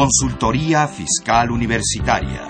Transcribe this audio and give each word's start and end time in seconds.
Consultoría 0.00 0.88
Fiscal 0.88 1.50
Universitaria. 1.50 2.40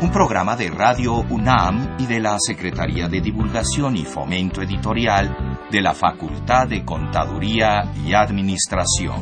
Un 0.00 0.10
programa 0.10 0.56
de 0.56 0.70
Radio 0.70 1.16
UNAM 1.28 1.98
y 1.98 2.06
de 2.06 2.20
la 2.20 2.38
Secretaría 2.40 3.06
de 3.06 3.20
Divulgación 3.20 3.98
y 3.98 4.06
Fomento 4.06 4.62
Editorial 4.62 5.58
de 5.70 5.82
la 5.82 5.92
Facultad 5.92 6.66
de 6.66 6.82
Contaduría 6.82 7.92
y 8.02 8.14
Administración. 8.14 9.20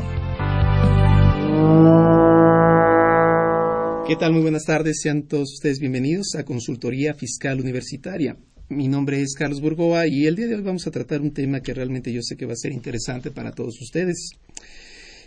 ¿Qué 4.06 4.14
tal? 4.14 4.34
Muy 4.34 4.42
buenas 4.42 4.66
tardes. 4.66 5.00
Sean 5.02 5.24
todos 5.24 5.52
ustedes 5.54 5.80
bienvenidos 5.80 6.36
a 6.36 6.44
Consultoría 6.44 7.14
Fiscal 7.14 7.58
Universitaria. 7.58 8.36
Mi 8.70 8.88
nombre 8.88 9.20
es 9.20 9.34
Carlos 9.34 9.60
Burgoa 9.60 10.06
y 10.08 10.24
el 10.24 10.36
día 10.36 10.46
de 10.46 10.54
hoy 10.54 10.62
vamos 10.62 10.86
a 10.86 10.90
tratar 10.90 11.20
un 11.20 11.32
tema 11.32 11.60
que 11.60 11.74
realmente 11.74 12.10
yo 12.10 12.22
sé 12.22 12.34
que 12.34 12.46
va 12.46 12.54
a 12.54 12.56
ser 12.56 12.72
interesante 12.72 13.30
para 13.30 13.52
todos 13.52 13.78
ustedes. 13.78 14.30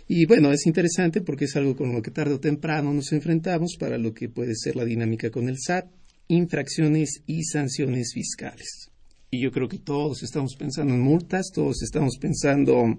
Y 0.08 0.26
bueno, 0.26 0.50
es 0.50 0.66
interesante 0.66 1.20
porque 1.20 1.44
es 1.44 1.54
algo 1.54 1.76
con 1.76 1.92
lo 1.92 2.02
que 2.02 2.10
tarde 2.10 2.34
o 2.34 2.40
temprano 2.40 2.92
nos 2.92 3.12
enfrentamos 3.12 3.76
para 3.78 3.96
lo 3.96 4.12
que 4.12 4.28
puede 4.28 4.56
ser 4.56 4.74
la 4.74 4.84
dinámica 4.84 5.30
con 5.30 5.48
el 5.48 5.56
SAT, 5.56 5.86
infracciones 6.26 7.22
y 7.26 7.44
sanciones 7.44 8.10
fiscales. 8.12 8.90
Y 9.30 9.40
yo 9.40 9.52
creo 9.52 9.68
que 9.68 9.78
todos 9.78 10.24
estamos 10.24 10.56
pensando 10.56 10.94
en 10.94 11.00
multas, 11.00 11.52
todos 11.54 11.80
estamos 11.84 12.18
pensando 12.18 12.98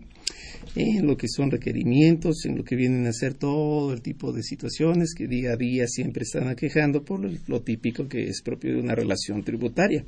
en 0.74 1.06
lo 1.06 1.18
que 1.18 1.28
son 1.28 1.52
requerimientos, 1.52 2.46
en 2.46 2.56
lo 2.56 2.64
que 2.64 2.78
vienen 2.78 3.08
a 3.08 3.12
ser 3.12 3.34
todo 3.34 3.92
el 3.92 4.02
tipo 4.02 4.32
de 4.32 4.44
situaciones 4.44 5.14
que 5.18 5.28
día 5.28 5.52
a 5.52 5.58
día 5.58 5.86
siempre 5.86 6.24
están 6.24 6.48
aquejando 6.48 7.04
por 7.04 7.20
lo 7.50 7.62
típico 7.62 8.08
que 8.08 8.30
es 8.30 8.42
propio 8.42 8.76
de 8.76 8.80
una 8.80 8.96
relación 8.96 9.44
tributaria. 9.44 10.06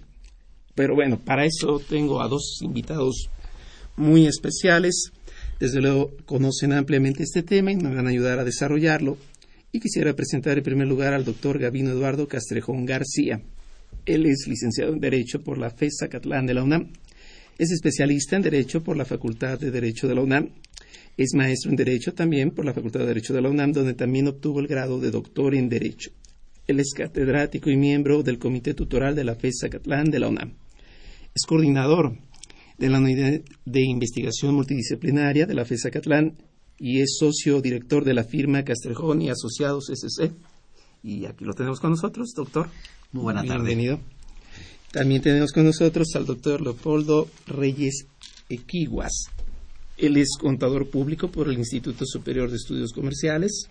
Pero 0.76 0.96
bueno, 0.96 1.20
para 1.20 1.46
eso 1.46 1.80
tengo 1.80 2.22
a 2.22 2.28
dos 2.28 2.60
invitados 2.62 3.30
muy 3.98 4.26
especiales. 4.26 5.12
Desde 5.60 5.82
luego 5.82 6.12
conocen 6.26 6.74
ampliamente 6.74 7.24
este 7.24 7.44
tema 7.44 7.72
y 7.72 7.78
me 7.78 7.94
van 7.94 8.08
a 8.08 8.10
ayudar 8.10 8.40
a 8.40 8.44
desarrollarlo. 8.44 9.18
Y 9.72 9.80
quisiera 9.80 10.14
presentar 10.16 10.58
en 10.58 10.64
primer 10.64 10.88
lugar 10.88 11.14
al 11.14 11.24
doctor 11.24 11.60
Gabino 11.60 11.92
Eduardo 11.92 12.28
Castrejón 12.28 12.86
García. 12.86 13.42
Él 14.06 14.26
es 14.26 14.48
licenciado 14.48 14.94
en 14.94 15.00
Derecho 15.00 15.42
por 15.42 15.58
la 15.58 15.70
FESA 15.70 16.10
Catlán 16.10 16.46
de 16.46 16.54
la 16.54 16.64
UNAM. 16.64 16.92
Es 17.58 17.72
especialista 17.72 18.36
en 18.36 18.42
Derecho 18.42 18.84
por 18.84 18.98
la 18.98 19.06
Facultad 19.06 19.60
de 19.60 19.72
Derecho 19.72 20.08
de 20.08 20.16
la 20.16 20.22
UNAM. 20.22 20.50
Es 21.18 21.34
maestro 21.36 21.70
en 21.70 21.78
Derecho 21.78 22.14
también 22.14 22.52
por 22.52 22.66
la 22.66 22.74
Facultad 22.74 23.02
de 23.02 23.08
Derecho 23.08 23.34
de 23.34 23.42
la 23.42 23.50
UNAM, 23.50 23.74
donde 23.74 23.94
también 23.94 24.28
obtuvo 24.28 24.60
el 24.60 24.68
grado 24.68 25.00
de 25.00 25.12
doctor 25.12 25.54
en 25.54 25.70
Derecho. 25.70 26.12
Él 26.68 26.80
es 26.80 26.94
catedrático 26.94 27.70
y 27.70 27.76
miembro 27.76 28.24
del 28.24 28.40
Comité 28.40 28.74
Tutoral 28.74 29.16
de 29.16 29.24
la 29.24 29.36
FESA 29.36 29.70
Catlán 29.70 30.10
de 30.10 30.20
la 30.20 30.30
UNAM. 30.30 30.54
Es 31.34 31.46
coordinador 31.48 32.18
de 32.78 32.90
la 32.90 33.00
Unidad 33.00 33.40
de 33.64 33.82
Investigación 33.86 34.54
Multidisciplinaria 34.54 35.46
de 35.46 35.54
la 35.54 35.64
FESA 35.64 35.90
Catlán 35.90 36.36
y 36.78 37.00
es 37.00 37.16
socio 37.18 37.62
director 37.62 38.04
de 38.04 38.14
la 38.14 38.26
firma 38.26 38.66
Castrejón 38.66 39.22
y 39.22 39.30
Asociados 39.30 39.90
SC. 39.90 40.34
Y 41.04 41.26
aquí 41.26 41.46
lo 41.46 41.54
tenemos 41.54 41.80
con 41.80 41.92
nosotros, 41.92 42.34
doctor. 42.36 42.68
Muy 43.14 43.24
buena 43.24 43.44
tarde. 43.44 43.64
Bienvenido. 43.64 44.00
También 44.92 45.22
tenemos 45.22 45.54
con 45.54 45.64
nosotros 45.64 46.10
al 46.16 46.26
doctor 46.26 46.60
Leopoldo 46.60 47.30
Reyes 47.48 48.08
Equiguas. 48.50 49.28
Él 49.98 50.18
es 50.18 50.36
contador 50.38 50.90
público 50.90 51.32
por 51.32 51.48
el 51.48 51.58
Instituto 51.58 52.06
Superior 52.06 52.50
de 52.50 52.58
Estudios 52.58 52.92
Comerciales. 52.92 53.70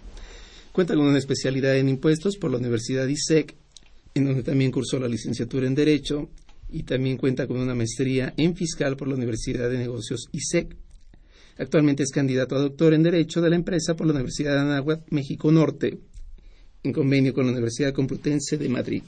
Cuenta 0.72 0.94
con 0.94 1.05
una 1.05 1.19
especialidad 1.19 1.77
en 1.77 1.91
impuestos 1.91 2.38
por 2.38 2.50
la 2.50 2.56
Universidad 2.56 3.06
ISEC, 3.06 3.55
en 4.14 4.25
donde 4.25 4.44
también 4.44 4.70
cursó 4.70 4.98
la 4.98 5.08
licenciatura 5.08 5.66
en 5.66 5.75
Derecho 5.75 6.31
y 6.72 6.82
también 6.82 7.16
cuenta 7.16 7.46
con 7.46 7.58
una 7.58 7.75
maestría 7.75 8.34
en 8.36 8.54
fiscal 8.54 8.97
por 8.97 9.08
la 9.08 9.14
Universidad 9.14 9.70
de 9.70 9.78
Negocios 9.78 10.28
ISEC. 10.32 10.76
Actualmente 11.58 12.03
es 12.03 12.10
candidato 12.10 12.56
a 12.56 12.60
doctor 12.60 12.94
en 12.94 13.03
Derecho 13.03 13.41
de 13.41 13.50
la 13.50 13.56
empresa 13.56 13.94
por 13.94 14.06
la 14.06 14.14
Universidad 14.14 14.54
de 14.54 14.60
Anáhuac, 14.60 15.03
México 15.10 15.53
Norte, 15.53 15.98
en 16.82 16.92
convenio 16.92 17.34
con 17.34 17.47
la 17.47 17.53
Universidad 17.53 17.92
Complutense 17.92 18.56
de 18.56 18.69
Madrid. 18.69 19.03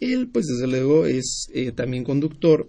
Él, 0.00 0.30
pues 0.32 0.46
desde 0.46 0.66
luego, 0.66 1.06
es 1.06 1.48
eh, 1.52 1.72
también 1.72 2.04
conductor 2.04 2.66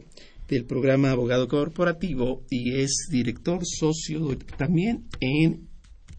del 0.48 0.66
programa 0.66 1.12
Abogado 1.12 1.48
Corporativo 1.48 2.44
y 2.50 2.76
es 2.76 3.08
director 3.10 3.62
socio 3.66 4.38
también 4.58 5.06
en 5.20 5.68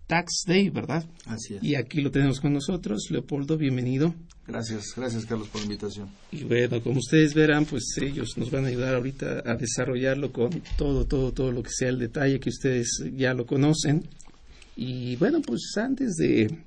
Tax 0.07 0.45
Day, 0.47 0.71
¿verdad? 0.71 1.05
Así 1.27 1.55
es. 1.55 1.63
Y 1.63 1.75
aquí 1.75 2.01
lo 2.01 2.11
tenemos 2.11 2.41
con 2.41 2.53
nosotros. 2.53 3.09
Leopoldo, 3.11 3.57
bienvenido. 3.57 4.15
Gracias, 4.47 4.95
gracias 4.97 5.27
Carlos 5.27 5.49
por 5.49 5.61
la 5.61 5.67
invitación. 5.67 6.09
Y 6.31 6.45
bueno, 6.45 6.81
como 6.81 6.99
ustedes 6.99 7.35
verán, 7.35 7.65
pues 7.65 7.85
ellos 8.01 8.37
nos 8.37 8.51
van 8.51 8.65
a 8.65 8.69
ayudar 8.69 8.95
ahorita 8.95 9.43
a 9.45 9.57
desarrollarlo 9.57 10.33
con 10.33 10.63
todo, 10.77 11.05
todo, 11.05 11.33
todo 11.33 11.51
lo 11.51 11.63
que 11.63 11.71
sea 11.71 11.89
el 11.89 11.99
detalle 11.99 12.39
que 12.39 12.51
ustedes 12.51 13.03
ya 13.17 13.35
lo 13.35 13.45
conocen. 13.45 14.09
Y 14.77 15.17
bueno, 15.17 15.41
pues 15.41 15.73
antes 15.77 16.15
de, 16.17 16.59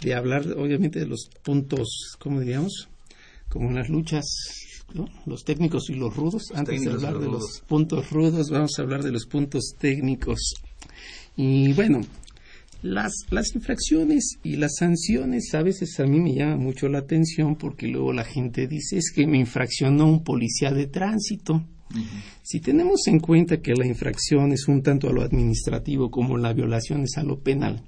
de 0.00 0.14
hablar, 0.14 0.50
obviamente, 0.56 0.98
de 0.98 1.06
los 1.06 1.28
puntos, 1.42 2.16
¿cómo 2.18 2.40
diríamos? 2.40 2.88
Como 3.48 3.70
las 3.70 3.88
luchas, 3.88 4.24
¿no? 4.94 5.08
los 5.26 5.44
técnicos 5.44 5.90
y 5.90 5.94
los 5.94 6.16
rudos. 6.16 6.50
Antes 6.54 6.80
de 6.80 6.90
hablar 6.90 7.18
de 7.18 7.26
los 7.26 7.62
puntos 7.68 8.10
rudos, 8.10 8.50
vamos 8.50 8.72
a 8.78 8.82
hablar 8.82 9.04
de 9.04 9.12
los 9.12 9.26
puntos 9.26 9.74
técnicos. 9.78 10.54
Y 11.36 11.72
bueno, 11.74 12.00
las, 12.82 13.12
las 13.30 13.54
infracciones 13.54 14.38
y 14.42 14.56
las 14.56 14.76
sanciones 14.78 15.54
a 15.54 15.62
veces 15.62 15.98
a 16.00 16.04
mí 16.06 16.20
me 16.20 16.34
llama 16.34 16.56
mucho 16.56 16.88
la 16.88 16.98
atención 16.98 17.56
porque 17.56 17.86
luego 17.88 18.12
la 18.12 18.24
gente 18.24 18.66
dice 18.66 18.98
es 18.98 19.12
que 19.14 19.26
me 19.26 19.38
infraccionó 19.38 20.06
un 20.06 20.24
policía 20.24 20.72
de 20.72 20.86
tránsito. 20.86 21.64
Si 22.42 22.60
tenemos 22.60 23.06
en 23.06 23.20
cuenta 23.20 23.60
que 23.60 23.74
la 23.74 23.86
infracción 23.86 24.52
es 24.52 24.66
un 24.66 24.82
tanto 24.82 25.08
a 25.08 25.12
lo 25.12 25.20
administrativo 25.22 26.10
como 26.10 26.38
la 26.38 26.54
violación 26.54 27.02
es 27.02 27.18
a 27.18 27.22
lo 27.22 27.40
penal, 27.40 27.82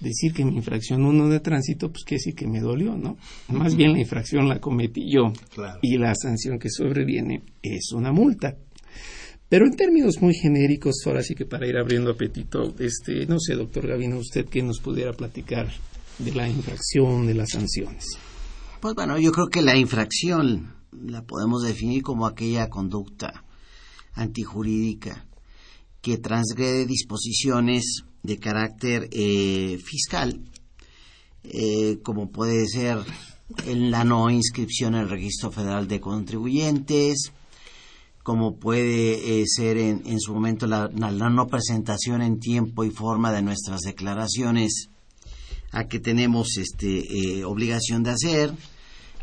decir 0.00 0.32
que 0.34 0.44
me 0.44 0.52
infraccionó 0.52 1.08
uno 1.08 1.28
de 1.30 1.40
tránsito, 1.40 1.90
pues 1.90 2.04
quiere 2.04 2.18
decir 2.18 2.34
que 2.34 2.46
me 2.46 2.60
dolió, 2.60 2.94
¿no? 2.96 3.16
Más 3.48 3.74
bien 3.74 3.92
la 3.92 4.00
infracción 4.00 4.48
la 4.48 4.60
cometí 4.60 5.10
yo 5.10 5.32
Claro. 5.54 5.78
y 5.80 5.96
la 5.96 6.14
sanción 6.14 6.58
que 6.58 6.68
sobreviene 6.68 7.42
es 7.62 7.92
una 7.92 8.12
multa. 8.12 8.54
Pero 9.52 9.66
en 9.66 9.76
términos 9.76 10.22
muy 10.22 10.32
genéricos, 10.32 11.02
ahora 11.04 11.22
sí 11.22 11.34
que 11.34 11.44
para 11.44 11.68
ir 11.68 11.76
abriendo 11.76 12.10
apetito, 12.10 12.74
este, 12.78 13.26
no 13.26 13.38
sé, 13.38 13.52
doctor 13.52 13.86
Gavino, 13.86 14.16
usted 14.16 14.46
que 14.46 14.62
nos 14.62 14.80
pudiera 14.80 15.12
platicar 15.12 15.70
de 16.18 16.32
la 16.32 16.48
infracción, 16.48 17.26
de 17.26 17.34
las 17.34 17.50
sanciones. 17.50 18.16
Pues 18.80 18.94
bueno, 18.94 19.18
yo 19.18 19.30
creo 19.30 19.48
que 19.48 19.60
la 19.60 19.76
infracción 19.76 20.72
la 20.90 21.20
podemos 21.26 21.64
definir 21.64 22.02
como 22.02 22.26
aquella 22.26 22.70
conducta 22.70 23.44
antijurídica 24.14 25.26
que 26.00 26.16
transgrede 26.16 26.86
disposiciones 26.86 28.04
de 28.22 28.38
carácter 28.38 29.10
eh, 29.12 29.78
fiscal, 29.84 30.40
eh, 31.44 31.98
como 32.02 32.30
puede 32.30 32.66
ser 32.68 33.00
en 33.66 33.90
la 33.90 34.02
no 34.02 34.30
inscripción 34.30 34.94
en 34.94 35.02
el 35.02 35.10
Registro 35.10 35.52
Federal 35.52 35.88
de 35.88 36.00
Contribuyentes, 36.00 37.32
como 38.22 38.56
puede 38.56 39.40
eh, 39.40 39.44
ser 39.46 39.76
en, 39.78 40.02
en 40.06 40.20
su 40.20 40.32
momento 40.32 40.66
la, 40.66 40.88
no 40.88 41.46
presentación 41.46 42.22
en 42.22 42.38
tiempo 42.38 42.84
y 42.84 42.90
forma 42.90 43.32
de 43.32 43.42
nuestras 43.42 43.80
declaraciones 43.80 44.88
a 45.72 45.84
que 45.88 45.98
tenemos 45.98 46.56
este 46.58 47.38
eh, 47.38 47.44
obligación 47.44 48.02
de 48.02 48.10
hacer, 48.10 48.52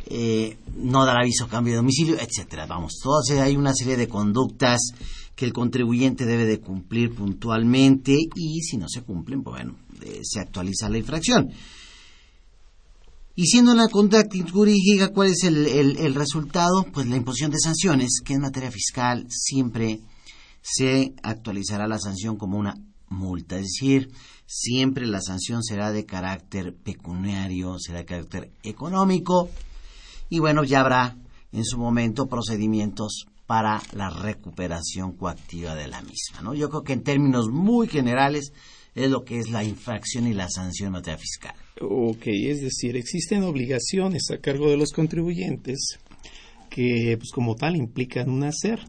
eh, 0.07 0.57
no 0.75 1.05
dar 1.05 1.17
aviso 1.17 1.45
a 1.45 1.49
cambio 1.49 1.73
de 1.73 1.77
domicilio, 1.77 2.17
etcétera. 2.19 2.65
Vamos, 2.65 2.99
todas 3.01 3.29
hay 3.29 3.55
una 3.55 3.73
serie 3.73 3.95
de 3.95 4.07
conductas 4.07 4.91
que 5.35 5.45
el 5.45 5.53
contribuyente 5.53 6.25
debe 6.25 6.45
de 6.45 6.59
cumplir 6.59 7.15
puntualmente 7.15 8.17
y 8.35 8.61
si 8.61 8.77
no 8.77 8.89
se 8.89 9.03
cumplen, 9.03 9.41
pues 9.43 9.63
bueno, 9.63 9.77
eh, 10.01 10.19
se 10.23 10.41
actualiza 10.41 10.89
la 10.89 10.97
infracción. 10.97 11.49
Y 13.41 13.45
siendo 13.45 13.73
la 13.73 13.87
conducta 13.87 14.27
jurídica, 14.51 15.13
¿cuál 15.13 15.29
es 15.29 15.45
el, 15.45 15.65
el- 15.65 15.95
el 15.95 16.13
resultado? 16.13 16.83
Pues 16.91 17.07
la 17.07 17.15
imposición 17.15 17.51
de 17.51 17.59
sanciones, 17.59 18.19
que 18.25 18.33
en 18.33 18.41
materia 18.41 18.69
fiscal 18.69 19.27
siempre 19.29 20.01
se 20.61 21.13
actualizará 21.23 21.87
la 21.87 21.99
sanción 21.99 22.35
como 22.35 22.57
una 22.57 22.75
multa, 23.07 23.55
es 23.55 23.61
decir, 23.67 24.11
siempre 24.45 25.07
la 25.07 25.21
sanción 25.21 25.63
será 25.63 25.93
de 25.93 26.05
carácter 26.05 26.75
pecuniario, 26.75 27.79
será 27.79 27.99
de 27.99 28.05
carácter 28.05 28.51
económico 28.61 29.49
y 30.29 30.39
bueno, 30.39 30.65
ya 30.65 30.81
habrá 30.81 31.15
en 31.53 31.63
su 31.63 31.77
momento 31.77 32.27
procedimientos 32.27 33.27
para 33.47 33.81
la 33.93 34.09
recuperación 34.09 35.13
coactiva 35.13 35.75
de 35.75 35.87
la 35.87 36.01
misma, 36.01 36.41
¿no? 36.43 36.53
Yo 36.55 36.69
creo 36.69 36.83
que 36.83 36.91
en 36.93 37.03
términos 37.03 37.47
muy 37.49 37.87
generales 37.87 38.51
es 38.99 39.09
lo 39.09 39.23
que 39.23 39.39
es 39.39 39.49
la 39.49 39.63
infracción 39.63 40.27
y 40.27 40.33
la 40.33 40.49
sanción 40.49 40.87
en 40.87 40.93
materia 40.93 41.17
fiscal. 41.17 41.55
Ok, 41.81 42.23
es 42.27 42.61
decir, 42.61 42.97
existen 42.97 43.43
obligaciones 43.43 44.29
a 44.31 44.39
cargo 44.39 44.69
de 44.69 44.77
los 44.77 44.91
contribuyentes 44.91 45.99
que, 46.69 47.15
pues 47.17 47.31
como 47.31 47.55
tal, 47.55 47.75
implican 47.75 48.29
un 48.29 48.43
hacer. 48.43 48.79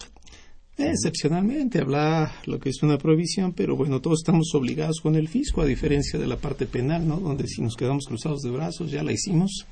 Excepcionalmente 0.77 1.79
habla 1.79 2.35
lo 2.47 2.59
que 2.59 2.71
es 2.71 2.83
una 2.83 2.99
provisión, 2.99 3.53
pero 3.53 3.77
bueno, 3.77 4.01
todos 4.01 4.21
estamos 4.21 4.53
obligados 4.55 5.01
con 5.01 5.15
el 5.15 5.29
fisco, 5.29 5.61
a 5.61 5.67
diferencia 5.67 6.19
de 6.19 6.27
la 6.27 6.37
parte 6.37 6.67
penal, 6.67 7.07
¿no? 7.07 7.21
Donde 7.21 7.47
si 7.47 7.63
nos 7.63 7.77
quedamos 7.77 8.07
cruzados 8.07 8.41
de 8.41 8.51
brazos, 8.51 8.91
ya 8.91 9.03
la 9.03 9.13
hicimos. 9.13 9.67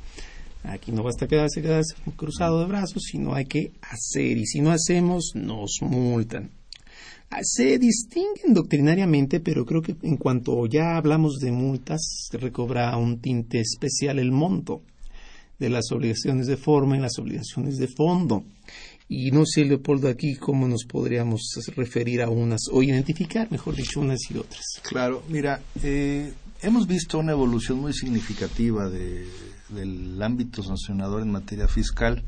Aquí 0.65 0.93
no 0.93 1.03
basta 1.03 1.27
quedarse, 1.27 1.63
quedarse 1.63 1.95
cruzado 2.17 2.61
de 2.61 2.67
brazos, 2.67 3.03
sino 3.11 3.35
hay 3.35 3.47
que 3.47 3.73
hacer. 3.81 4.37
Y 4.37 4.47
si 4.47 4.61
no 4.61 4.71
hacemos, 4.71 5.33
nos 5.35 5.79
multan. 5.81 6.58
Se 7.43 7.79
distinguen 7.79 8.55
doctrinariamente, 8.55 9.41
pero 9.41 9.65
creo 9.65 9.83
que 9.83 9.97
en 10.03 10.17
cuanto 10.17 10.67
ya 10.67 10.97
hablamos 10.97 11.39
de 11.39 11.53
multas, 11.53 12.29
recobra 12.33 12.97
un 12.97 13.21
tinte 13.21 13.61
especial 13.61 14.19
el 14.19 14.33
monto 14.33 14.83
de 15.59 15.69
las 15.69 15.91
obligaciones 15.93 16.47
de 16.47 16.57
forma 16.57 16.97
y 16.97 17.01
las 17.01 17.19
obligaciones 17.19 17.77
de 17.77 17.89
fondo. 17.89 18.45
Y 19.09 19.31
no 19.31 19.45
sé, 19.47 19.65
Leopoldo, 19.65 20.09
aquí 20.09 20.37
cómo 20.37 20.69
nos 20.69 20.85
podríamos 20.85 21.41
referir 21.77 22.23
a 22.23 22.29
unas, 22.29 22.63
o 22.71 22.83
identificar, 22.83 23.51
mejor 23.51 23.75
dicho, 23.75 24.01
unas 24.01 24.19
y 24.31 24.37
otras. 24.37 24.65
Claro, 24.83 25.23
mira, 25.29 25.63
eh, 25.83 26.33
hemos 26.63 26.87
visto 26.87 27.19
una 27.19 27.33
evolución 27.33 27.79
muy 27.79 27.93
significativa 27.93 28.91
del 28.91 30.23
ámbito 30.23 30.63
sancionador 30.63 31.23
en 31.23 31.31
materia 31.31 31.69
fiscal. 31.69 32.23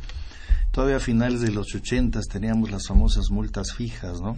Todavía 0.72 0.96
a 0.96 1.00
finales 1.00 1.40
de 1.40 1.50
los 1.50 1.74
ochentas 1.74 2.26
teníamos 2.26 2.70
las 2.70 2.86
famosas 2.86 3.30
multas 3.30 3.74
fijas, 3.74 4.20
¿no? 4.20 4.36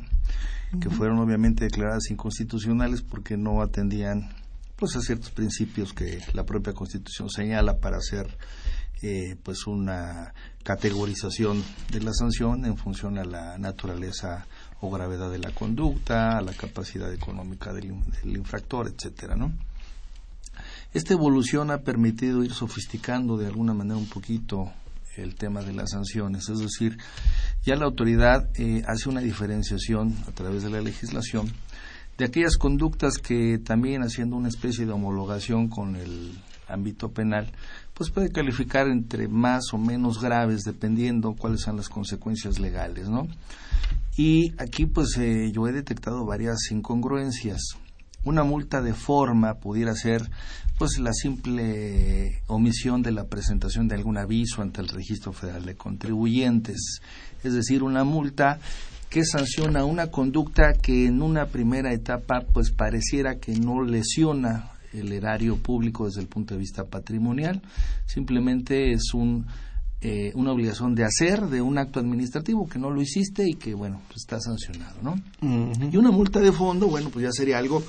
Que 0.80 0.88
fueron 0.90 1.19
obviamente 1.19 1.64
declaradas 1.64 2.10
inconstitucionales 2.10 3.02
porque 3.02 3.36
no 3.36 3.60
atendían 3.60 4.30
pues 4.76 4.96
a 4.96 5.00
ciertos 5.00 5.30
principios 5.30 5.92
que 5.92 6.20
la 6.32 6.44
propia 6.44 6.72
Constitución 6.72 7.28
señala 7.30 7.78
para 7.78 7.98
hacer 7.98 8.26
eh, 9.02 9.36
pues 9.42 9.66
una 9.66 10.32
categorización 10.64 11.62
de 11.90 12.00
la 12.00 12.12
sanción 12.12 12.64
en 12.64 12.76
función 12.76 13.19
a 13.19 13.24
la 13.24 13.58
naturaleza 13.58 14.46
o 14.80 14.90
gravedad 14.90 15.30
de 15.30 15.38
la 15.38 15.50
conducta, 15.50 16.38
a 16.38 16.40
la 16.40 16.52
capacidad 16.52 17.12
económica 17.12 17.72
del, 17.72 17.94
del 18.22 18.36
infractor, 18.36 18.88
etcétera, 18.88 19.36
¿no? 19.36 19.52
Esta 20.94 21.14
evolución 21.14 21.70
ha 21.70 21.78
permitido 21.78 22.44
ir 22.44 22.52
sofisticando 22.52 23.36
de 23.36 23.46
alguna 23.46 23.74
manera 23.74 23.96
un 23.96 24.08
poquito 24.08 24.72
el 25.17 25.35
tema 25.35 25.62
de 25.62 25.73
las 25.73 25.91
sanciones, 25.91 26.49
es 26.49 26.59
decir, 26.59 26.99
ya 27.64 27.76
la 27.76 27.85
autoridad 27.85 28.49
eh, 28.55 28.82
hace 28.87 29.09
una 29.09 29.20
diferenciación 29.20 30.17
a 30.26 30.32
través 30.32 30.62
de 30.62 30.70
la 30.70 30.81
legislación 30.81 31.53
de 32.19 32.25
aquellas 32.26 32.56
conductas 32.56 33.19
que 33.19 33.59
también 33.59 34.03
haciendo 34.03 34.37
una 34.37 34.49
especie 34.49 34.87
de 34.87 34.93
homologación 34.93 35.69
con 35.69 35.97
el 35.97 36.38
ámbito 36.69 37.11
penal, 37.11 37.50
pues 37.94 38.11
puede 38.11 38.31
calificar 38.31 38.88
entre 38.88 39.29
más 39.29 39.73
o 39.73 39.79
menos 39.79 40.20
graves 40.20 40.62
dependiendo 40.62 41.35
cuáles 41.35 41.62
son 41.62 41.76
las 41.76 41.88
consecuencias 41.88 42.58
legales, 42.58 43.08
¿no? 43.08 43.29
Y 44.17 44.53
aquí 44.58 44.87
pues 44.87 45.17
eh, 45.19 45.50
yo 45.53 45.67
he 45.67 45.73
detectado 45.73 46.25
varias 46.26 46.70
incongruencias. 46.70 47.61
Una 48.24 48.44
multa 48.44 48.80
de 48.80 48.94
forma 48.94 49.54
pudiera 49.54 49.94
ser 49.94 50.30
pues 50.78 50.98
la 50.98 51.12
simple 51.12 52.42
omisión 52.46 53.02
de 53.02 53.12
la 53.12 53.24
presentación 53.24 53.88
de 53.88 53.94
algún 53.94 54.19
aviso 54.19 54.62
ante 54.62 54.80
el 54.80 54.88
Registro 54.88 55.32
Federal 55.32 55.64
de 55.64 55.76
Contribuyentes, 55.76 57.00
es 57.42 57.52
decir, 57.52 57.82
una 57.82 58.04
multa 58.04 58.58
que 59.10 59.24
sanciona 59.24 59.84
una 59.84 60.06
conducta 60.06 60.72
que 60.72 61.06
en 61.06 61.20
una 61.20 61.46
primera 61.46 61.92
etapa 61.92 62.44
pues 62.52 62.70
pareciera 62.70 63.36
que 63.36 63.54
no 63.54 63.82
lesiona 63.82 64.70
el 64.92 65.12
erario 65.12 65.56
público 65.56 66.06
desde 66.06 66.20
el 66.20 66.28
punto 66.28 66.54
de 66.54 66.60
vista 66.60 66.84
patrimonial, 66.84 67.60
simplemente 68.06 68.92
es 68.92 69.14
un 69.14 69.46
eh, 70.04 70.32
una 70.34 70.50
obligación 70.50 70.96
de 70.96 71.04
hacer 71.04 71.46
de 71.46 71.62
un 71.62 71.78
acto 71.78 72.00
administrativo 72.00 72.69
que 72.69 72.81
no 72.81 72.90
lo 72.90 73.00
hiciste 73.00 73.49
y 73.49 73.54
que, 73.54 73.72
bueno, 73.72 74.00
pues 74.08 74.22
está 74.22 74.40
sancionado, 74.40 74.96
¿no? 75.00 75.14
Y 75.40 75.96
una 75.96 76.10
multa 76.10 76.40
de 76.40 76.50
fondo, 76.50 76.88
bueno, 76.88 77.08
pues 77.10 77.22
ya 77.22 77.31
sería 77.31 77.58
algo 77.58 77.82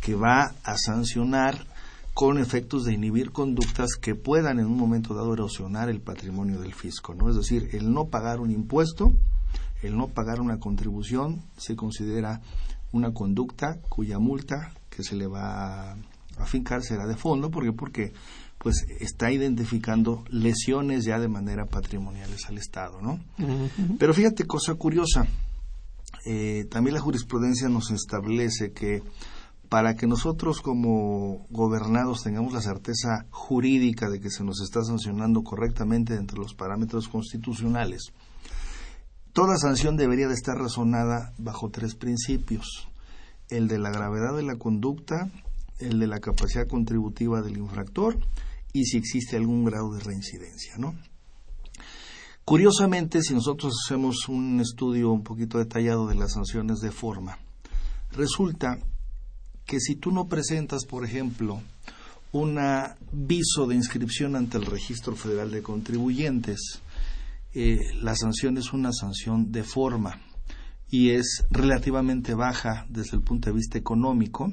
que 0.00 0.14
va 0.14 0.54
a 0.62 0.78
sancionar 0.78 1.66
con 2.14 2.38
efectos 2.38 2.84
de 2.84 2.94
inhibir 2.94 3.32
conductas 3.32 3.96
que 4.00 4.14
puedan 4.14 4.60
en 4.60 4.66
un 4.66 4.78
momento 4.78 5.12
dado 5.12 5.34
erosionar 5.34 5.90
el 5.90 6.00
patrimonio 6.00 6.60
del 6.60 6.72
fisco, 6.72 7.14
¿no? 7.14 7.28
Es 7.28 7.36
decir, 7.36 7.68
el 7.72 7.92
no 7.92 8.06
pagar 8.06 8.38
un 8.38 8.52
impuesto, 8.52 9.12
el 9.82 9.96
no 9.96 10.06
pagar 10.06 10.40
una 10.40 10.58
contribución 10.58 11.42
se 11.56 11.74
considera 11.74 12.40
una 12.92 13.12
conducta 13.12 13.80
cuya 13.88 14.20
multa 14.20 14.72
que 14.88 15.02
se 15.02 15.16
le 15.16 15.26
va 15.26 15.90
a 15.90 15.96
afincar 16.38 16.82
será 16.82 17.06
de 17.06 17.16
fondo, 17.16 17.50
porque 17.50 17.72
porque 17.72 18.12
pues 18.66 18.84
está 18.98 19.30
identificando 19.30 20.24
lesiones 20.28 21.04
ya 21.04 21.20
de 21.20 21.28
manera 21.28 21.66
patrimoniales 21.66 22.46
al 22.48 22.58
Estado, 22.58 23.00
¿no? 23.00 23.20
Pero 23.96 24.12
fíjate, 24.12 24.44
cosa 24.44 24.74
curiosa, 24.74 25.24
eh, 26.24 26.66
también 26.68 26.94
la 26.94 27.00
jurisprudencia 27.00 27.68
nos 27.68 27.92
establece 27.92 28.72
que 28.72 29.04
para 29.68 29.94
que 29.94 30.08
nosotros 30.08 30.62
como 30.62 31.46
gobernados 31.48 32.24
tengamos 32.24 32.52
la 32.52 32.60
certeza 32.60 33.26
jurídica 33.30 34.10
de 34.10 34.18
que 34.18 34.30
se 34.30 34.42
nos 34.42 34.60
está 34.60 34.82
sancionando 34.82 35.44
correctamente 35.44 36.16
dentro 36.16 36.38
de 36.38 36.42
los 36.42 36.54
parámetros 36.54 37.06
constitucionales, 37.06 38.12
toda 39.32 39.58
sanción 39.58 39.96
debería 39.96 40.26
de 40.26 40.34
estar 40.34 40.56
razonada 40.56 41.32
bajo 41.38 41.70
tres 41.70 41.94
principios. 41.94 42.88
El 43.48 43.68
de 43.68 43.78
la 43.78 43.90
gravedad 43.90 44.34
de 44.34 44.42
la 44.42 44.56
conducta, 44.56 45.30
el 45.78 46.00
de 46.00 46.08
la 46.08 46.18
capacidad 46.18 46.66
contributiva 46.66 47.42
del 47.42 47.58
infractor 47.58 48.18
y 48.76 48.84
si 48.84 48.98
existe 48.98 49.36
algún 49.36 49.64
grado 49.64 49.94
de 49.94 50.00
reincidencia, 50.00 50.76
¿no? 50.76 50.94
Curiosamente, 52.44 53.22
si 53.22 53.32
nosotros 53.32 53.72
hacemos 53.84 54.28
un 54.28 54.60
estudio 54.60 55.10
un 55.10 55.22
poquito 55.22 55.58
detallado 55.58 56.06
de 56.06 56.14
las 56.14 56.34
sanciones 56.34 56.80
de 56.80 56.92
forma, 56.92 57.38
resulta 58.12 58.78
que 59.64 59.80
si 59.80 59.96
tú 59.96 60.12
no 60.12 60.28
presentas, 60.28 60.84
por 60.84 61.04
ejemplo, 61.04 61.62
un 62.32 62.58
aviso 62.58 63.66
de 63.66 63.76
inscripción 63.76 64.36
ante 64.36 64.58
el 64.58 64.66
Registro 64.66 65.16
Federal 65.16 65.50
de 65.50 65.62
Contribuyentes, 65.62 66.82
eh, 67.54 67.78
la 68.02 68.14
sanción 68.14 68.58
es 68.58 68.74
una 68.74 68.92
sanción 68.92 69.50
de 69.50 69.64
forma 69.64 70.20
y 70.90 71.10
es 71.10 71.46
relativamente 71.50 72.34
baja 72.34 72.84
desde 72.90 73.16
el 73.16 73.22
punto 73.22 73.48
de 73.48 73.56
vista 73.56 73.78
económico, 73.78 74.52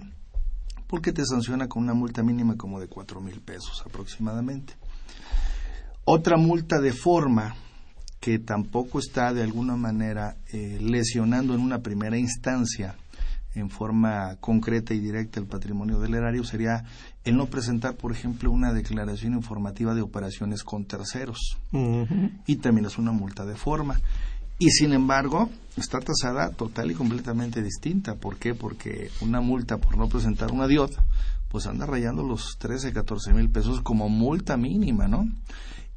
porque 0.94 1.12
te 1.12 1.26
sanciona 1.26 1.68
con 1.68 1.82
una 1.82 1.96
multa 1.96 2.22
mínima 2.22 2.56
como 2.56 2.80
de 2.80 2.88
cuatro 2.88 3.20
mil 3.20 3.42
pesos 3.42 3.82
aproximadamente. 3.84 4.76
Otra 6.06 6.38
multa 6.38 6.80
de 6.80 6.94
forma 6.94 7.56
que 8.20 8.38
tampoco 8.38 9.00
está 9.00 9.34
de 9.34 9.42
alguna 9.42 9.76
manera 9.76 10.38
eh, 10.54 10.78
lesionando 10.80 11.56
en 11.56 11.62
una 11.62 11.80
primera 11.80 12.16
instancia 12.16 12.96
en 13.56 13.72
forma 13.72 14.36
concreta 14.40 14.94
y 14.94 15.00
directa 15.00 15.40
el 15.40 15.48
patrimonio 15.48 16.00
del 16.00 16.14
erario 16.14 16.44
sería 16.44 16.84
el 17.24 17.38
no 17.38 17.48
presentar, 17.48 17.96
por 17.96 18.12
ejemplo, 18.12 18.52
una 18.52 18.72
declaración 18.72 19.34
informativa 19.34 19.96
de 19.96 20.04
operaciones 20.04 20.64
con 20.64 20.86
terceros. 20.86 21.58
Y 22.46 22.58
también 22.58 22.86
es 22.86 23.00
una 23.00 23.12
multa 23.12 23.46
de 23.46 23.56
forma 23.56 24.00
y 24.64 24.70
sin 24.70 24.94
embargo 24.94 25.50
está 25.76 26.00
tasada 26.00 26.52
total 26.52 26.90
y 26.90 26.94
completamente 26.94 27.62
distinta. 27.62 28.16
¿Por 28.16 28.38
qué? 28.38 28.56
Porque 28.56 29.12
una 29.20 29.42
multa 29.42 29.78
por 29.78 29.98
no 29.98 30.08
presentar 30.08 30.54
una 30.54 30.68
DIOT, 30.68 30.94
pues 31.50 31.68
anda 31.68 31.86
rayando 31.86 32.24
los 32.24 32.56
13, 32.60 32.94
14 32.94 33.34
mil 33.34 33.50
pesos 33.50 33.82
como 33.82 34.08
multa 34.08 34.56
mínima, 34.56 35.10
¿no? 35.10 35.28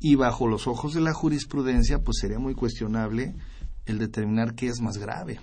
Y 0.01 0.17
bajo 0.17 0.49
los 0.49 0.67
ojos 0.67 0.95
de 0.95 1.01
la 1.01 1.13
jurisprudencia, 1.13 2.01
pues 2.01 2.17
sería 2.21 2.41
muy 2.41 2.55
cuestionable 2.55 3.37
el 3.85 3.99
determinar 3.99 4.57
qué 4.57 4.67
es 4.67 4.81
más 4.81 4.99
grave. 4.99 5.39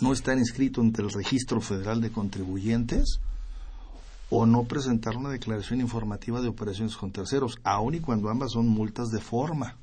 No 0.00 0.14
estar 0.14 0.38
inscrito 0.38 0.80
ante 0.80 1.02
el 1.02 1.10
Registro 1.10 1.60
Federal 1.60 2.00
de 2.00 2.10
Contribuyentes 2.10 3.20
o 4.30 4.46
no 4.46 4.64
presentar 4.64 5.18
una 5.18 5.28
declaración 5.28 5.82
informativa 5.82 6.40
de 6.40 6.48
operaciones 6.48 6.96
con 6.96 7.12
terceros, 7.12 7.58
aun 7.64 7.96
y 7.96 8.00
cuando 8.00 8.30
ambas 8.30 8.52
son 8.52 8.66
multas 8.66 9.08
de 9.08 9.20
forma 9.20 9.76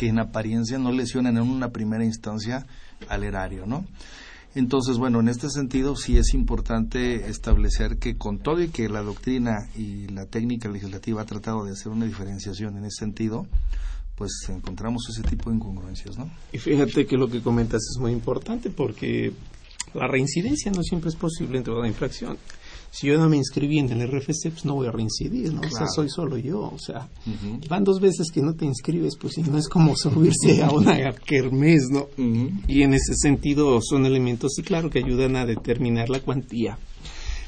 que 0.00 0.08
en 0.08 0.18
apariencia 0.18 0.78
no 0.78 0.92
lesionan 0.92 1.36
en 1.36 1.42
una 1.42 1.72
primera 1.72 2.02
instancia 2.02 2.66
al 3.10 3.22
erario, 3.22 3.66
¿no? 3.66 3.84
Entonces, 4.54 4.96
bueno, 4.96 5.20
en 5.20 5.28
este 5.28 5.50
sentido 5.50 5.94
sí 5.94 6.16
es 6.16 6.32
importante 6.32 7.28
establecer 7.28 7.98
que 7.98 8.16
con 8.16 8.38
todo 8.38 8.62
y 8.62 8.68
que 8.68 8.88
la 8.88 9.02
doctrina 9.02 9.68
y 9.76 10.08
la 10.08 10.24
técnica 10.24 10.70
legislativa 10.70 11.20
ha 11.20 11.26
tratado 11.26 11.66
de 11.66 11.72
hacer 11.72 11.92
una 11.92 12.06
diferenciación 12.06 12.78
en 12.78 12.86
ese 12.86 13.00
sentido, 13.00 13.46
pues 14.16 14.32
encontramos 14.48 15.06
ese 15.10 15.22
tipo 15.22 15.50
de 15.50 15.56
incongruencias, 15.56 16.16
¿no? 16.16 16.30
Y 16.50 16.56
fíjate 16.56 17.06
que 17.06 17.18
lo 17.18 17.28
que 17.28 17.42
comentas 17.42 17.82
es 17.82 18.00
muy 18.00 18.12
importante 18.12 18.70
porque 18.70 19.34
la 19.92 20.08
reincidencia 20.08 20.72
no 20.72 20.82
siempre 20.82 21.10
es 21.10 21.16
posible 21.16 21.58
en 21.58 21.64
toda 21.64 21.86
infracción 21.86 22.38
si 22.90 23.06
yo 23.06 23.18
no 23.18 23.28
me 23.28 23.36
inscribí 23.36 23.78
en 23.78 23.90
el 23.90 24.08
RFC, 24.08 24.50
pues 24.50 24.64
no 24.64 24.74
voy 24.74 24.88
a 24.88 24.92
reincidir, 24.92 25.54
¿no? 25.54 25.60
O 25.60 25.70
sea, 25.70 25.86
soy 25.86 26.08
solo 26.08 26.36
yo, 26.38 26.60
o 26.60 26.78
sea, 26.78 27.08
van 27.68 27.84
dos 27.84 28.00
veces 28.00 28.30
que 28.32 28.42
no 28.42 28.54
te 28.54 28.64
inscribes, 28.64 29.16
pues 29.16 29.38
no 29.38 29.58
es 29.58 29.68
como 29.68 29.96
subirse 29.96 30.62
a 30.62 30.70
una 30.70 31.12
kermés, 31.12 31.88
¿no? 31.90 32.08
Y 32.66 32.82
en 32.82 32.94
ese 32.94 33.14
sentido 33.14 33.80
son 33.80 34.06
elementos, 34.06 34.52
sí, 34.56 34.62
claro, 34.62 34.90
que 34.90 34.98
ayudan 34.98 35.36
a 35.36 35.46
determinar 35.46 36.10
la 36.10 36.20
cuantía. 36.20 36.78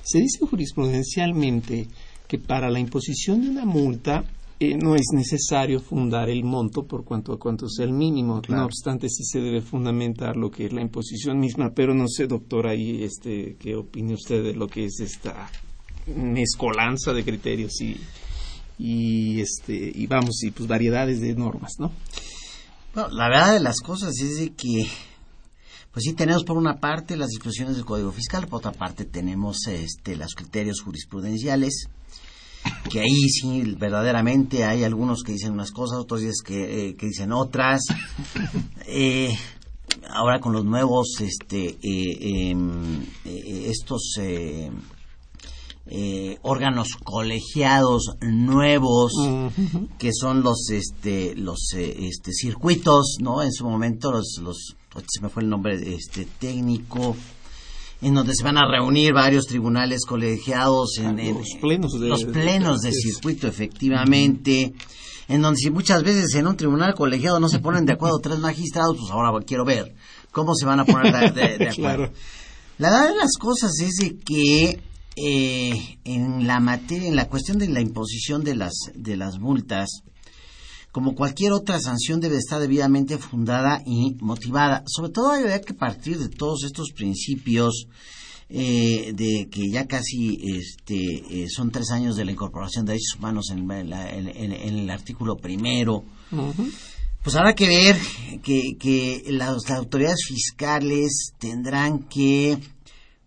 Se 0.05 0.19
dice 0.19 0.47
jurisprudencialmente 0.47 1.89
que 2.29 2.39
para 2.39 2.71
la 2.71 2.81
imposición 2.81 3.43
de 3.43 3.51
una 3.51 3.65
multa 3.65 4.25
eh, 4.63 4.77
no 4.77 4.95
es 4.95 5.07
necesario 5.13 5.81
fundar 5.81 6.31
el 6.31 6.45
monto 6.45 6.87
por 6.87 7.05
cuanto 7.05 7.33
a 7.33 7.39
cuánto 7.39 7.69
sea 7.69 7.85
el 7.85 7.93
mínimo. 7.93 8.41
No 8.49 8.65
obstante, 8.65 9.09
sí 9.09 9.25
se 9.25 9.41
debe 9.41 9.61
fundamentar 9.61 10.37
lo 10.37 10.53
que 10.53 10.67
es 10.67 10.73
la 10.73 10.81
imposición 10.81 11.41
misma. 11.41 11.73
Pero 11.75 11.95
no 11.95 12.07
sé, 12.07 12.29
doctor, 12.29 12.69
ahí, 12.69 13.03
este, 13.03 13.57
¿qué 13.59 13.75
opina 13.75 14.15
usted 14.15 14.45
de 14.45 14.55
lo 14.55 14.69
que 14.69 14.85
es 14.85 15.01
esta 15.01 15.51
mezcolanza 16.07 17.13
de 17.13 17.25
criterios 17.25 17.81
y, 17.81 17.97
y 18.79 19.41
este 19.41 19.91
y 19.93 20.07
vamos 20.07 20.45
y 20.45 20.53
pues 20.53 20.69
variedades 20.69 21.21
de 21.21 21.35
normas, 21.35 21.73
¿no? 21.81 21.91
Bueno, 22.95 23.09
la 23.11 23.29
verdad 23.29 23.55
de 23.55 23.61
las 23.61 23.81
cosas 23.81 24.17
es 24.21 24.39
de 24.39 24.51
que 24.51 24.87
pues 25.91 26.05
sí 26.05 26.13
tenemos 26.13 26.45
por 26.45 26.57
una 26.57 26.79
parte 26.79 27.17
las 27.17 27.31
disposiciones 27.31 27.75
del 27.75 27.85
Código 27.85 28.13
Fiscal, 28.13 28.47
por 28.47 28.59
otra 28.59 28.73
parte 28.73 29.07
tenemos 29.07 29.67
este 29.67 30.15
los 30.15 30.35
criterios 30.37 30.83
jurisprudenciales 30.83 31.89
que 32.91 33.01
ahí 33.01 33.29
sí 33.29 33.75
verdaderamente 33.79 34.65
hay 34.65 34.85
algunos 34.85 35.23
que 35.23 35.33
dicen 35.33 35.53
unas 35.53 35.71
cosas, 35.71 35.99
otros 35.99 36.21
que, 36.45 36.89
eh, 36.89 36.97
que 36.97 37.07
dicen 37.07 37.33
otras. 37.33 37.83
Eh, 38.95 39.35
ahora 40.11 40.41
con 40.41 40.53
los 40.53 40.67
nuevos 40.67 41.15
este 41.21 41.79
eh, 41.83 42.51
em, 42.51 43.03
estos 43.25 44.19
órganos 46.43 46.89
colegiados 47.03 48.17
nuevos 48.21 49.13
que 49.99 50.11
son 50.13 50.43
los 50.43 50.69
este 50.71 51.35
los 51.37 51.73
este 51.75 52.33
circuitos 52.33 53.17
no 53.21 53.43
en 53.43 53.53
su 53.53 53.65
momento 53.65 54.13
los 54.13 54.39
los 54.43 54.77
se 55.09 55.23
me 55.23 55.31
fue 55.31 55.43
el 55.43 55.49
nombre 55.49 55.95
este 55.95 56.27
técnico 56.27 57.17
en 58.03 58.15
donde 58.15 58.35
se 58.35 58.43
van 58.43 58.59
a 58.59 58.69
reunir 58.69 59.15
varios 59.15 59.47
tribunales 59.47 60.05
colegiados 60.05 60.99
en, 60.99 61.17
los 61.35 61.49
plenos 61.61 61.93
de, 61.93 62.09
los 62.09 62.25
plenos 62.25 62.81
de, 62.81 62.93
circuito 62.93 63.47
efectivamente 63.47 64.75
en 65.29 65.41
donde 65.41 65.59
si 65.59 65.71
muchas 65.71 66.03
veces 66.03 66.35
en 66.35 66.49
un 66.49 66.57
tribunal 66.57 66.95
colegiado 66.95 67.39
no 67.39 67.49
se 67.49 67.61
ponen 67.61 67.87
de 67.87 67.93
acuerdo 67.93 68.19
tres 68.19 68.39
magistrados 68.41 68.97
pues 68.99 69.11
ahora 69.13 69.33
quiero 69.47 69.65
ver 69.65 69.95
cómo 70.33 70.55
se 70.55 70.67
van 70.67 70.81
a 70.81 70.85
poner 70.85 71.33
de, 71.33 71.69
acuerdo. 71.71 72.13
La 72.79 72.91
verdad 72.91 73.09
de 73.11 73.17
las 73.17 73.37
cosas 73.39 73.71
es 73.81 73.95
de 73.97 74.17
que 74.19 74.81
eh, 75.15 75.99
en 76.05 76.47
la 76.47 76.59
materia 76.59 77.09
en 77.09 77.17
la 77.17 77.29
cuestión 77.29 77.59
de 77.59 77.69
la 77.69 77.81
imposición 77.81 78.43
de 78.43 78.57
las 78.57 78.73
de 78.95 79.17
las 79.17 79.39
multas 79.39 80.03
como 80.93 81.15
cualquier 81.15 81.53
otra 81.53 81.81
sanción 81.81 82.21
debe 82.21 82.37
estar 82.37 82.61
debidamente 82.61 83.17
fundada 83.19 83.83
y 83.85 84.15
motivada. 84.21 84.85
Sobre 84.87 85.11
todo 85.11 85.31
hay 85.31 85.61
que 85.63 85.75
partir 85.75 86.19
de 86.19 86.29
todos 86.29 86.65
estos 86.65 86.93
principios 86.95 87.89
eh, 88.51 89.13
de 89.15 89.49
que 89.51 89.71
ya 89.71 89.87
casi 89.87 90.39
este, 90.59 91.45
eh, 91.45 91.49
son 91.49 91.71
tres 91.71 91.91
años 91.91 92.17
de 92.17 92.27
la 92.27 92.33
incorporación 92.33 92.85
de 92.85 92.93
derechos 92.93 93.17
humanos 93.19 93.51
en, 93.51 93.71
el 93.71 94.91
artículo 94.91 95.37
primero. 95.39 96.05
Pues 97.23 97.37
habrá 97.37 97.55
que 97.55 97.69
ver 97.69 97.97
que, 98.43 99.25
las 99.29 99.71
autoridades 99.71 100.27
fiscales 100.29 101.33
tendrán 101.39 102.01
que 102.01 102.59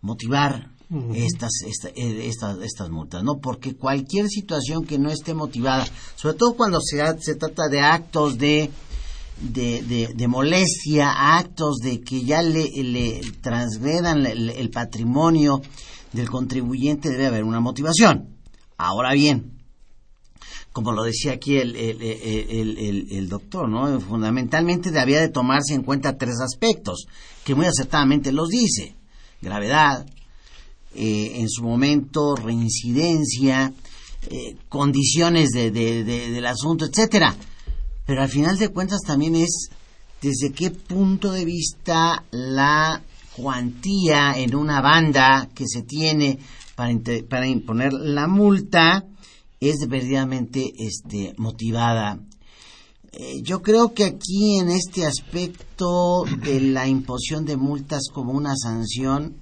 motivar 0.00 0.70
estas, 1.14 1.50
eh, 1.64 2.28
estas, 2.28 2.58
estas 2.62 2.90
multas, 2.90 3.24
¿no? 3.24 3.38
Porque 3.38 3.74
cualquier 3.74 4.28
situación 4.28 4.84
que 4.84 4.98
no 4.98 5.10
esté 5.10 5.34
motivada, 5.34 5.86
sobre 6.14 6.36
todo 6.36 6.54
cuando 6.54 6.80
se, 6.80 7.02
se 7.20 7.34
trata 7.34 7.68
de 7.68 7.80
actos 7.80 8.38
de, 8.38 8.70
de, 9.40 10.12
de, 10.14 10.28
molestia, 10.28 11.38
actos 11.38 11.78
de 11.78 12.00
que 12.02 12.22
ya 12.22 12.40
le, 12.42 12.70
le 12.70 13.20
transgredan 13.40 14.26
el, 14.26 14.70
patrimonio 14.70 15.60
del 16.12 16.30
contribuyente, 16.30 17.10
debe 17.10 17.26
haber 17.26 17.44
una 17.44 17.60
motivación. 17.60 18.36
Ahora 18.76 19.12
bien, 19.12 19.58
como 20.72 20.92
lo 20.92 21.02
decía 21.02 21.32
aquí 21.32 21.56
el, 21.56 21.74
el, 21.74 22.00
el, 22.00 23.08
el, 23.10 23.28
doctor, 23.28 23.68
¿no? 23.68 23.98
Fundamentalmente 24.00 24.92
debía 24.92 25.20
de 25.20 25.30
tomarse 25.30 25.74
en 25.74 25.82
cuenta 25.82 26.16
tres 26.16 26.40
aspectos, 26.40 27.06
que 27.44 27.56
muy 27.56 27.66
acertadamente 27.66 28.30
los 28.30 28.50
dice. 28.50 28.94
Gravedad, 29.42 30.06
eh, 30.96 31.40
en 31.40 31.48
su 31.48 31.62
momento, 31.62 32.34
reincidencia, 32.36 33.72
eh, 34.30 34.56
condiciones 34.68 35.50
de, 35.50 35.70
del 35.70 36.46
asunto, 36.46 36.86
etcétera. 36.86 37.34
Pero 38.06 38.22
al 38.22 38.28
final 38.28 38.56
de 38.58 38.70
cuentas 38.70 39.00
también 39.06 39.36
es 39.36 39.68
desde 40.22 40.52
qué 40.52 40.70
punto 40.70 41.32
de 41.32 41.44
vista 41.44 42.24
la 42.30 43.02
cuantía 43.36 44.32
en 44.36 44.54
una 44.54 44.80
banda 44.80 45.48
que 45.54 45.66
se 45.66 45.82
tiene 45.82 46.38
para, 46.74 46.92
para 47.28 47.46
imponer 47.46 47.92
la 47.92 48.26
multa 48.26 49.04
es 49.60 49.86
verdaderamente 49.88 50.72
este, 50.78 51.34
motivada. 51.36 52.18
Eh, 53.12 53.40
yo 53.42 53.62
creo 53.62 53.94
que 53.94 54.04
aquí 54.04 54.58
en 54.58 54.68
este 54.68 55.06
aspecto 55.06 56.24
de 56.44 56.60
la 56.60 56.86
imposición 56.86 57.46
de 57.46 57.56
multas 57.56 58.08
como 58.12 58.32
una 58.32 58.54
sanción, 58.56 59.36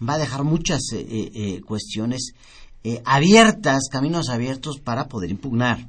va 0.00 0.14
a 0.14 0.18
dejar 0.18 0.44
muchas 0.44 0.92
eh, 0.92 1.00
eh, 1.00 1.30
eh, 1.34 1.60
cuestiones 1.62 2.34
abiertas, 3.04 3.88
caminos 3.90 4.28
abiertos 4.28 4.78
para 4.78 5.08
poder 5.08 5.32
impugnar. 5.32 5.88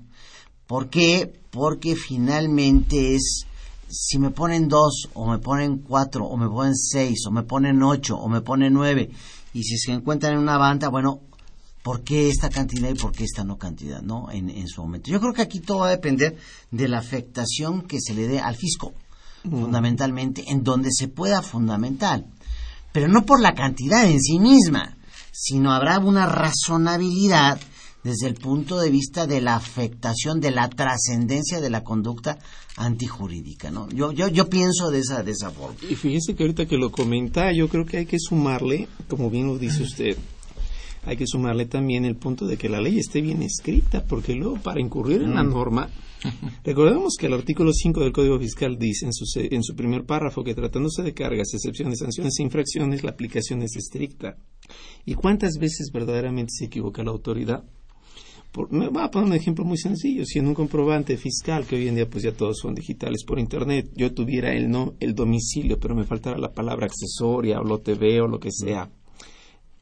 ¿Por 0.65 0.89
qué? 0.89 1.31
Porque 1.51 1.95
finalmente 1.95 3.13
es 3.13 3.45
si 3.87 4.17
me 4.17 4.31
ponen 4.31 4.67
dos, 4.67 5.07
o 5.13 5.29
me 5.29 5.37
ponen 5.37 5.77
cuatro, 5.77 6.25
o 6.25 6.35
me 6.37 6.49
ponen 6.49 6.75
seis, 6.75 7.23
o 7.27 7.31
me 7.31 7.43
ponen 7.43 7.83
ocho, 7.83 8.17
o 8.17 8.27
me 8.27 8.41
ponen 8.41 8.73
nueve, 8.73 9.11
y 9.53 9.63
si 9.63 9.77
se 9.77 9.91
encuentran 9.91 10.33
en 10.33 10.39
una 10.39 10.57
banda, 10.57 10.89
bueno, 10.89 11.21
¿por 11.83 12.01
qué 12.01 12.29
esta 12.29 12.49
cantidad 12.49 12.89
y 12.89 12.95
por 12.95 13.11
qué 13.11 13.23
esta 13.23 13.43
no 13.43 13.57
cantidad, 13.57 14.01
no? 14.01 14.29
En, 14.31 14.49
en 14.49 14.67
su 14.67 14.81
momento. 14.81 15.11
Yo 15.11 15.21
creo 15.21 15.33
que 15.33 15.43
aquí 15.43 15.59
todo 15.59 15.79
va 15.79 15.87
a 15.87 15.91
depender 15.91 16.35
de 16.71 16.87
la 16.87 16.97
afectación 16.97 17.83
que 17.83 18.01
se 18.01 18.15
le 18.15 18.27
dé 18.27 18.39
al 18.39 18.55
fisco, 18.55 18.93
fundamentalmente, 19.43 20.43
en 20.47 20.63
donde 20.63 20.89
se 20.91 21.07
pueda 21.07 21.41
fundamental 21.41 22.25
pero 22.97 23.09
no 23.09 23.27
por 23.27 23.39
la 23.39 23.53
cantidad 23.53 24.09
en 24.09 24.19
sí 24.19 24.39
misma, 24.39 24.97
sino 25.31 25.71
habrá 25.71 25.99
una 25.99 26.25
razonabilidad 26.25 27.61
desde 28.03 28.25
el 28.25 28.33
punto 28.33 28.79
de 28.79 28.89
vista 28.89 29.27
de 29.27 29.39
la 29.39 29.55
afectación, 29.55 30.39
de 30.39 30.49
la 30.49 30.67
trascendencia 30.67 31.61
de 31.61 31.69
la 31.69 31.83
conducta 31.83 32.39
antijurídica, 32.75 33.69
¿no? 33.69 33.87
Yo, 33.89 34.11
yo, 34.13 34.29
yo 34.29 34.49
pienso 34.49 34.89
de 34.89 34.97
esa, 34.97 35.21
de 35.21 35.33
esa 35.33 35.51
forma. 35.51 35.77
Y 35.87 35.93
fíjese 35.93 36.33
que 36.33 36.41
ahorita 36.41 36.65
que 36.65 36.79
lo 36.79 36.91
comenta, 36.91 37.51
yo 37.51 37.69
creo 37.69 37.85
que 37.85 37.97
hay 37.97 38.05
que 38.07 38.17
sumarle, 38.17 38.87
como 39.07 39.29
bien 39.29 39.45
lo 39.45 39.59
dice 39.59 39.83
usted, 39.83 40.17
hay 41.07 41.17
que 41.17 41.25
sumarle 41.25 41.65
también 41.65 42.05
el 42.05 42.15
punto 42.15 42.45
de 42.45 42.57
que 42.57 42.69
la 42.69 42.81
ley 42.81 42.99
esté 42.99 43.21
bien 43.21 43.41
escrita, 43.41 44.03
porque 44.03 44.35
luego 44.35 44.57
para 44.57 44.81
incurrir 44.81 45.23
en 45.23 45.33
la 45.33 45.43
mm. 45.43 45.49
norma 45.49 45.89
Recordemos 46.63 47.15
que 47.19 47.27
el 47.27 47.33
artículo 47.33 47.71
5 47.73 47.99
del 48.01 48.11
Código 48.11 48.39
Fiscal 48.39 48.77
dice 48.77 49.05
en 49.05 49.13
su, 49.13 49.25
en 49.39 49.63
su 49.63 49.75
primer 49.75 50.05
párrafo 50.05 50.43
que 50.43 50.55
tratándose 50.55 51.03
de 51.03 51.13
cargas, 51.13 51.53
excepciones, 51.53 51.99
sanciones 51.99 52.39
e 52.39 52.43
infracciones, 52.43 53.03
la 53.03 53.11
aplicación 53.11 53.61
es 53.61 53.75
estricta. 53.75 54.37
¿Y 55.05 55.13
cuántas 55.13 55.57
veces 55.59 55.91
verdaderamente 55.93 56.53
se 56.57 56.65
equivoca 56.65 57.03
la 57.03 57.11
autoridad? 57.11 57.63
me 58.71 58.87
voy 58.87 59.03
a 59.03 59.11
poner 59.11 59.27
un 59.27 59.35
ejemplo 59.35 59.63
muy 59.65 59.77
sencillo. 59.77 60.25
Si 60.25 60.39
en 60.39 60.47
un 60.47 60.55
comprobante 60.55 61.15
fiscal, 61.17 61.67
que 61.67 61.75
hoy 61.75 61.87
en 61.89 61.95
día 61.95 62.09
pues 62.09 62.23
ya 62.23 62.31
todos 62.31 62.57
son 62.57 62.73
digitales 62.73 63.23
por 63.23 63.37
internet, 63.37 63.91
yo 63.95 64.11
tuviera 64.15 64.51
el 64.51 64.71
no, 64.71 64.95
el 64.99 65.13
domicilio, 65.13 65.79
pero 65.79 65.93
me 65.93 66.05
faltara 66.05 66.39
la 66.39 66.53
palabra 66.53 66.87
accesoria 66.87 67.59
o 67.59 67.63
lo 67.63 67.79
TV 67.79 68.19
o 68.19 68.27
lo 68.27 68.39
que 68.39 68.51
sea. 68.51 68.89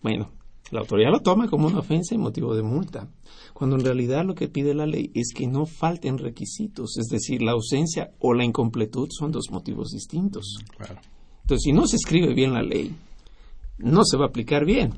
Bueno, 0.02 0.30
la 0.72 0.80
autoridad 0.80 1.12
lo 1.12 1.20
toma 1.22 1.48
como 1.48 1.68
una 1.68 1.80
ofensa 1.80 2.16
y 2.16 2.18
motivo 2.18 2.56
de 2.56 2.64
multa, 2.64 3.08
cuando 3.54 3.76
en 3.76 3.86
realidad 3.86 4.26
lo 4.26 4.34
que 4.34 4.48
pide 4.48 4.74
la 4.74 4.88
ley 4.88 5.12
es 5.14 5.32
que 5.36 5.48
no 5.48 5.66
falten 5.66 6.18
requisitos, 6.18 6.98
es 6.98 7.08
decir, 7.08 7.42
la 7.42 7.52
ausencia 7.52 8.12
o 8.20 8.34
la 8.34 8.44
incompletud 8.44 9.10
son 9.12 9.32
dos 9.32 9.52
motivos 9.52 9.92
distintos. 9.92 10.58
Entonces, 11.42 11.64
si 11.64 11.72
no 11.72 11.86
se 11.86 11.98
escribe 11.98 12.34
bien 12.34 12.54
la 12.54 12.64
ley, 12.64 12.96
no 13.78 14.04
se 14.04 14.18
va 14.18 14.26
a 14.26 14.30
aplicar 14.30 14.66
bien. 14.66 14.94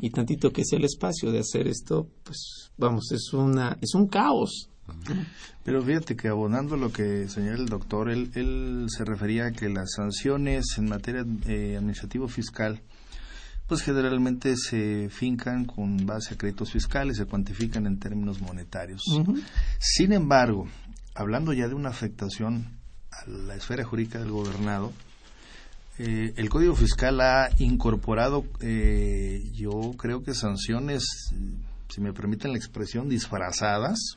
Y 0.00 0.10
tantito 0.10 0.50
que 0.50 0.64
sea 0.64 0.78
el 0.78 0.84
espacio 0.84 1.30
de 1.30 1.40
hacer 1.40 1.66
esto, 1.66 2.08
pues 2.24 2.70
vamos, 2.76 3.10
es 3.12 3.32
una 3.32 3.78
es 3.80 3.94
un 3.94 4.06
caos. 4.06 4.68
Pero 5.64 5.82
fíjate 5.82 6.16
que 6.16 6.28
abonando 6.28 6.76
lo 6.76 6.92
que 6.92 7.28
señala 7.28 7.58
el 7.58 7.68
doctor, 7.68 8.10
él, 8.10 8.30
él 8.34 8.86
se 8.88 9.04
refería 9.04 9.46
a 9.46 9.52
que 9.52 9.68
las 9.68 9.92
sanciones 9.96 10.64
en 10.76 10.88
materia 10.88 11.24
eh, 11.46 11.76
administrativo 11.76 12.28
fiscal 12.28 12.82
pues 13.66 13.82
generalmente 13.82 14.56
se 14.56 15.08
fincan 15.08 15.64
con 15.64 16.04
base 16.04 16.34
a 16.34 16.36
créditos 16.36 16.72
fiscales, 16.72 17.16
se 17.16 17.26
cuantifican 17.26 17.86
en 17.86 17.98
términos 17.98 18.40
monetarios. 18.40 19.02
Sin 19.78 20.12
embargo, 20.12 20.68
hablando 21.14 21.52
ya 21.52 21.68
de 21.68 21.74
una 21.74 21.90
afectación 21.90 22.78
a 23.10 23.28
la 23.28 23.54
esfera 23.54 23.84
jurídica 23.84 24.18
del 24.18 24.30
gobernado, 24.30 24.92
eh, 25.98 26.32
el 26.36 26.48
Código 26.48 26.74
Fiscal 26.74 27.20
ha 27.20 27.50
incorporado, 27.58 28.44
eh, 28.60 29.50
yo 29.52 29.92
creo 29.98 30.22
que 30.22 30.34
sanciones, 30.34 31.04
si 31.88 32.00
me 32.00 32.12
permiten 32.12 32.52
la 32.52 32.58
expresión, 32.58 33.08
disfrazadas, 33.08 34.16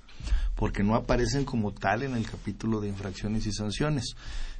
porque 0.55 0.83
no 0.83 0.95
aparecen 0.95 1.43
como 1.43 1.73
tal 1.73 2.03
en 2.03 2.15
el 2.15 2.25
capítulo 2.25 2.79
de 2.79 2.87
infracciones 2.87 3.45
y 3.45 3.51
sanciones. 3.51 4.15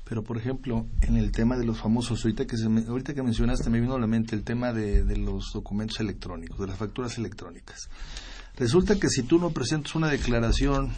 Pero, 0.07 0.23
por 0.23 0.37
ejemplo, 0.37 0.85
en 1.01 1.17
el 1.17 1.31
tema 1.31 1.57
de 1.57 1.65
los 1.65 1.79
famosos, 1.79 2.23
ahorita 2.23 2.45
que, 2.45 2.57
se 2.57 2.65
ahorita 2.65 3.15
que 3.15 3.23
mencionaste, 3.23 3.71
me 3.71 3.81
vino 3.81 3.95
a 3.95 3.99
la 3.99 4.05
mente 4.05 4.35
el 4.35 4.43
tema 4.43 4.71
de, 4.71 5.03
los 5.17 5.51
documentos 5.51 5.99
electrónicos, 5.99 6.59
de 6.59 6.67
las 6.67 6.77
facturas 6.77 7.17
electrónicas. 7.17 7.89
Resulta 8.55 8.99
que 8.99 9.09
si 9.09 9.23
tú 9.23 9.39
no 9.39 9.49
presentas 9.49 9.95
una 9.95 10.07
declaración 10.07 10.91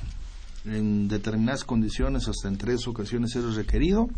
en 0.65 1.07
determinadas 1.07 1.63
condiciones, 1.63 2.27
hasta 2.27 2.49
en 2.49 2.57
tres 2.57 2.85
ocasiones 2.85 3.33
eres 3.37 3.55
requerido, 3.55 4.09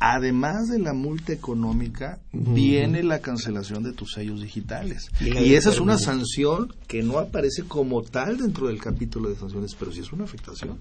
además 0.00 0.68
de 0.68 0.80
la 0.80 0.92
multa 0.92 1.32
económica, 1.32 2.20
viene 2.32 3.02
la 3.02 3.20
cancelación 3.20 3.82
de 3.84 3.94
tus 3.94 4.12
sellos 4.12 4.42
digitales. 4.42 5.08
Y, 5.18 5.54
esa 5.54 5.70
es 5.70 5.80
una 5.80 5.96
sanción 5.96 6.74
que 6.86 7.02
no 7.02 7.18
aparece 7.18 7.62
como 7.62 8.02
tal 8.02 8.36
dentro 8.36 8.66
del 8.68 8.82
capítulo 8.82 9.30
de 9.30 9.36
sanciones, 9.36 9.74
pero 9.74 9.92
sí 9.92 10.00
es 10.00 10.12
una 10.12 10.24
afectación. 10.24 10.78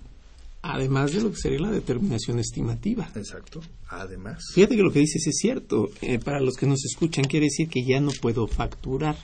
Además 0.68 1.14
de 1.14 1.22
lo 1.22 1.30
que 1.30 1.38
sería 1.38 1.60
la 1.60 1.72
determinación 1.72 2.40
estimativa. 2.40 3.08
Exacto, 3.16 3.62
además. 3.88 4.44
Fíjate 4.54 4.76
que 4.76 4.82
lo 4.82 4.92
que 4.92 5.00
dices 5.00 5.26
es 5.28 5.38
cierto. 5.38 5.90
Eh, 6.02 6.18
para 6.18 6.42
los 6.42 6.56
que 6.56 6.66
nos 6.66 6.84
escuchan, 6.84 7.26
quiere 7.26 7.46
decir 7.46 7.70
que 7.70 7.86
ya 7.86 8.00
no 8.00 8.12
puedo 8.20 8.48
facturar. 8.48 9.16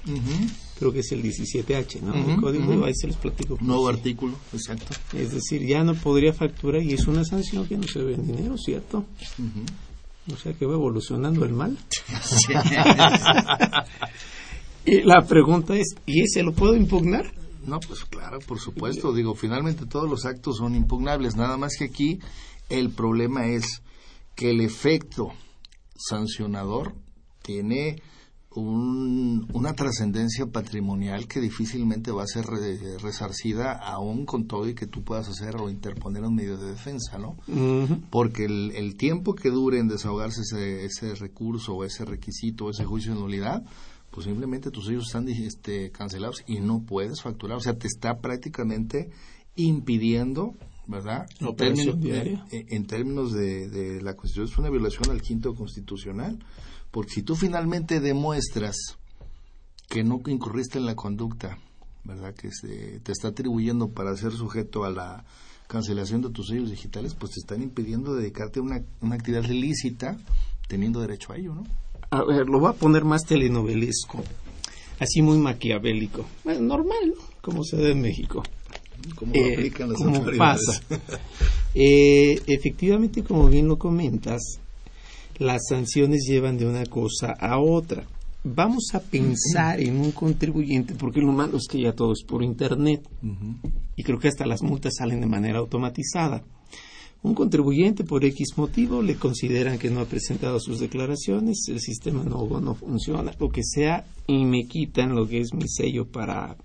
Creo 0.77 0.93
que 0.93 0.99
es 0.99 1.11
el 1.11 1.23
17H, 1.23 2.01
¿no? 2.01 2.13
el 2.13 2.39
código, 2.39 2.85
ahí 2.85 2.93
se 2.93 3.07
les 3.07 3.15
platico. 3.15 3.57
Nuevo 3.59 3.87
artículo, 3.87 4.35
exacto. 4.53 4.93
Es 5.17 5.31
decir, 5.31 5.65
ya 5.65 5.83
no 5.83 5.95
podría 5.95 6.31
facturar 6.31 6.83
y 6.83 6.93
es 6.93 7.07
una 7.07 7.25
sanción 7.25 7.67
que 7.67 7.77
no 7.77 7.87
se 7.87 8.03
ve 8.03 8.13
en 8.13 8.27
dinero, 8.27 8.55
¿cierto? 8.57 9.05
O 10.31 10.37
sea 10.37 10.53
que 10.53 10.67
va 10.67 10.73
evolucionando 10.73 11.43
el 11.43 11.53
mal. 11.53 11.75
y 14.85 15.01
la 15.01 15.25
pregunta 15.27 15.75
es, 15.75 15.95
¿y 16.05 16.21
ese 16.21 16.43
lo 16.43 16.53
puedo 16.53 16.75
impugnar? 16.75 17.40
No, 17.65 17.79
pues 17.79 18.05
claro, 18.05 18.39
por 18.39 18.59
supuesto. 18.59 19.13
Digo, 19.13 19.35
finalmente 19.35 19.85
todos 19.85 20.09
los 20.09 20.25
actos 20.25 20.57
son 20.57 20.75
impugnables. 20.75 21.35
Nada 21.35 21.57
más 21.57 21.73
que 21.77 21.85
aquí 21.85 22.19
el 22.69 22.91
problema 22.91 23.47
es 23.47 23.81
que 24.35 24.51
el 24.51 24.61
efecto 24.61 25.31
sancionador 25.95 26.95
tiene 27.41 28.01
una 28.53 29.73
trascendencia 29.73 30.45
patrimonial 30.45 31.25
que 31.27 31.39
difícilmente 31.39 32.11
va 32.11 32.23
a 32.23 32.27
ser 32.27 32.45
resarcida 33.01 33.71
aún 33.71 34.25
con 34.25 34.45
todo 34.45 34.67
y 34.67 34.75
que 34.75 34.87
tú 34.87 35.03
puedas 35.03 35.29
hacer 35.29 35.55
o 35.55 35.69
interponer 35.69 36.23
un 36.23 36.35
medio 36.35 36.57
de 36.57 36.71
defensa, 36.71 37.17
¿no? 37.17 37.37
Porque 38.09 38.43
el, 38.43 38.95
tiempo 38.97 39.35
que 39.35 39.49
dure 39.49 39.79
en 39.79 39.87
desahogarse 39.87 40.41
ese, 40.41 40.83
ese 40.83 41.15
recurso 41.15 41.75
o 41.75 41.85
ese 41.85 42.03
requisito 42.03 42.65
o 42.65 42.71
ese 42.71 42.83
juicio 42.83 43.13
de 43.13 43.21
nulidad 43.21 43.63
pues 44.11 44.25
simplemente 44.25 44.71
tus 44.71 44.85
sellos 44.85 45.07
están 45.07 45.27
este, 45.29 45.89
cancelados 45.91 46.43
y 46.45 46.59
no 46.59 46.83
puedes 46.83 47.21
facturar. 47.21 47.57
O 47.57 47.61
sea, 47.61 47.77
te 47.77 47.87
está 47.87 48.19
prácticamente 48.19 49.09
impidiendo, 49.55 50.55
¿verdad? 50.85 51.27
En 51.39 51.55
términos, 51.55 51.95
en 52.51 52.85
términos 52.85 53.31
de, 53.33 53.99
la 54.01 54.15
Constitución, 54.15 54.51
es 54.51 54.57
una 54.57 54.69
violación 54.69 55.09
al 55.09 55.21
quinto 55.21 55.55
constitucional. 55.55 56.39
Porque 56.91 57.11
si 57.11 57.23
tú 57.23 57.35
finalmente 57.35 58.01
demuestras 58.01 58.75
que 59.87 60.03
no 60.03 60.21
incurriste 60.27 60.77
en 60.77 60.85
la 60.85 60.95
conducta, 60.95 61.57
¿verdad? 62.03 62.33
Que 62.33 62.51
se, 62.51 62.99
te 62.99 63.13
está 63.13 63.29
atribuyendo 63.29 63.91
para 63.91 64.15
ser 64.17 64.33
sujeto 64.33 64.83
a 64.83 64.91
la 64.91 65.23
cancelación 65.67 66.21
de 66.21 66.31
tus 66.31 66.47
sellos 66.47 66.69
digitales, 66.69 67.15
pues 67.15 67.31
te 67.31 67.39
están 67.39 67.61
impidiendo 67.61 68.13
dedicarte 68.13 68.59
a 68.59 68.63
una, 68.63 68.83
una 68.99 69.15
actividad 69.15 69.43
ilícita 69.43 70.17
teniendo 70.67 70.99
derecho 70.99 71.31
a 71.31 71.37
ello, 71.37 71.55
¿no? 71.55 71.63
A 72.11 72.23
ver, 72.23 72.47
lo 72.47 72.59
voy 72.59 72.69
a 72.69 72.73
poner 72.73 73.05
más 73.05 73.25
telenovelesco, 73.25 74.21
así 74.99 75.21
muy 75.21 75.37
maquiavélico, 75.37 76.25
normal, 76.59 77.13
como 77.41 77.63
se 77.63 77.77
ve 77.77 77.91
en 77.91 78.01
México. 78.01 78.43
Como 79.15 79.33
eh, 79.33 79.71
pasa. 80.37 80.81
Eh, 81.73 82.37
efectivamente, 82.47 83.23
como 83.23 83.47
bien 83.47 83.69
lo 83.69 83.79
comentas, 83.79 84.59
las 85.37 85.61
sanciones 85.69 86.25
llevan 86.27 86.57
de 86.57 86.65
una 86.65 86.85
cosa 86.85 87.31
a 87.39 87.59
otra. 87.59 88.03
Vamos 88.43 88.89
a 88.93 88.99
pensar 88.99 89.79
en 89.79 89.97
un 89.97 90.11
contribuyente, 90.11 90.95
porque 90.95 91.21
lo 91.21 91.31
malo 91.31 91.55
es 91.55 91.67
que 91.69 91.79
ya 91.79 91.93
todo 91.93 92.11
es 92.11 92.23
por 92.23 92.43
Internet. 92.43 93.07
Y 93.95 94.03
creo 94.03 94.19
que 94.19 94.27
hasta 94.27 94.45
las 94.45 94.61
multas 94.61 94.95
salen 94.97 95.21
de 95.21 95.27
manera 95.27 95.59
automatizada. 95.59 96.43
Un 97.23 97.35
contribuyente 97.35 98.03
por 98.03 98.25
X 98.25 98.57
motivo 98.57 99.01
le 99.03 99.15
consideran 99.15 99.77
que 99.77 99.91
no 99.91 99.99
ha 99.99 100.05
presentado 100.05 100.59
sus 100.59 100.79
declaraciones, 100.79 101.65
el 101.67 101.79
sistema 101.79 102.23
no, 102.23 102.47
no 102.59 102.73
funciona, 102.73 103.31
lo 103.39 103.49
que 103.49 103.63
sea, 103.63 104.05
y 104.25 104.43
me 104.45 104.65
quitan 104.67 105.13
lo 105.15 105.27
que 105.27 105.39
es 105.39 105.53
mi 105.53 105.67
sello 105.67 106.05
para, 106.05 106.57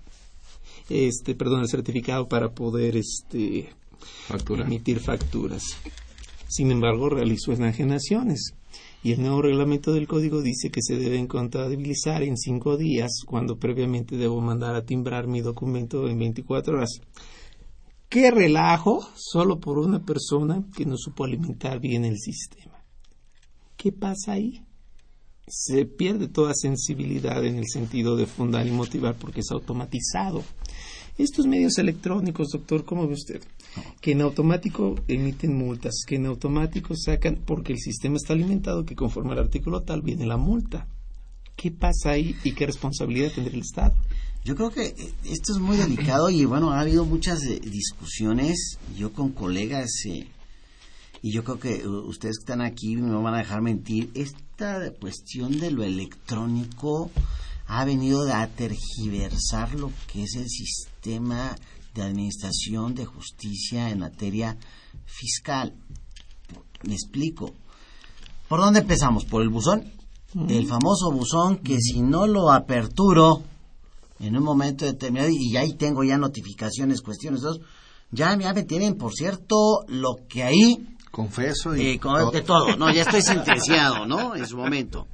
este, 0.89 1.35
perdón, 1.35 1.61
el 1.61 1.67
certificado 1.67 2.27
para 2.27 2.49
poder, 2.49 2.97
este, 2.97 3.69
emitir 4.49 4.99
facturas. 4.99 5.63
Sin 6.47 6.71
embargo, 6.71 7.09
realizó 7.09 7.51
enajenaciones 7.51 8.53
y 9.03 9.11
el 9.11 9.21
nuevo 9.21 9.41
reglamento 9.41 9.93
del 9.93 10.07
código 10.07 10.41
dice 10.41 10.71
que 10.71 10.81
se 10.81 10.97
deben 10.97 11.27
contabilizar 11.27 12.23
en 12.23 12.35
cinco 12.35 12.77
días 12.77 13.21
cuando 13.25 13.57
previamente 13.57 14.17
debo 14.17 14.41
mandar 14.41 14.75
a 14.75 14.85
timbrar 14.85 15.27
mi 15.27 15.41
documento 15.41 16.07
en 16.07 16.17
24 16.17 16.77
horas. 16.77 17.01
Qué 18.09 18.31
relajo 18.31 19.05
solo 19.15 19.59
por 19.59 19.79
una 19.79 19.99
persona 19.99 20.63
que 20.75 20.85
no 20.85 20.95
supo 20.97 21.25
alimentar 21.25 21.81
bien 21.81 22.05
el 22.05 22.17
sistema. 22.17 22.81
¿Qué 23.75 23.91
pasa 23.91 24.31
ahí? 24.31 24.63
Se 25.45 25.85
pierde 25.85 26.29
toda 26.29 26.53
sensibilidad 26.53 27.43
en 27.43 27.57
el 27.57 27.67
sentido 27.67 28.15
de 28.15 28.25
fundar 28.25 28.65
y 28.65 28.71
motivar 28.71 29.15
porque 29.15 29.41
es 29.41 29.51
automatizado. 29.51 30.41
Estos 31.17 31.47
medios 31.47 31.77
electrónicos, 31.79 32.49
doctor, 32.49 32.85
¿cómo 32.85 33.07
ve 33.07 33.13
usted? 33.15 33.41
Que 33.99 34.13
en 34.13 34.21
automático 34.21 34.95
emiten 35.09 35.57
multas, 35.57 36.03
que 36.07 36.15
en 36.15 36.27
automático 36.27 36.95
sacan, 36.95 37.41
porque 37.45 37.73
el 37.73 37.79
sistema 37.79 38.15
está 38.15 38.33
alimentado, 38.33 38.85
que 38.85 38.95
conforme 38.95 39.33
al 39.33 39.39
artículo 39.39 39.81
tal 39.81 40.01
viene 40.01 40.25
la 40.25 40.37
multa. 40.37 40.87
¿Qué 41.57 41.71
pasa 41.71 42.11
ahí 42.11 42.35
y 42.43 42.53
qué 42.53 42.67
responsabilidad 42.67 43.31
tendrá 43.33 43.53
el 43.53 43.61
Estado? 43.61 43.95
Yo 44.43 44.55
creo 44.55 44.69
que 44.69 44.85
eh, 44.85 45.13
esto 45.25 45.53
es 45.53 45.59
muy 45.59 45.77
delicado 45.77 46.29
y 46.29 46.45
bueno, 46.45 46.71
ha 46.71 46.79
habido 46.79 47.05
muchas 47.05 47.43
eh, 47.43 47.59
discusiones, 47.59 48.77
yo 48.95 49.11
con 49.11 49.31
colegas, 49.31 49.89
eh, 50.05 50.27
y 51.21 51.31
yo 51.31 51.43
creo 51.43 51.59
que 51.59 51.87
ustedes 51.87 52.37
que 52.37 52.43
están 52.43 52.61
aquí 52.61 52.95
me 52.95 53.13
van 53.21 53.33
a 53.33 53.39
dejar 53.39 53.61
mentir, 53.61 54.09
esta 54.13 54.91
cuestión 54.93 55.59
de 55.59 55.71
lo 55.71 55.83
electrónico 55.83 57.11
ha 57.67 57.83
venido 57.83 58.31
a 58.33 58.47
tergiversar 58.47 59.73
lo 59.75 59.91
que 60.11 60.23
es 60.23 60.35
el 60.35 60.47
sistema 60.47 61.55
de 61.93 62.03
administración 62.03 62.95
de 62.95 63.05
justicia 63.05 63.89
en 63.89 63.99
materia 63.99 64.57
fiscal. 65.05 65.73
Me 66.83 66.93
explico. 66.93 67.53
¿Por 68.47 68.61
dónde 68.61 68.79
empezamos? 68.79 69.25
¿Por 69.25 69.41
el 69.41 69.49
buzón? 69.49 69.91
El 70.47 70.67
famoso 70.67 71.11
buzón 71.11 71.57
que 71.57 71.79
si 71.81 72.01
no 72.01 72.27
lo 72.27 72.51
aperturo, 72.51 73.43
en 74.19 74.37
un 74.37 74.43
momento 74.43 74.85
determinado 74.85 75.29
y 75.31 75.55
ahí 75.57 75.73
tengo 75.73 76.03
ya 76.03 76.17
notificaciones, 76.17 77.01
cuestiones, 77.01 77.41
dos, 77.41 77.59
ya, 78.11 78.35
me 78.37 78.63
tienen, 78.63 78.95
por 78.95 79.13
cierto, 79.13 79.83
lo 79.87 80.15
que 80.29 80.43
ahí... 80.43 80.87
Confeso 81.11 81.75
y... 81.75 81.87
Eh, 81.87 81.99
todo. 81.99 82.31
De 82.31 82.41
todo, 82.41 82.75
no, 82.77 82.93
ya 82.93 83.01
estoy 83.01 83.21
sentenciado, 83.21 84.05
¿no? 84.05 84.35
En 84.35 84.47
su 84.47 84.57
momento. 84.57 85.07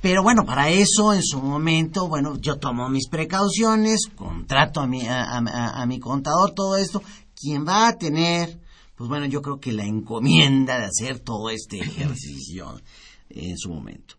Pero 0.00 0.22
bueno, 0.22 0.44
para 0.44 0.70
eso, 0.70 1.12
en 1.12 1.22
su 1.22 1.40
momento, 1.40 2.08
bueno, 2.08 2.36
yo 2.38 2.56
tomo 2.56 2.88
mis 2.88 3.08
precauciones, 3.08 4.08
contrato 4.14 4.80
a 4.80 4.86
mi, 4.86 5.06
a, 5.06 5.38
a 5.38 5.86
mi 5.86 5.98
contador, 5.98 6.52
todo 6.52 6.76
esto. 6.76 7.02
Quien 7.34 7.66
va 7.66 7.88
a 7.88 7.96
tener, 7.96 8.58
pues 8.96 9.08
bueno, 9.08 9.26
yo 9.26 9.42
creo 9.42 9.60
que 9.60 9.72
la 9.72 9.84
encomienda 9.84 10.78
de 10.78 10.86
hacer 10.86 11.20
todo 11.20 11.50
este 11.50 11.78
ejercicio 11.80 12.80
en 13.30 13.56
su 13.58 13.70
momento. 13.70 14.16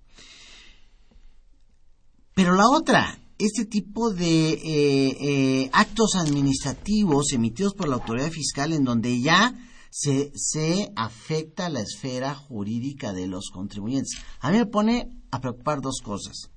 Pero 2.33 2.55
la 2.55 2.67
otra, 2.67 3.17
este 3.37 3.65
tipo 3.65 4.11
de 4.11 4.53
eh, 4.53 5.17
eh, 5.63 5.69
actos 5.73 6.15
administrativos 6.15 7.33
emitidos 7.33 7.73
por 7.73 7.89
la 7.89 7.95
autoridad 7.95 8.31
fiscal 8.31 8.71
en 8.73 8.83
donde 8.83 9.21
ya 9.21 9.53
se, 9.89 10.31
se 10.35 10.91
afecta 10.95 11.69
la 11.69 11.81
esfera 11.81 12.35
jurídica 12.35 13.13
de 13.13 13.27
los 13.27 13.49
contribuyentes. 13.51 14.19
A 14.39 14.51
mí 14.51 14.57
me 14.57 14.65
pone 14.65 15.09
a 15.31 15.39
preocupar 15.39 15.81
dos 15.81 15.99
cosas. 16.03 16.51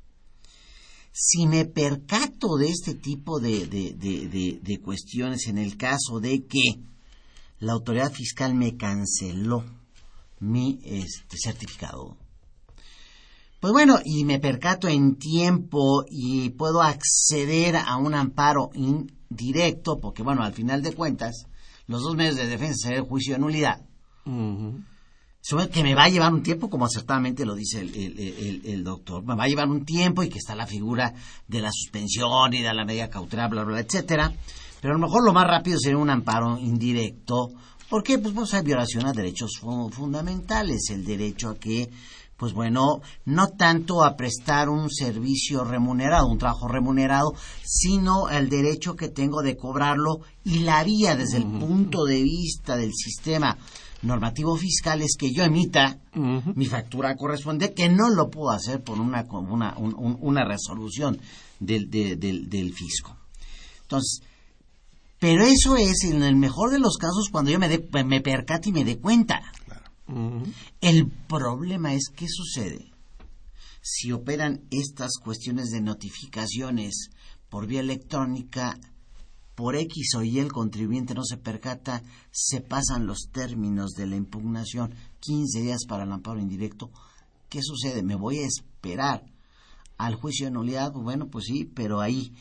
Si 1.12 1.46
me 1.46 1.64
percato 1.64 2.56
de 2.56 2.68
este 2.68 2.94
tipo 2.94 3.40
de, 3.40 3.66
de 3.66 4.80
cuestiones 4.80 5.48
en 5.48 5.58
el 5.58 5.76
caso 5.76 6.20
de 6.20 6.46
que 6.46 6.80
la 7.58 7.72
autoridad 7.72 8.12
fiscal 8.12 8.54
me 8.54 8.76
canceló 8.76 9.64
mi 10.38 10.78
este, 10.84 11.36
certificado 11.36 12.16
pues 13.60 13.72
bueno, 13.72 13.98
y 14.04 14.24
me 14.24 14.38
percato 14.38 14.88
en 14.88 15.16
tiempo 15.16 16.04
y 16.08 16.50
puedo 16.50 16.80
acceder 16.80 17.76
a 17.76 17.96
un 17.96 18.14
amparo 18.14 18.70
indirecto, 18.74 19.98
porque 20.00 20.22
bueno, 20.22 20.42
al 20.42 20.52
final 20.52 20.82
de 20.82 20.92
cuentas, 20.92 21.46
los 21.88 22.02
dos 22.02 22.14
medios 22.14 22.36
de 22.36 22.46
defensa 22.46 22.88
serán 22.88 23.02
el 23.02 23.08
juicio 23.08 23.34
de 23.34 23.40
nulidad. 23.40 23.80
que 25.70 25.82
me 25.82 25.94
va 25.94 26.04
a 26.04 26.08
llevar 26.08 26.32
un 26.32 26.42
tiempo, 26.42 26.70
como 26.70 26.84
acertadamente 26.84 27.44
lo 27.44 27.54
dice 27.54 27.80
el, 27.80 28.84
doctor, 28.84 29.24
me 29.24 29.34
va 29.34 29.44
a 29.44 29.48
llevar 29.48 29.68
un 29.68 29.84
tiempo 29.84 30.22
y 30.22 30.28
que 30.28 30.38
está 30.38 30.54
la 30.54 30.66
figura 30.66 31.14
de 31.48 31.60
la 31.60 31.72
suspensión 31.72 32.54
y 32.54 32.62
de 32.62 32.74
la 32.74 32.84
medida 32.84 33.10
cautelar, 33.10 33.50
bla, 33.50 33.64
bla, 33.64 33.80
etcétera. 33.80 34.32
Pero 34.80 34.94
a 34.94 34.98
lo 34.98 35.04
mejor 35.04 35.24
lo 35.24 35.32
más 35.32 35.46
rápido 35.48 35.78
sería 35.80 35.98
un 35.98 36.10
amparo 36.10 36.58
indirecto. 36.58 37.50
¿Por 37.88 38.02
qué? 38.02 38.18
Pues, 38.18 38.34
pues 38.34 38.52
hay 38.54 38.62
violación 38.62 39.06
a 39.06 39.12
derechos 39.12 39.52
fundamentales, 39.58 40.90
el 40.90 41.04
derecho 41.04 41.48
a 41.48 41.58
que 41.58 41.90
pues 42.38 42.52
bueno, 42.52 43.02
no 43.24 43.48
tanto 43.48 44.04
a 44.04 44.16
prestar 44.16 44.68
un 44.68 44.88
servicio 44.90 45.64
remunerado, 45.64 46.28
un 46.28 46.38
trabajo 46.38 46.68
remunerado, 46.68 47.34
sino 47.64 48.28
el 48.30 48.48
derecho 48.48 48.94
que 48.94 49.08
tengo 49.08 49.42
de 49.42 49.56
cobrarlo 49.56 50.20
y 50.44 50.60
la 50.60 50.84
vía 50.84 51.16
desde 51.16 51.38
el 51.38 51.46
punto 51.46 52.04
de 52.04 52.22
vista 52.22 52.76
del 52.76 52.94
sistema 52.94 53.58
normativo 54.02 54.56
fiscal 54.56 55.02
es 55.02 55.16
que 55.18 55.32
yo 55.32 55.42
emita 55.42 55.98
mi 56.14 56.66
factura 56.66 57.16
correspondiente, 57.16 57.74
que 57.74 57.88
no 57.88 58.08
lo 58.08 58.30
puedo 58.30 58.50
hacer 58.50 58.82
por 58.82 59.00
una, 59.00 59.26
una, 59.30 59.76
una 59.76 60.44
resolución 60.44 61.18
del, 61.58 61.90
del, 61.90 62.72
fisco. 62.72 63.16
Entonces, 63.82 64.22
pero 65.18 65.42
eso 65.42 65.76
es 65.76 66.04
en 66.04 66.22
el 66.22 66.36
mejor 66.36 66.70
de 66.70 66.78
los 66.78 66.96
casos 66.96 67.28
cuando 67.32 67.50
yo 67.50 67.58
me, 67.58 67.68
me 68.04 68.20
percate 68.20 68.68
y 68.68 68.72
me 68.72 68.84
dé 68.84 68.98
cuenta. 68.98 69.42
El 70.80 71.10
problema 71.28 71.94
es 71.94 72.08
qué 72.14 72.26
sucede 72.28 72.90
si 73.82 74.12
operan 74.12 74.62
estas 74.70 75.12
cuestiones 75.22 75.70
de 75.70 75.80
notificaciones 75.80 77.10
por 77.48 77.66
vía 77.66 77.80
electrónica 77.80 78.78
por 79.54 79.76
X 79.76 80.14
o 80.16 80.22
Y 80.22 80.38
el 80.38 80.52
contribuyente 80.52 81.14
no 81.14 81.24
se 81.24 81.36
percata, 81.36 82.02
se 82.30 82.60
pasan 82.60 83.06
los 83.06 83.28
términos 83.32 83.90
de 83.92 84.06
la 84.06 84.14
impugnación, 84.14 84.94
15 85.20 85.62
días 85.62 85.84
para 85.88 86.04
el 86.04 86.12
amparo 86.12 86.38
indirecto. 86.38 86.90
¿Qué 87.48 87.60
sucede? 87.62 88.02
¿Me 88.02 88.14
voy 88.14 88.38
a 88.38 88.46
esperar 88.46 89.24
al 89.96 90.14
juicio 90.14 90.46
de 90.46 90.52
nulidad? 90.52 90.92
Bueno, 90.92 91.28
pues 91.28 91.46
sí, 91.46 91.64
pero 91.64 92.00
ahí, 92.00 92.32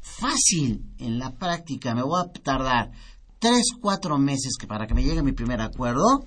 fácil 0.00 0.92
en 0.98 1.18
la 1.20 1.36
práctica, 1.38 1.94
me 1.94 2.02
voy 2.02 2.20
a 2.20 2.32
tardar 2.32 2.90
3, 3.38 3.62
4 3.80 4.18
meses 4.18 4.56
que 4.58 4.66
para 4.66 4.86
que 4.86 4.94
me 4.94 5.04
llegue 5.04 5.22
mi 5.22 5.32
primer 5.32 5.60
acuerdo 5.60 6.26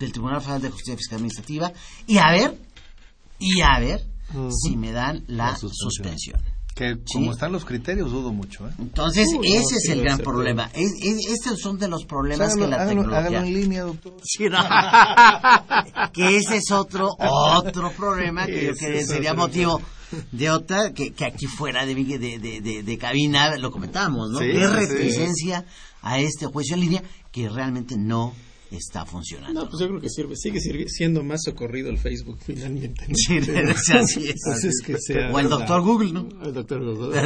del 0.00 0.12
Tribunal 0.12 0.40
Federal 0.40 0.62
de 0.62 0.70
Justicia 0.70 0.96
Fiscal 0.96 1.16
Administrativa 1.16 1.72
y 2.06 2.18
a 2.18 2.30
ver, 2.32 2.58
y 3.38 3.60
a 3.60 3.78
ver 3.78 4.00
si 4.50 4.76
me 4.76 4.92
dan 4.92 5.24
la, 5.28 5.56
suspensión. 5.56 6.40
Que 6.74 6.98
como 7.12 7.32
están 7.32 7.52
los 7.52 7.64
criterios, 7.64 8.10
dudo 8.10 8.32
mucho. 8.32 8.66
¿eh? 8.66 8.72
Entonces, 8.78 9.28
ese 9.42 9.76
es 9.76 9.88
el 9.90 10.02
gran 10.02 10.18
problema. 10.18 10.70
estos 10.74 11.60
son 11.60 11.78
de 11.78 11.88
los 11.88 12.06
problemas 12.06 12.54
que 12.56 12.66
la 12.66 12.86
tecnología... 12.86 13.18
Hágalo 13.18 13.46
en 13.46 13.52
línea, 13.52 13.82
doctor. 13.82 14.14
que 16.12 16.36
ese 16.36 16.56
es 16.56 16.70
otro 16.70 17.08
otro 17.18 17.90
problema 17.92 18.46
que, 18.46 18.74
sería 18.74 19.34
motivo 19.34 19.82
de 20.32 20.50
otra, 20.50 20.92
que, 20.92 21.12
aquí 21.24 21.46
fuera 21.46 21.84
de, 21.84 21.94
de, 21.94 22.82
de, 22.82 22.98
cabina 22.98 23.56
lo 23.58 23.70
comentamos, 23.70 24.30
¿no? 24.30 24.38
de 24.38 24.66
reticencia 24.66 25.66
a 26.02 26.18
este 26.18 26.46
juicio 26.46 26.74
en 26.74 26.80
línea 26.80 27.02
que 27.30 27.48
realmente 27.48 27.96
no 27.98 28.32
está 28.76 29.04
funcionando. 29.04 29.62
No, 29.64 29.68
pues 29.68 29.80
yo 29.80 29.88
creo 29.88 30.00
que 30.00 30.08
sirve, 30.08 30.36
sigue 30.36 30.88
siendo 30.88 31.22
más 31.22 31.42
socorrido 31.44 31.90
el 31.90 31.98
Facebook 31.98 32.38
finalmente. 32.44 33.06
Sí, 33.14 33.38
así 33.38 34.28
es. 34.28 35.16
o 35.32 35.38
el 35.38 35.48
doctor 35.48 35.82
Google, 35.82 36.12
¿no? 36.12 36.28
El 36.42 36.54
doctor 36.54 36.82
Google. 36.82 37.20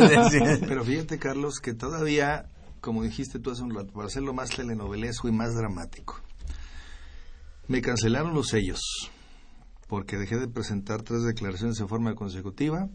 Pero 0.67 0.85
fíjate, 0.85 1.19
Carlos, 1.19 1.61
que 1.61 1.75
todavía, 1.75 2.51
como 2.81 3.03
dijiste 3.03 3.39
tú 3.39 3.51
hace 3.51 3.63
un 3.63 3.75
rato, 3.75 3.93
para 3.93 4.07
hacerlo 4.07 4.33
más 4.33 4.51
telenovelesco 4.51 5.29
y 5.29 5.33
más 5.33 5.55
dramático, 5.55 6.21
me 7.69 7.81
cancelaron 7.81 8.35
los 8.35 8.49
sellos 8.49 8.81
porque 9.89 10.17
dejé 10.17 10.39
de 10.39 10.49
presentar 10.49 11.03
tres 11.03 11.23
declaraciones 11.23 11.79
en 11.81 11.89
forma 11.89 12.15
consecutiva. 12.15 12.89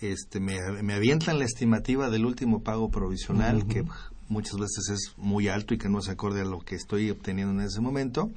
Este, 0.00 0.40
me, 0.40 0.58
me 0.82 0.94
avientan 0.94 1.38
la 1.38 1.44
estimativa 1.44 2.10
del 2.10 2.26
último 2.26 2.62
pago 2.62 2.90
provisional, 2.90 3.66
que 3.66 3.82
muchas 4.28 4.58
veces 4.58 4.88
es 4.90 5.14
muy 5.16 5.48
alto 5.48 5.74
y 5.74 5.78
que 5.78 5.88
no 5.88 5.98
es 5.98 6.08
acorde 6.08 6.40
a 6.40 6.44
lo 6.44 6.60
que 6.60 6.74
estoy 6.74 7.10
obteniendo 7.10 7.52
en 7.60 7.66
ese 7.66 7.80
momento. 7.80 8.30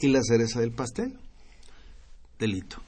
Y 0.00 0.08
la 0.08 0.22
cereza 0.22 0.60
del 0.60 0.72
pastel, 0.72 1.18
delito. 2.38 2.82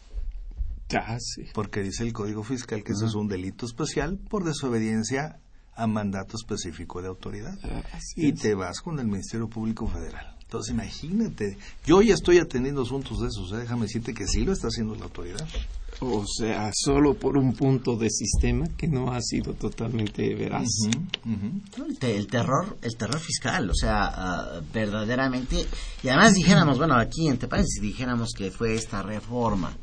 Ah, 0.94 1.18
sí. 1.18 1.44
Porque 1.52 1.82
dice 1.82 2.02
el 2.02 2.12
Código 2.12 2.42
Fiscal 2.42 2.82
que 2.82 2.92
eso 2.92 3.06
es 3.06 3.14
un 3.14 3.28
delito 3.28 3.66
especial 3.66 4.18
por 4.18 4.44
desobediencia 4.44 5.40
a 5.74 5.87
mandato 5.87 6.37
específico 6.37 7.02
de 7.02 7.08
autoridad. 7.08 7.58
Ah, 7.62 7.82
y 8.16 8.32
te 8.32 8.54
vas 8.54 8.80
con 8.80 8.98
el 8.98 9.06
Ministerio 9.06 9.48
Público 9.48 9.87
Federal. 9.87 10.38
Entonces 10.48 10.72
imagínate, 10.72 11.58
yo 11.84 12.00
ya 12.00 12.14
estoy 12.14 12.38
atendiendo 12.38 12.80
asuntos 12.80 13.20
de 13.20 13.28
esos, 13.28 13.52
¿eh? 13.52 13.58
déjame 13.58 13.82
decirte 13.82 14.14
que 14.14 14.26
sí 14.26 14.46
lo 14.46 14.52
está 14.54 14.68
haciendo 14.68 14.94
la 14.94 15.04
autoridad. 15.04 15.46
O 16.00 16.24
sea, 16.26 16.70
solo 16.72 17.12
por 17.12 17.37
un 17.37 17.52
punto 17.52 17.96
de 17.96 18.08
sistema 18.08 18.66
que 18.74 18.88
no 18.88 19.12
ha 19.12 19.20
sido 19.20 19.52
totalmente 19.52 20.34
veraz. 20.34 20.68
El, 22.00 22.26
terror, 22.28 22.78
el 22.80 22.96
terror 22.96 23.20
fiscal, 23.20 23.68
o 23.68 23.74
sea, 23.74 24.06
ah, 24.06 24.61
verdaderamente. 24.72 25.66
Y 26.02 26.08
además 26.08 26.32
dijéramos, 26.32 26.78
bueno, 26.78 26.94
aquí 26.94 27.28
en 27.28 27.37
Tepán, 27.37 27.66
si 27.66 27.82
dijéramos 27.82 28.30
que 28.32 28.50
fue 28.50 28.74
esta 28.74 29.02
reforma 29.02 29.76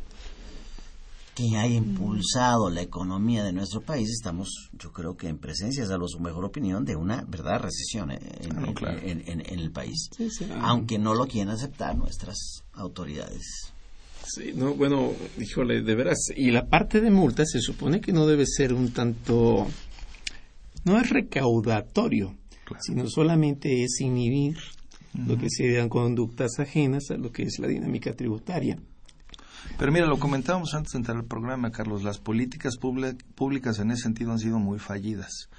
que 1.35 1.57
haya 1.57 1.75
impulsado 1.75 2.69
la 2.69 2.81
economía 2.81 3.43
de 3.43 3.51
nuestro 3.51 3.81
país, 3.81 4.09
estamos, 4.09 4.69
yo 4.71 4.93
creo 4.93 5.17
que 5.17 5.27
en 5.27 5.37
presencia, 5.37 5.85
salvo 5.85 6.07
su 6.07 6.19
mejor 6.21 6.45
opinión, 6.45 6.85
de 6.85 6.95
una 6.95 7.25
verdad 7.27 7.59
recesión 7.59 8.09
en, 8.11 9.41
el 9.45 9.71
país. 9.71 10.09
Aunque 10.61 10.97
no 10.97 11.13
lo 11.13 11.27
quieran 11.27 11.53
aceptar 11.53 11.97
nuestras 11.97 12.63
autoridades. 12.73 13.73
Sí, 14.25 14.53
no, 14.55 14.73
bueno, 14.75 15.11
híjole, 15.37 15.81
de 15.81 15.95
veras. 15.95 16.29
Y 16.35 16.51
la 16.51 16.67
parte 16.67 17.01
de 17.01 17.11
multa 17.11 17.45
se 17.45 17.59
supone 17.59 17.99
que 17.99 18.13
no 18.13 18.25
debe 18.25 18.45
ser 18.47 18.73
un 18.73 18.91
tanto. 18.91 19.67
No 20.85 20.99
es 20.99 21.09
recaudatorio, 21.09 22.33
sino 22.79 23.07
solamente 23.07 23.83
es 23.83 23.99
inhibir 23.99 24.57
lo 25.27 25.37
que 25.37 25.49
serían 25.49 25.89
conductas 25.89 26.59
ajenas 26.59 27.11
a 27.11 27.17
lo 27.17 27.31
que 27.31 27.43
es 27.43 27.59
la 27.59 27.67
dinámica 27.67 28.13
tributaria. 28.13 28.79
Pero 29.77 29.91
mira, 29.91 30.05
lo 30.05 30.19
comentábamos 30.19 30.73
antes 30.73 30.93
de 30.93 30.99
entrar 30.99 31.17
al 31.17 31.25
programa, 31.25 31.71
Carlos, 31.71 32.03
las 32.03 32.19
políticas 32.19 32.77
públicas 32.77 33.79
en 33.79 33.91
ese 33.91 34.03
sentido 34.03 34.31
han 34.31 34.39
sido 34.39 34.59
muy 34.59 34.79
fallidas. 34.79 35.49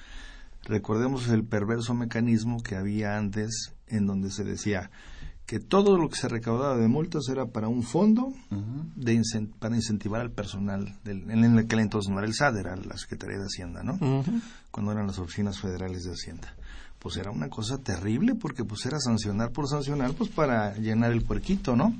Recordemos 0.64 1.28
el 1.28 1.44
perverso 1.44 1.94
mecanismo 1.94 2.62
que 2.62 2.76
había 2.76 3.16
antes 3.16 3.72
en 3.88 4.06
donde 4.06 4.30
se 4.30 4.42
decía, 4.42 4.90
que 5.46 5.60
todo 5.60 5.96
lo 5.96 6.08
que 6.08 6.16
se 6.16 6.28
recaudaba 6.28 6.76
de 6.76 6.88
multas 6.88 7.28
era 7.30 7.46
para 7.46 7.68
un 7.68 7.84
fondo 7.84 8.32
de 8.96 9.22
para 9.60 9.76
incentivar 9.76 10.20
al 10.20 10.32
personal. 10.32 10.98
Del, 11.04 11.30
en 11.30 11.58
aquel 11.58 11.78
entonces 11.78 12.10
no 12.10 12.18
era 12.18 12.26
el 12.26 12.34
SAD, 12.34 12.58
era 12.58 12.74
la 12.74 12.96
Secretaría 12.96 13.38
de 13.38 13.44
Hacienda, 13.44 13.84
¿no? 13.84 13.96
Cuando 14.72 14.90
eran 14.90 15.06
las 15.06 15.20
oficinas 15.20 15.60
federales 15.60 16.02
de 16.02 16.12
Hacienda. 16.12 16.55
Pues 17.06 17.18
era 17.18 17.30
una 17.30 17.48
cosa 17.48 17.78
terrible 17.78 18.34
porque 18.34 18.64
pues 18.64 18.84
era 18.84 18.98
sancionar 18.98 19.52
por 19.52 19.68
sancionar 19.68 20.12
pues 20.14 20.28
para 20.28 20.74
llenar 20.74 21.12
el 21.12 21.22
puerquito, 21.22 21.76
¿no? 21.76 21.94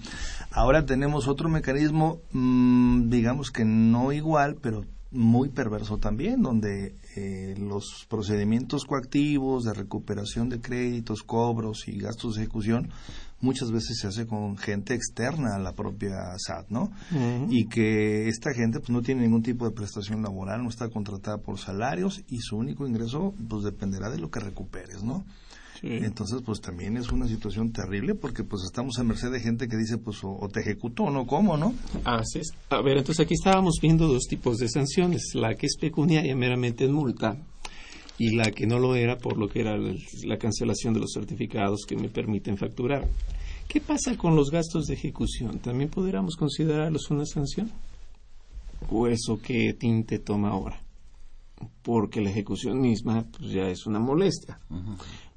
Ahora 0.50 0.84
tenemos 0.84 1.28
otro 1.28 1.48
mecanismo, 1.48 2.18
mm, 2.32 3.08
digamos 3.08 3.52
que 3.52 3.64
no 3.64 4.10
igual, 4.10 4.56
pero 4.60 4.84
muy 5.12 5.48
perverso 5.50 5.98
también, 5.98 6.42
donde 6.42 6.96
eh, 7.14 7.54
los 7.56 8.04
procedimientos 8.08 8.84
coactivos 8.84 9.62
de 9.62 9.74
recuperación 9.74 10.48
de 10.48 10.60
créditos, 10.60 11.22
cobros 11.22 11.86
y 11.86 12.00
gastos 12.00 12.34
de 12.34 12.42
ejecución 12.42 12.90
muchas 13.40 13.70
veces 13.70 13.98
se 13.98 14.06
hace 14.06 14.26
con 14.26 14.56
gente 14.56 14.94
externa 14.94 15.56
a 15.56 15.58
la 15.58 15.72
propia 15.72 16.16
SAT, 16.38 16.68
¿no? 16.70 16.90
Y 17.48 17.66
que 17.66 18.28
esta 18.28 18.52
gente 18.54 18.80
pues 18.80 18.90
no 18.90 19.02
tiene 19.02 19.22
ningún 19.22 19.42
tipo 19.42 19.64
de 19.64 19.72
prestación 19.72 20.22
laboral, 20.22 20.62
no 20.62 20.68
está 20.68 20.88
contratada 20.88 21.38
por 21.38 21.58
salarios 21.58 22.22
y 22.28 22.38
su 22.38 22.56
único 22.56 22.86
ingreso 22.86 23.34
pues 23.48 23.64
dependerá 23.64 24.10
de 24.10 24.18
lo 24.18 24.30
que 24.30 24.40
recuperes, 24.40 25.02
¿no? 25.02 25.24
Entonces, 25.82 26.42
pues 26.44 26.60
también 26.60 26.96
es 26.96 27.10
una 27.12 27.28
situación 27.28 27.72
terrible 27.72 28.14
porque 28.14 28.44
pues 28.44 28.62
estamos 28.64 28.98
a 28.98 29.04
merced 29.04 29.30
de 29.30 29.40
gente 29.40 29.68
que 29.68 29.76
dice, 29.76 29.98
pues 29.98 30.18
o, 30.22 30.48
te 30.52 30.60
ejecuto 30.60 31.04
o 31.04 31.10
no 31.10 31.26
como, 31.26 31.56
¿no? 31.56 31.74
Así 32.04 32.40
es. 32.40 32.52
A 32.70 32.80
ver, 32.80 32.98
entonces 32.98 33.24
aquí 33.24 33.34
estábamos 33.34 33.78
viendo 33.80 34.06
dos 34.08 34.24
tipos 34.24 34.56
de 34.58 34.68
sanciones, 34.68 35.34
la 35.34 35.54
que 35.54 35.66
es 35.66 35.76
pecuniaria 35.78 36.34
meramente 36.34 36.84
en 36.84 36.92
multa 36.92 37.36
y 38.18 38.34
la 38.34 38.50
que 38.50 38.66
no 38.66 38.78
lo 38.78 38.94
era 38.94 39.18
por 39.18 39.36
lo 39.36 39.48
que 39.48 39.60
era 39.60 39.76
la 39.76 40.38
cancelación 40.38 40.94
de 40.94 41.00
los 41.00 41.12
certificados 41.12 41.84
que 41.86 41.96
me 41.96 42.08
permiten 42.08 42.56
facturar. 42.56 43.06
¿Qué 43.68 43.80
pasa 43.80 44.16
con 44.16 44.36
los 44.36 44.50
gastos 44.50 44.86
de 44.86 44.94
ejecución? 44.94 45.58
¿También 45.58 45.90
podríamos 45.90 46.36
considerarlos 46.36 47.10
una 47.10 47.26
sanción? 47.26 47.70
¿O 48.90 49.06
eso 49.06 49.40
qué 49.42 49.74
tinte 49.74 50.18
toma 50.18 50.50
ahora? 50.50 50.80
Porque 51.82 52.20
la 52.20 52.30
ejecución 52.30 52.80
misma 52.80 53.26
pues, 53.36 53.50
ya 53.50 53.68
es 53.68 53.86
una 53.86 53.98
molestia. 53.98 54.60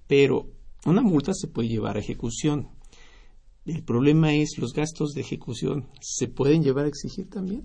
Pero 0.08 0.48
una 0.86 1.02
multa 1.02 1.34
se 1.34 1.48
puede 1.48 1.70
llevar 1.70 1.98
a 1.98 2.02
ejecución. 2.02 2.68
El 3.66 3.84
problema 3.84 4.34
es 4.34 4.58
los 4.58 4.74
gastos 4.74 5.14
de 5.14 5.22
ejecución. 5.22 5.88
¿Se 6.00 6.28
pueden 6.28 6.64
llevar 6.64 6.86
a 6.86 6.90
exigir 6.90 7.30
también? 7.30 7.64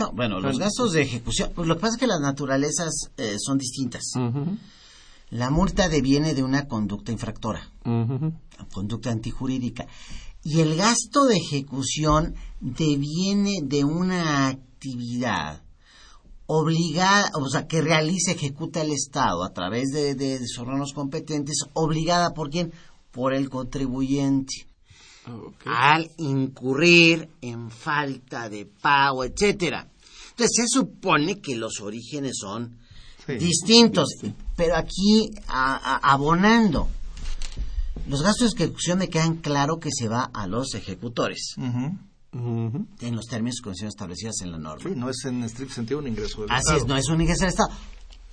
No, 0.00 0.12
bueno, 0.12 0.40
los 0.40 0.58
gastos 0.58 0.92
de 0.92 1.02
ejecución, 1.02 1.52
pues 1.54 1.68
lo 1.68 1.74
que 1.74 1.80
pasa 1.82 1.94
es 1.94 2.00
que 2.00 2.06
las 2.06 2.20
naturalezas 2.20 3.10
eh, 3.18 3.36
son 3.38 3.58
distintas. 3.58 4.02
La 5.28 5.50
multa 5.50 5.88
deviene 5.88 6.34
de 6.34 6.42
una 6.42 6.66
conducta 6.66 7.12
infractora, 7.12 7.70
conducta 8.72 9.10
antijurídica. 9.10 9.86
Y 10.42 10.60
el 10.60 10.74
gasto 10.74 11.26
de 11.26 11.36
ejecución 11.36 12.34
deviene 12.60 13.58
de 13.62 13.84
una 13.84 14.48
actividad 14.48 15.62
obligada, 16.46 17.30
o 17.34 17.48
sea, 17.48 17.68
que 17.68 17.82
realice, 17.82 18.32
ejecuta 18.32 18.80
el 18.80 18.90
Estado 18.90 19.44
a 19.44 19.52
través 19.52 19.90
de, 19.90 20.14
de, 20.14 20.38
de 20.38 20.46
sus 20.48 20.60
órganos 20.60 20.94
competentes, 20.94 21.58
obligada 21.74 22.30
por 22.30 22.48
quién? 22.48 22.72
Por 23.12 23.34
el 23.34 23.50
contribuyente 23.50 24.70
al 25.66 26.10
incurrir 26.18 27.28
en 27.40 27.70
falta 27.70 28.48
de 28.48 28.66
pago, 28.66 29.24
etcétera. 29.24 29.89
Entonces 30.40 30.70
se 30.72 30.78
supone 30.78 31.40
que 31.40 31.54
los 31.54 31.80
orígenes 31.82 32.38
son 32.40 32.78
distintos, 33.26 34.08
pero 34.56 34.74
aquí 34.74 35.30
abonando. 35.46 36.88
los 38.08 38.22
gastos 38.22 38.52
de 38.54 38.64
ejecución 38.64 38.98
me 39.00 39.08
quedan 39.08 39.36
claro 39.36 39.78
que 39.78 39.90
se 39.92 40.08
va 40.08 40.30
a 40.32 40.46
los 40.46 40.74
ejecutores. 40.74 41.56
En 41.58 43.16
los 43.16 43.26
términos 43.26 43.56
y 43.58 43.62
condiciones 43.62 43.94
establecidas 43.94 44.40
en 44.42 44.52
la 44.52 44.58
norma. 44.58 44.88
Sí, 44.88 44.96
no 44.96 45.10
es 45.10 45.24
en 45.26 45.44
estricto 45.44 45.74
sentido 45.74 45.98
un 45.98 46.08
ingreso 46.08 46.40
del 46.40 46.50
Así 46.52 46.60
Estado. 46.60 46.78
es, 46.78 46.86
no 46.86 46.96
es 46.96 47.08
un 47.08 47.20
ingreso 47.20 47.40
del 47.40 47.50
Estado. 47.50 47.70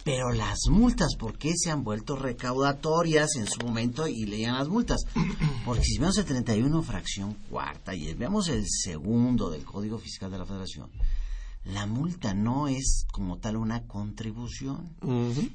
Pero 0.05 0.31
las 0.31 0.59
multas, 0.69 1.15
¿por 1.19 1.37
qué 1.37 1.51
se 1.57 1.69
han 1.69 1.83
vuelto 1.83 2.15
recaudatorias 2.15 3.35
en 3.35 3.47
su 3.47 3.65
momento 3.65 4.07
y 4.07 4.25
leían 4.25 4.55
las 4.55 4.69
multas? 4.69 5.03
Porque 5.65 5.83
si 5.83 5.97
vemos 5.97 6.17
el 6.17 6.23
31 6.23 6.81
fracción 6.83 7.33
cuarta 7.49 7.93
y 7.93 8.13
vemos 8.13 8.47
el 8.47 8.63
segundo 8.65 9.49
del 9.49 9.65
Código 9.65 9.97
Fiscal 9.97 10.31
de 10.31 10.37
la 10.37 10.45
Federación, 10.45 10.89
la 11.73 11.85
multa 11.85 12.33
no 12.33 12.67
es 12.67 13.05
como 13.11 13.39
tal 13.39 13.57
una 13.57 13.87
contribución 13.87 14.95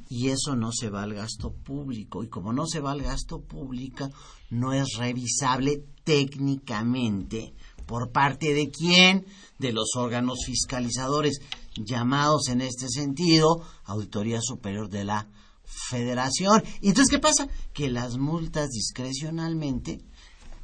y 0.09 0.29
eso 0.29 0.55
no 0.57 0.71
se 0.73 0.91
va 0.91 1.03
al 1.03 1.15
gasto 1.15 1.53
público 1.53 2.23
y 2.23 2.29
como 2.29 2.53
no 2.53 2.67
se 2.67 2.81
va 2.81 2.93
al 2.93 3.03
gasto 3.03 3.41
público 3.41 4.11
no 4.51 4.73
es 4.75 4.97
revisable 4.99 5.85
técnicamente 6.05 7.55
por 7.87 8.13
parte 8.13 8.53
de 8.53 8.71
quién 8.71 9.27
de 9.59 9.73
los 9.73 9.97
órganos 9.97 10.41
fiscalizadores 10.45 11.41
llamados 11.77 12.49
en 12.49 12.61
este 12.61 12.89
sentido 12.89 13.63
Auditoría 13.85 14.41
Superior 14.43 14.89
de 14.91 15.05
la 15.05 15.29
Federación. 15.65 16.63
Y 16.83 16.89
entonces, 16.89 17.11
¿qué 17.11 17.19
pasa? 17.19 17.49
Que 17.73 17.91
las 17.91 18.19
multas 18.19 18.69
discrecionalmente, 18.69 20.03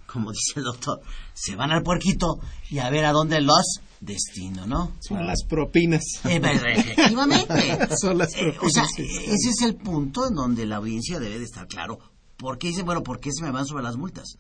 como 0.07 0.33
dice 0.33 0.53
el 0.57 0.65
doctor, 0.65 1.01
se 1.33 1.57
van 1.57 1.71
al 1.71 1.83
puerquito 1.83 2.41
y 2.71 2.79
a 2.79 2.91
ver 2.91 3.07
a 3.07 3.13
dónde 3.13 3.41
los 3.41 3.81
destino, 4.01 4.67
¿no? 4.67 4.93
Son 5.01 5.27
las 5.27 5.43
propinas. 5.45 6.03
Eh, 6.25 6.41
pues, 6.41 6.63
efectivamente. 6.65 7.89
Son 8.01 8.17
las 8.19 8.35
Eh, 8.37 8.55
o 8.63 8.69
sea, 8.71 8.85
propinas. 8.85 8.91
sí. 8.95 9.03
ese 9.27 9.51
es 9.51 9.63
el 9.63 9.77
punto 9.77 10.27
en 10.29 10.35
donde 10.35 10.67
la 10.67 10.77
audiencia 10.77 11.19
debe 11.19 11.39
de 11.39 11.45
estar 11.45 11.67
claro. 11.67 11.99
¿Por 12.37 12.59
qué 12.59 12.69
dicen, 12.69 12.87
bueno, 12.87 13.03
por 13.03 13.19
qué 13.21 13.33
se 13.33 13.43
me 13.43 13.51
van 13.51 13.67
sobre 13.67 13.83
las 13.83 13.97
multas? 13.97 14.37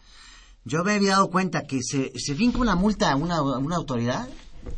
Yo 0.64 0.85
me 0.85 0.92
había 0.94 1.12
dado 1.12 1.31
cuenta 1.31 1.62
que 1.62 1.83
se, 1.83 2.12
se 2.16 2.35
finca 2.35 2.59
una 2.59 2.75
multa 2.77 3.11
a 3.11 3.16
una, 3.16 3.42
una 3.42 3.77
autoridad, 3.77 4.29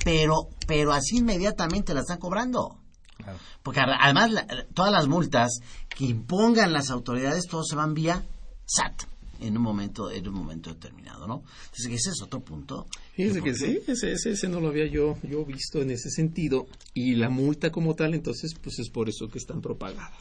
pero, 0.05 0.49
pero 0.67 0.93
así 0.93 1.19
inmediatamente 1.19 1.93
la 1.95 2.01
están 2.01 2.19
cobrando. 2.19 2.79
Claro. 3.17 3.39
Porque 3.63 3.81
además 3.81 4.31
la- 4.31 4.47
todas 4.73 4.93
las 4.93 5.09
multas 5.09 5.59
que 5.89 6.05
impongan 6.07 6.73
las 6.73 6.91
autoridades, 6.91 7.47
todos 7.47 7.69
se 7.69 7.77
van 7.77 7.93
vía 7.93 8.25
SAT 8.67 9.03
en 9.41 9.57
un 9.57 9.63
momento, 9.63 10.11
en 10.11 10.27
un 10.29 10.35
momento 10.35 10.73
determinado, 10.73 11.27
¿no? 11.27 11.43
Entonces 11.65 11.87
ese 11.93 12.11
es 12.11 12.23
otro 12.23 12.41
punto. 12.41 12.87
Fíjese 13.15 13.43
que 13.43 13.55
sí, 13.55 13.79
ese, 13.87 14.13
ese, 14.13 14.31
ese 14.33 14.49
no 14.49 14.61
lo 14.61 14.69
había 14.69 14.87
yo, 14.87 15.17
yo 15.23 15.45
visto 15.45 15.81
en 15.83 15.91
ese 15.91 16.11
sentido. 16.11 16.67
Y 16.95 17.15
la 17.15 17.31
multa 17.31 17.71
como 17.71 17.95
tal, 17.95 18.15
entonces, 18.15 18.55
pues 18.63 18.79
es 18.79 18.91
por 18.91 19.09
eso 19.09 19.29
que 19.29 19.39
es 19.39 19.47
tan 19.47 19.61
propagada. 19.61 20.13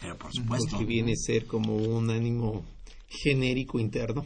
Pero 0.00 0.16
por 0.18 0.32
supuesto. 0.32 0.68
Porque 0.70 0.84
viene 0.86 1.12
a 1.12 1.16
ser 1.16 1.46
como 1.46 1.76
un 1.76 2.10
ánimo 2.10 2.64
genérico 3.08 3.78
interno. 3.78 4.24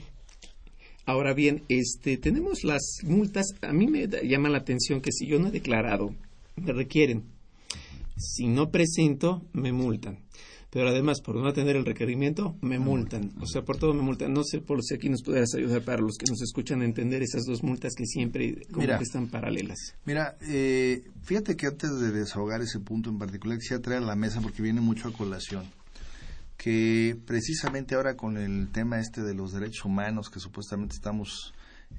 Ahora 1.05 1.35
bien, 1.35 1.63
este, 1.69 2.17
tenemos 2.17 2.65
las 2.65 2.99
multas. 3.05 3.47
A 3.63 3.73
mí 3.73 3.87
me 3.87 4.09
da- 4.09 4.23
llama 4.23 4.49
la 4.49 4.59
atención 4.59 5.01
que 5.01 5.13
si 5.13 5.27
yo 5.27 5.39
no 5.39 5.49
he 5.49 5.51
declarado, 5.53 6.15
me 6.57 6.73
requieren. 6.73 7.25
Si 8.17 8.47
no 8.49 8.71
presento, 8.71 9.43
me 9.53 9.73
multan. 9.73 10.19
Pero 10.77 10.91
además, 10.91 11.23
por 11.23 11.37
no 11.37 11.55
tener 11.55 11.75
el 11.75 11.87
requerimiento, 11.87 12.55
me 12.61 12.79
multan. 12.79 13.33
O 13.41 13.47
sea, 13.47 13.63
por 13.63 13.79
todo 13.79 13.95
me 13.95 14.03
multan. 14.03 14.35
No 14.35 14.45
sé 14.45 14.61
por 14.61 14.85
si 14.85 14.95
aquí 14.95 15.09
nos 15.09 15.23
pudieras 15.23 15.55
ayudar 15.55 15.81
para 15.81 16.03
los 16.03 16.19
que 16.19 16.27
nos 16.29 16.43
escuchan 16.43 16.83
a 16.83 16.85
entender 16.85 17.23
esas 17.23 17.47
dos 17.47 17.63
multas 17.63 17.95
que 17.95 18.05
siempre 18.05 18.61
como 18.67 18.83
Mira. 18.83 18.99
que 18.99 19.05
están 19.05 19.29
paralelas. 19.29 19.95
Mira, 20.05 20.37
eh, 20.43 21.03
fíjate 21.23 21.57
que 21.57 21.69
antes 21.69 21.99
de 21.99 22.11
desahogar 22.13 22.61
ese 22.61 22.79
punto 22.81 23.09
en 23.09 23.17
particular, 23.17 23.57
quisiera 23.57 23.81
traer 23.81 24.03
a 24.03 24.05
la 24.05 24.17
mesa 24.17 24.43
porque 24.43 24.61
viene 24.61 24.83
mucho 24.83 25.09
a 25.09 25.15
colación. 25.15 25.65
Que 26.59 27.17
precisamente 27.25 27.95
ahora 27.95 28.15
con 28.15 28.37
el 28.37 28.69
tema 28.71 29.01
este 29.01 29.23
de 29.23 29.33
los 29.33 29.53
derechos 29.55 29.87
humanos 29.87 30.29
que 30.29 30.41
supuestamente 30.41 30.95
estamos 30.95 31.55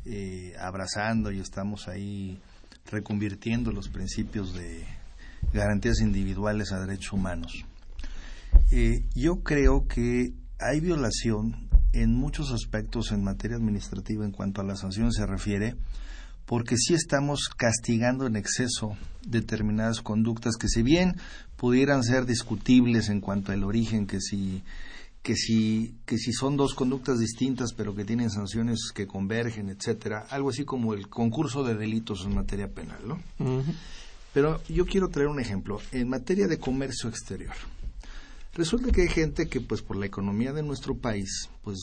eh, 0.06 0.54
abrazando 0.60 1.32
y 1.32 1.40
estamos 1.40 1.88
ahí 1.88 2.38
reconvirtiendo 2.92 3.72
los 3.72 3.90
principios 3.90 4.54
de 4.54 4.86
garantías 5.52 6.00
individuales 6.00 6.72
a 6.72 6.80
derechos 6.80 7.14
humanos. 7.14 7.66
Eh, 8.72 9.06
yo 9.16 9.44
creo 9.44 9.88
que 9.88 10.34
hay 10.60 10.80
violación 10.80 11.68
en 11.94 12.14
muchos 12.14 12.52
aspectos 12.52 13.12
en 13.12 13.24
materia 13.24 13.58
administrativa 13.58 14.26
en 14.26 14.32
cuanto 14.32 14.62
a 14.62 14.64
las 14.64 14.82
sanciones 14.82 15.16
se 15.16 15.26
refiere, 15.26 15.76
porque 16.46 16.78
sí 16.78 16.94
estamos 16.94 17.50
castigando 17.50 18.26
en 18.26 18.36
exceso 18.36 18.98
determinadas 19.26 20.02
conductas 20.02 20.56
que 20.56 20.70
si 20.70 20.82
bien 20.82 21.16
pudieran 21.58 22.04
ser 22.04 22.26
discutibles 22.26 23.10
en 23.10 23.20
cuanto 23.20 23.52
al 23.52 23.64
origen, 23.64 24.08
que 24.08 24.22
si 24.22 24.64
que 25.22 25.36
si 25.36 25.96
que 26.06 26.18
si 26.18 26.32
son 26.32 26.56
dos 26.56 26.74
conductas 26.74 27.20
distintas 27.20 27.74
pero 27.74 27.94
que 27.96 28.06
tienen 28.06 28.30
sanciones 28.30 28.92
que 28.94 29.08
convergen, 29.08 29.70
etcétera, 29.70 30.26
algo 30.30 30.50
así 30.50 30.64
como 30.64 30.94
el 30.94 31.10
concurso 31.10 31.64
de 31.64 31.76
delitos 31.76 32.24
en 32.26 32.36
materia 32.36 32.70
penal, 32.70 33.00
¿no? 33.06 33.20
Pero 34.34 34.62
yo 34.70 34.86
quiero 34.86 35.10
traer 35.10 35.28
un 35.28 35.40
ejemplo 35.40 35.82
en 35.92 36.08
materia 36.08 36.48
de 36.48 36.60
comercio 36.60 37.10
exterior. 37.10 37.56
Resulta 38.58 38.92
que 38.92 39.04
hay 39.04 39.08
gente 39.08 39.48
que 39.48 39.62
pues 39.62 39.84
por 39.84 39.98
la 39.98 40.08
economía 40.08 40.52
de 40.52 40.64
nuestro 40.64 40.98
país 40.98 41.48
pues 41.64 41.78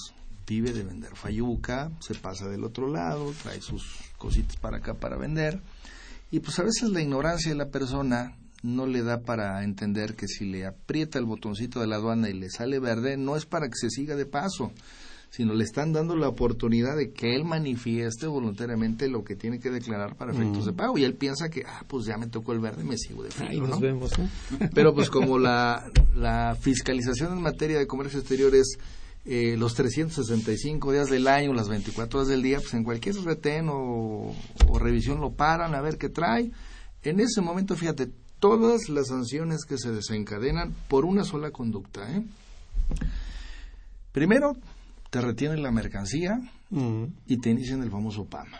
vive 0.44 0.72
de 0.72 0.82
vender 0.82 1.14
fayuca, 1.14 1.92
se 2.00 2.16
pasa 2.16 2.48
del 2.48 2.64
otro 2.64 2.90
lado, 2.90 3.32
trae 3.44 3.60
sus 3.60 3.84
cositas 4.18 4.56
para 4.56 4.78
acá 4.78 4.94
para 4.94 5.16
vender 5.16 5.60
y 6.32 6.40
pues 6.40 6.58
a 6.58 6.64
veces 6.64 6.90
la 6.90 7.00
ignorancia 7.00 7.52
de 7.52 7.56
la 7.56 7.68
persona 7.68 8.36
no 8.64 8.86
le 8.88 9.04
da 9.04 9.22
para 9.22 9.62
entender 9.62 10.16
que 10.16 10.26
si 10.26 10.46
le 10.46 10.66
aprieta 10.66 11.20
el 11.20 11.26
botoncito 11.26 11.78
de 11.80 11.86
la 11.86 11.94
aduana 11.94 12.28
y 12.28 12.32
le 12.32 12.50
sale 12.50 12.80
verde 12.80 13.16
no 13.16 13.36
es 13.36 13.46
para 13.46 13.68
que 13.68 13.76
se 13.76 13.88
siga 13.88 14.16
de 14.16 14.26
paso, 14.26 14.72
sino 15.34 15.52
le 15.52 15.64
están 15.64 15.92
dando 15.92 16.14
la 16.14 16.28
oportunidad 16.28 16.96
de 16.96 17.10
que 17.10 17.34
él 17.34 17.44
manifieste 17.44 18.28
voluntariamente 18.28 19.08
lo 19.08 19.24
que 19.24 19.34
tiene 19.34 19.58
que 19.58 19.68
declarar 19.68 20.14
para 20.14 20.30
efectos 20.32 20.64
de 20.64 20.72
pago 20.72 20.96
y 20.96 21.02
él 21.02 21.14
piensa 21.14 21.48
que 21.48 21.64
ah 21.66 21.82
pues 21.88 22.06
ya 22.06 22.16
me 22.16 22.28
tocó 22.28 22.52
el 22.52 22.60
verde 22.60 22.84
me 22.84 22.96
sigo 22.96 23.24
de 23.24 23.30
Ahí 23.40 23.54
filo, 23.54 23.66
nos 23.66 23.70
¿no? 23.70 23.80
vemos, 23.80 24.12
¿no? 24.16 24.28
Pero 24.72 24.94
pues 24.94 25.10
como 25.10 25.40
la, 25.40 25.90
la 26.14 26.56
fiscalización 26.60 27.32
en 27.32 27.42
materia 27.42 27.80
de 27.80 27.88
comercio 27.88 28.20
exterior 28.20 28.54
es 28.54 28.78
eh, 29.24 29.56
los 29.58 29.74
365 29.74 30.92
días 30.92 31.08
del 31.08 31.26
año, 31.26 31.52
las 31.52 31.68
24 31.68 32.20
horas 32.20 32.28
del 32.28 32.40
día, 32.42 32.60
pues 32.60 32.72
en 32.74 32.84
cualquier 32.84 33.16
retén 33.16 33.68
o, 33.70 34.32
o 34.68 34.78
revisión 34.78 35.20
lo 35.20 35.32
paran 35.32 35.74
a 35.74 35.80
ver 35.80 35.98
qué 35.98 36.10
trae. 36.10 36.52
En 37.02 37.18
ese 37.18 37.40
momento, 37.40 37.74
fíjate, 37.74 38.08
todas 38.38 38.88
las 38.88 39.08
sanciones 39.08 39.64
que 39.64 39.78
se 39.78 39.90
desencadenan 39.90 40.74
por 40.88 41.06
una 41.06 41.24
sola 41.24 41.50
conducta. 41.50 42.08
¿eh? 42.14 42.22
Primero, 44.12 44.56
te 45.14 45.20
retienen 45.20 45.62
la 45.62 45.70
mercancía 45.70 46.40
y 47.26 47.36
te 47.36 47.48
inician 47.50 47.84
el 47.84 47.90
famoso 47.92 48.24
PAMA. 48.24 48.58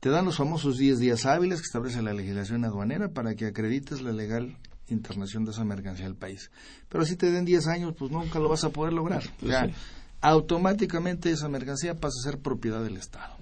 Te 0.00 0.08
dan 0.08 0.24
los 0.24 0.36
famosos 0.36 0.78
10 0.78 0.98
días 0.98 1.26
hábiles 1.26 1.60
que 1.60 1.66
establece 1.66 2.02
la 2.02 2.12
legislación 2.12 2.64
aduanera 2.64 3.10
para 3.10 3.36
que 3.36 3.46
acredites 3.46 4.02
la 4.02 4.10
legal 4.10 4.56
internación 4.88 5.44
de 5.44 5.52
esa 5.52 5.64
mercancía 5.64 6.06
al 6.06 6.16
país. 6.16 6.50
Pero 6.88 7.04
si 7.04 7.14
te 7.14 7.30
den 7.30 7.44
10 7.44 7.68
años, 7.68 7.94
pues 7.96 8.10
nunca 8.10 8.40
lo 8.40 8.48
vas 8.48 8.64
a 8.64 8.70
poder 8.70 8.92
lograr. 8.94 9.22
O 9.22 9.30
Pues 9.38 9.52
sea, 9.52 9.66
sí. 9.68 9.72
automáticamente 10.22 11.30
esa 11.30 11.48
mercancía 11.48 11.94
pasa 11.94 12.16
a 12.20 12.30
ser 12.32 12.40
propiedad 12.40 12.82
del 12.82 12.96
Estado. 12.96 13.36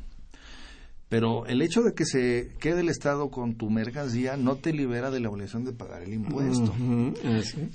Pero 1.08 1.46
el 1.46 1.62
hecho 1.62 1.80
de 1.82 1.94
que 1.94 2.04
se 2.04 2.52
quede 2.60 2.80
el 2.82 2.90
Estado 2.90 3.30
con 3.30 3.54
tu 3.56 3.70
mercancía 3.70 4.36
no 4.36 4.56
te 4.56 4.74
libera 4.74 5.10
de 5.10 5.20
la 5.20 5.30
obligación 5.30 5.64
de 5.64 5.72
pagar 5.72 6.02
el 6.02 6.12
impuesto. 6.12 6.74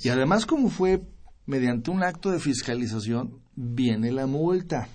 Y 0.04 0.10
además, 0.10 0.46
como 0.46 0.70
fue 0.70 1.02
mediante 1.48 1.90
un 1.90 2.04
acto 2.04 2.30
de 2.30 2.38
fiscalización, 2.40 3.40
viene 3.58 4.12
la 4.12 4.28
multa. 4.28 4.88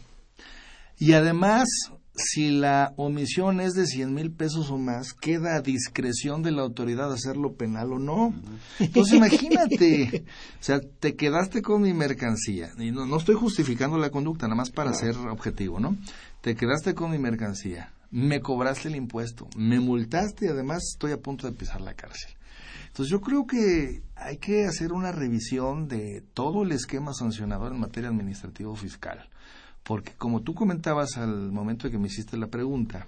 Y 0.99 1.13
además, 1.13 1.69
si 2.15 2.51
la 2.51 2.95
omisión 2.97 3.61
es 3.61 3.73
de 3.75 3.87
100 3.87 4.15
mil 4.15 4.31
pesos 4.31 4.71
o 4.71 4.79
más, 4.79 5.13
queda 5.15 5.57
a 5.57 5.61
discreción 5.61 6.43
de 6.43 6.53
la 6.53 6.63
autoridad 6.63 7.13
hacerlo 7.13 7.55
penal 7.55 7.93
o 7.93 7.99
no. 7.99 8.33
Entonces, 8.79 9.15
imagínate, 9.19 10.25
o 10.61 10.63
sea, 10.63 10.81
te 10.81 11.17
quedaste 11.17 11.61
con 11.61 11.83
mi 11.83 11.93
mercancía, 11.93 12.71
y 12.79 12.93
no, 12.93 13.05
no 13.05 13.17
estoy 13.17 13.35
justificando 13.35 13.99
la 13.99 14.11
conducta, 14.11 14.47
nada 14.47 14.57
más 14.57 14.71
para 14.71 14.95
ser 14.95 15.17
objetivo, 15.17 15.81
¿no? 15.81 15.97
Te 16.41 16.55
quedaste 16.55 16.95
con 16.95 17.11
mi 17.11 17.19
mercancía, 17.19 17.93
me 18.11 18.41
cobraste 18.41 18.89
el 18.89 18.97
impuesto, 18.97 19.49
me 19.57 19.81
multaste 19.81 20.47
y 20.47 20.49
además 20.49 20.83
estoy 20.93 21.13
a 21.13 21.21
punto 21.21 21.47
de 21.47 21.55
pisar 21.55 21.81
la 21.81 21.95
cárcel. 21.95 22.33
Entonces 22.93 23.11
yo 23.11 23.23
creo 23.23 23.47
que 23.47 24.03
hay 24.17 24.37
que 24.37 24.67
hacer 24.67 24.93
una 24.93 25.13
revisión 25.13 25.89
de 25.89 26.23
todo 26.35 26.63
el 26.63 26.73
esquema 26.73 27.15
sancionador 27.15 27.73
en 27.73 27.81
materia 27.81 28.11
administrativa 28.11 28.77
fiscal. 28.77 29.31
Porque 29.83 30.13
como 30.13 30.43
tú 30.43 30.53
comentabas 30.55 31.17
al 31.17 31.53
momento 31.53 31.87
de 31.87 31.93
que 31.93 31.99
me 31.99 32.09
hiciste 32.09 32.37
la 32.37 32.49
pregunta, 32.49 33.07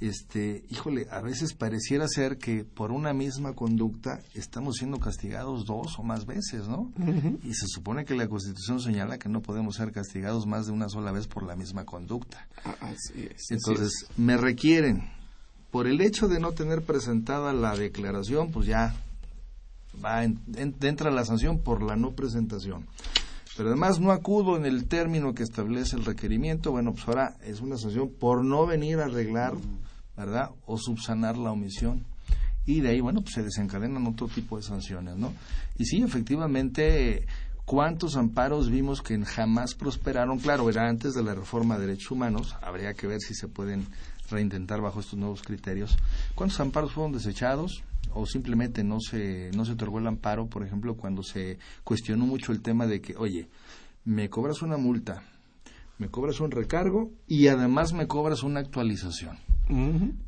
este, 0.00 0.64
híjole, 0.68 1.06
a 1.12 1.20
veces 1.20 1.54
pareciera 1.54 2.08
ser 2.08 2.38
que 2.38 2.64
por 2.64 2.90
una 2.90 3.12
misma 3.12 3.52
conducta 3.52 4.18
estamos 4.34 4.78
siendo 4.78 4.98
castigados 4.98 5.64
dos 5.64 5.96
o 5.96 6.02
más 6.02 6.26
veces, 6.26 6.66
¿no? 6.66 6.92
Y 7.44 7.54
se 7.54 7.68
supone 7.68 8.04
que 8.04 8.16
la 8.16 8.26
Constitución 8.26 8.80
señala 8.80 9.18
que 9.18 9.28
no 9.28 9.42
podemos 9.42 9.76
ser 9.76 9.92
castigados 9.92 10.44
más 10.44 10.66
de 10.66 10.72
una 10.72 10.88
sola 10.88 11.12
vez 11.12 11.28
por 11.28 11.44
la 11.44 11.54
misma 11.54 11.84
conducta. 11.84 12.48
Ah, 12.64 12.74
Así 12.80 13.28
es. 13.30 13.34
así 13.34 13.54
Entonces, 13.54 14.08
me 14.16 14.36
requieren, 14.36 15.08
por 15.74 15.88
el 15.88 16.00
hecho 16.00 16.28
de 16.28 16.38
no 16.38 16.52
tener 16.52 16.82
presentada 16.82 17.52
la 17.52 17.74
declaración, 17.74 18.52
pues 18.52 18.68
ya 18.68 18.94
va 20.04 20.22
en- 20.22 20.38
en- 20.54 20.76
entra 20.80 21.10
la 21.10 21.24
sanción 21.24 21.58
por 21.58 21.82
la 21.82 21.96
no 21.96 22.12
presentación. 22.12 22.86
pero 23.56 23.68
además 23.70 23.98
no 24.00 24.10
acudo 24.12 24.56
en 24.56 24.66
el 24.66 24.86
término 24.86 25.32
que 25.34 25.42
establece 25.44 25.94
el 25.96 26.04
requerimiento, 26.04 26.70
bueno, 26.72 26.92
pues 26.92 27.06
ahora 27.08 27.36
es 27.44 27.60
una 27.60 27.76
sanción 27.76 28.08
por 28.08 28.44
no 28.44 28.66
venir 28.66 28.98
a 29.00 29.04
arreglar, 29.06 29.54
¿verdad? 30.16 30.50
O 30.66 30.76
subsanar 30.78 31.36
la 31.36 31.50
omisión. 31.52 32.04
Y 32.66 32.80
de 32.80 32.90
ahí, 32.90 33.00
bueno, 33.00 33.20
pues 33.22 33.34
se 33.34 33.42
desencadenan 33.44 34.06
otro 34.08 34.26
tipo 34.28 34.56
de 34.56 34.62
sanciones, 34.64 35.16
¿no? 35.16 35.32
Y 35.78 35.84
sí, 35.86 36.02
efectivamente, 36.02 37.26
¿cuántos 37.64 38.16
amparos 38.16 38.70
vimos 38.70 39.02
que 39.02 39.20
jamás 39.24 39.74
prosperaron? 39.74 40.38
Claro, 40.40 40.68
era 40.68 40.88
antes 40.88 41.14
de 41.14 41.22
la 41.22 41.34
reforma 41.34 41.78
de 41.78 41.86
derechos 41.86 42.10
humanos, 42.10 42.56
habría 42.60 42.94
que 42.94 43.06
ver 43.06 43.20
si 43.20 43.34
se 43.34 43.46
pueden 43.48 43.86
reintentar 44.34 44.80
bajo 44.80 45.00
estos 45.00 45.18
nuevos 45.18 45.42
criterios. 45.42 45.96
¿Cuántos 46.34 46.60
amparos 46.60 46.92
fueron 46.92 47.12
desechados? 47.12 47.82
o 48.14 48.26
simplemente 48.26 48.84
no 48.84 49.00
se, 49.00 49.50
no 49.56 49.64
se 49.64 49.72
otorgó 49.72 49.98
el 49.98 50.06
amparo, 50.06 50.46
por 50.46 50.64
ejemplo, 50.64 50.94
cuando 50.96 51.22
se 51.22 51.58
cuestionó 51.82 52.26
mucho 52.26 52.52
el 52.52 52.62
tema 52.62 52.86
de 52.86 53.00
que, 53.00 53.16
oye, 53.16 53.48
me 54.04 54.30
cobras 54.30 54.62
una 54.62 54.76
multa, 54.76 55.24
me 55.98 56.08
cobras 56.08 56.40
un 56.40 56.50
recargo 56.50 57.10
y 57.26 57.48
además 57.48 57.92
me 57.92 58.06
cobras 58.06 58.42
una 58.42 58.60
actualización. 58.60 59.38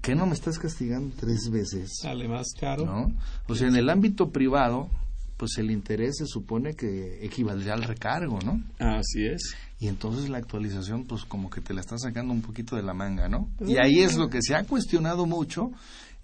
¿Qué 0.01 0.15
no 0.15 0.27
me 0.27 0.33
estás 0.33 0.59
castigando 0.59 1.15
tres 1.19 1.51
veces? 1.51 1.99
Sale 2.01 2.27
más 2.27 2.55
caro. 2.59 2.87
¿No? 2.87 3.13
O 3.47 3.55
sea, 3.55 3.69
en 3.69 3.77
el 3.77 3.91
ámbito 3.91 4.31
privado, 4.31 4.89
pues 5.37 5.59
el 5.59 5.71
interés 5.71 6.17
se 6.19 6.27
supone 6.27 6.75
que 6.75 7.25
equivaldría 7.25 7.75
al 7.75 7.83
recargo, 7.83 8.39
¿no? 8.41 8.63
Así 8.79 9.27
es. 9.27 9.55
Y 9.79 9.89
entonces 9.89 10.31
la 10.31 10.39
actualización, 10.39 11.05
pues 11.05 11.25
como 11.25 11.51
que 11.51 11.61
te 11.61 11.75
la 11.75 11.81
está 11.81 11.99
sacando 11.99 12.33
un 12.33 12.43
poquito 12.43 12.77
de 12.77 12.83
la 12.83 12.95
manga, 12.95 13.29
¿no? 13.29 13.51
Y 13.61 13.77
ahí 13.77 14.01
es 14.01 14.17
lo 14.17 14.29
que 14.29 14.41
se 14.41 14.55
ha 14.55 14.65
cuestionado 14.65 15.27
mucho 15.27 15.71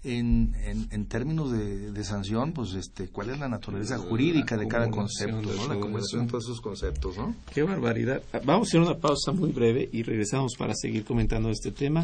en, 0.03 0.53
en, 0.91 1.05
términos 1.05 1.51
de, 1.51 2.03
sanción, 2.03 2.51
pues, 2.51 2.73
este, 2.73 3.07
cuál 3.07 3.29
es 3.29 3.39
la 3.39 3.47
naturaleza 3.47 3.97
jurídica 3.97 4.57
de 4.57 4.67
cada 4.67 4.89
concepto, 4.89 5.41
¿no? 5.41 5.67
La 5.67 5.79
combinación 5.79 6.25
de 6.25 6.31
todos 6.31 6.45
esos 6.45 6.61
conceptos, 6.61 7.17
¿no? 7.17 7.35
Qué 7.53 7.63
barbaridad. 7.63 8.21
Vamos 8.43 8.67
a 8.67 8.69
hacer 8.69 8.81
una 8.81 8.99
pausa 8.99 9.31
muy 9.31 9.51
breve 9.51 9.87
y 9.91 10.03
regresamos 10.03 10.53
para 10.57 10.73
seguir 10.75 11.05
comentando 11.05 11.49
este 11.49 11.71
tema 11.71 12.03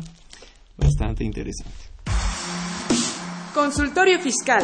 bastante 0.78 1.24
interesante. 1.26 1.90
Consultorio 3.54 4.20
Fiscal. 4.20 4.64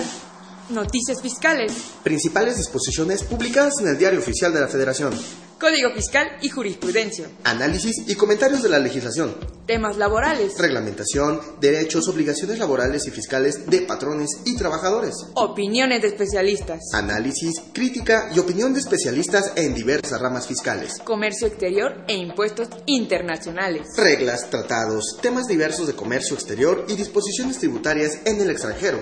Noticias 0.69 1.21
fiscales. 1.21 1.71
Principales 2.03 2.57
disposiciones 2.57 3.23
publicadas 3.23 3.75
en 3.81 3.87
el 3.87 3.99
Diario 3.99 4.19
Oficial 4.19 4.51
de 4.51 4.61
la 4.61 4.67
Federación. 4.67 5.13
Código 5.59 5.91
Fiscal 5.93 6.27
y 6.41 6.49
Jurisprudencia. 6.49 7.29
Análisis 7.43 8.03
y 8.07 8.15
comentarios 8.15 8.63
de 8.63 8.69
la 8.69 8.79
legislación. 8.79 9.35
Temas 9.67 9.95
laborales. 9.97 10.57
Reglamentación, 10.57 11.39
derechos, 11.61 12.07
obligaciones 12.07 12.57
laborales 12.57 13.05
y 13.05 13.11
fiscales 13.11 13.67
de 13.67 13.81
patrones 13.81 14.29
y 14.43 14.57
trabajadores. 14.57 15.13
Opiniones 15.35 16.01
de 16.01 16.07
especialistas. 16.07 16.79
Análisis, 16.93 17.61
crítica 17.71 18.31
y 18.35 18.39
opinión 18.39 18.73
de 18.73 18.79
especialistas 18.79 19.53
en 19.55 19.75
diversas 19.75 20.19
ramas 20.19 20.47
fiscales. 20.47 20.97
Comercio 21.03 21.47
exterior 21.47 22.03
e 22.07 22.15
impuestos 22.15 22.69
internacionales. 22.87 23.87
Reglas, 23.95 24.49
tratados, 24.49 25.19
temas 25.21 25.45
diversos 25.45 25.85
de 25.85 25.93
comercio 25.93 26.35
exterior 26.35 26.85
y 26.89 26.95
disposiciones 26.95 27.59
tributarias 27.59 28.17
en 28.25 28.41
el 28.41 28.49
extranjero. 28.49 28.99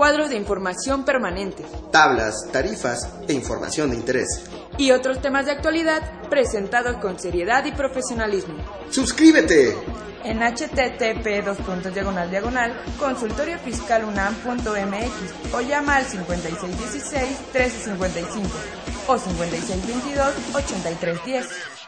Cuadro 0.00 0.30
de 0.30 0.36
información 0.36 1.04
permanente. 1.04 1.62
Tablas, 1.92 2.48
tarifas 2.50 3.06
e 3.28 3.34
información 3.34 3.90
de 3.90 3.96
interés 3.96 4.48
y 4.78 4.92
otros 4.92 5.20
temas 5.20 5.44
de 5.44 5.52
actualidad 5.52 6.00
presentados 6.30 6.96
con 7.02 7.20
seriedad 7.20 7.66
y 7.66 7.72
profesionalismo. 7.72 8.54
¡Suscríbete! 8.88 9.76
En 10.24 10.40
http 10.40 11.44
diagonal 11.92 12.30
diagonal 12.30 12.72
consultoriofiscalunam.mx 12.98 15.52
o 15.52 15.60
llama 15.60 15.96
al 15.96 16.06
5616-1355 16.06 18.46
o 19.06 19.18
5622-8310. 19.18 21.46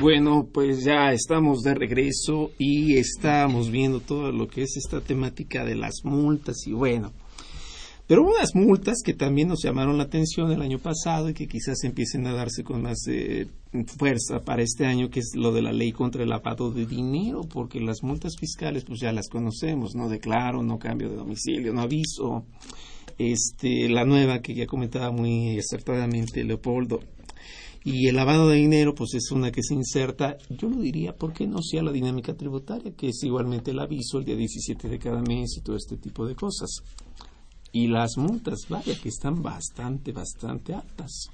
Bueno, 0.00 0.48
pues 0.52 0.82
ya 0.82 1.12
estamos 1.12 1.62
de 1.62 1.74
regreso 1.74 2.50
y 2.58 2.96
estamos 2.96 3.70
viendo 3.70 4.00
todo 4.00 4.32
lo 4.32 4.48
que 4.48 4.62
es 4.62 4.76
esta 4.76 5.00
temática 5.00 5.64
de 5.64 5.74
las 5.74 6.04
multas 6.04 6.66
y 6.66 6.72
bueno, 6.72 7.12
pero 8.06 8.22
unas 8.22 8.54
multas 8.54 8.98
que 9.04 9.14
también 9.14 9.48
nos 9.48 9.62
llamaron 9.62 9.96
la 9.96 10.04
atención 10.04 10.52
el 10.52 10.60
año 10.60 10.78
pasado 10.78 11.30
y 11.30 11.34
que 11.34 11.48
quizás 11.48 11.84
empiecen 11.84 12.26
a 12.26 12.34
darse 12.34 12.62
con 12.62 12.82
más 12.82 12.98
eh, 13.08 13.46
fuerza 13.98 14.44
para 14.44 14.62
este 14.62 14.84
año, 14.84 15.08
que 15.08 15.20
es 15.20 15.32
lo 15.34 15.52
de 15.52 15.62
la 15.62 15.72
ley 15.72 15.92
contra 15.92 16.22
el 16.22 16.28
lavado 16.28 16.70
de 16.70 16.86
dinero, 16.86 17.42
porque 17.42 17.80
las 17.80 18.02
multas 18.02 18.36
fiscales 18.38 18.84
pues 18.84 19.00
ya 19.00 19.12
las 19.12 19.28
conocemos, 19.28 19.94
no 19.94 20.08
declaro, 20.08 20.62
no 20.62 20.78
cambio 20.78 21.08
de 21.08 21.16
domicilio, 21.16 21.72
no 21.72 21.80
aviso. 21.80 22.44
Este, 23.16 23.88
la 23.88 24.04
nueva 24.04 24.40
que 24.40 24.54
ya 24.54 24.66
comentaba 24.66 25.10
muy 25.12 25.58
acertadamente 25.58 26.42
Leopoldo, 26.44 27.00
y 27.86 28.08
el 28.08 28.16
lavado 28.16 28.48
de 28.48 28.56
dinero, 28.56 28.94
pues 28.94 29.12
es 29.12 29.30
una 29.30 29.52
que 29.52 29.62
se 29.62 29.74
inserta, 29.74 30.38
yo 30.48 30.70
lo 30.70 30.80
diría, 30.80 31.14
¿por 31.14 31.34
qué 31.34 31.46
no 31.46 31.60
sea 31.60 31.82
la 31.82 31.92
dinámica 31.92 32.34
tributaria, 32.34 32.92
que 32.96 33.08
es 33.08 33.22
igualmente 33.22 33.72
el 33.72 33.78
aviso 33.78 34.18
el 34.18 34.24
día 34.24 34.36
17 34.36 34.88
de 34.88 34.98
cada 34.98 35.20
mes 35.20 35.58
y 35.58 35.60
todo 35.60 35.76
este 35.76 35.98
tipo 35.98 36.26
de 36.26 36.34
cosas? 36.34 36.82
Y 37.74 37.88
las 37.88 38.16
multas, 38.16 38.66
vaya 38.68 38.94
que 38.94 39.08
están 39.08 39.42
bastante, 39.42 40.12
bastante 40.12 40.72
altas. 40.74 41.26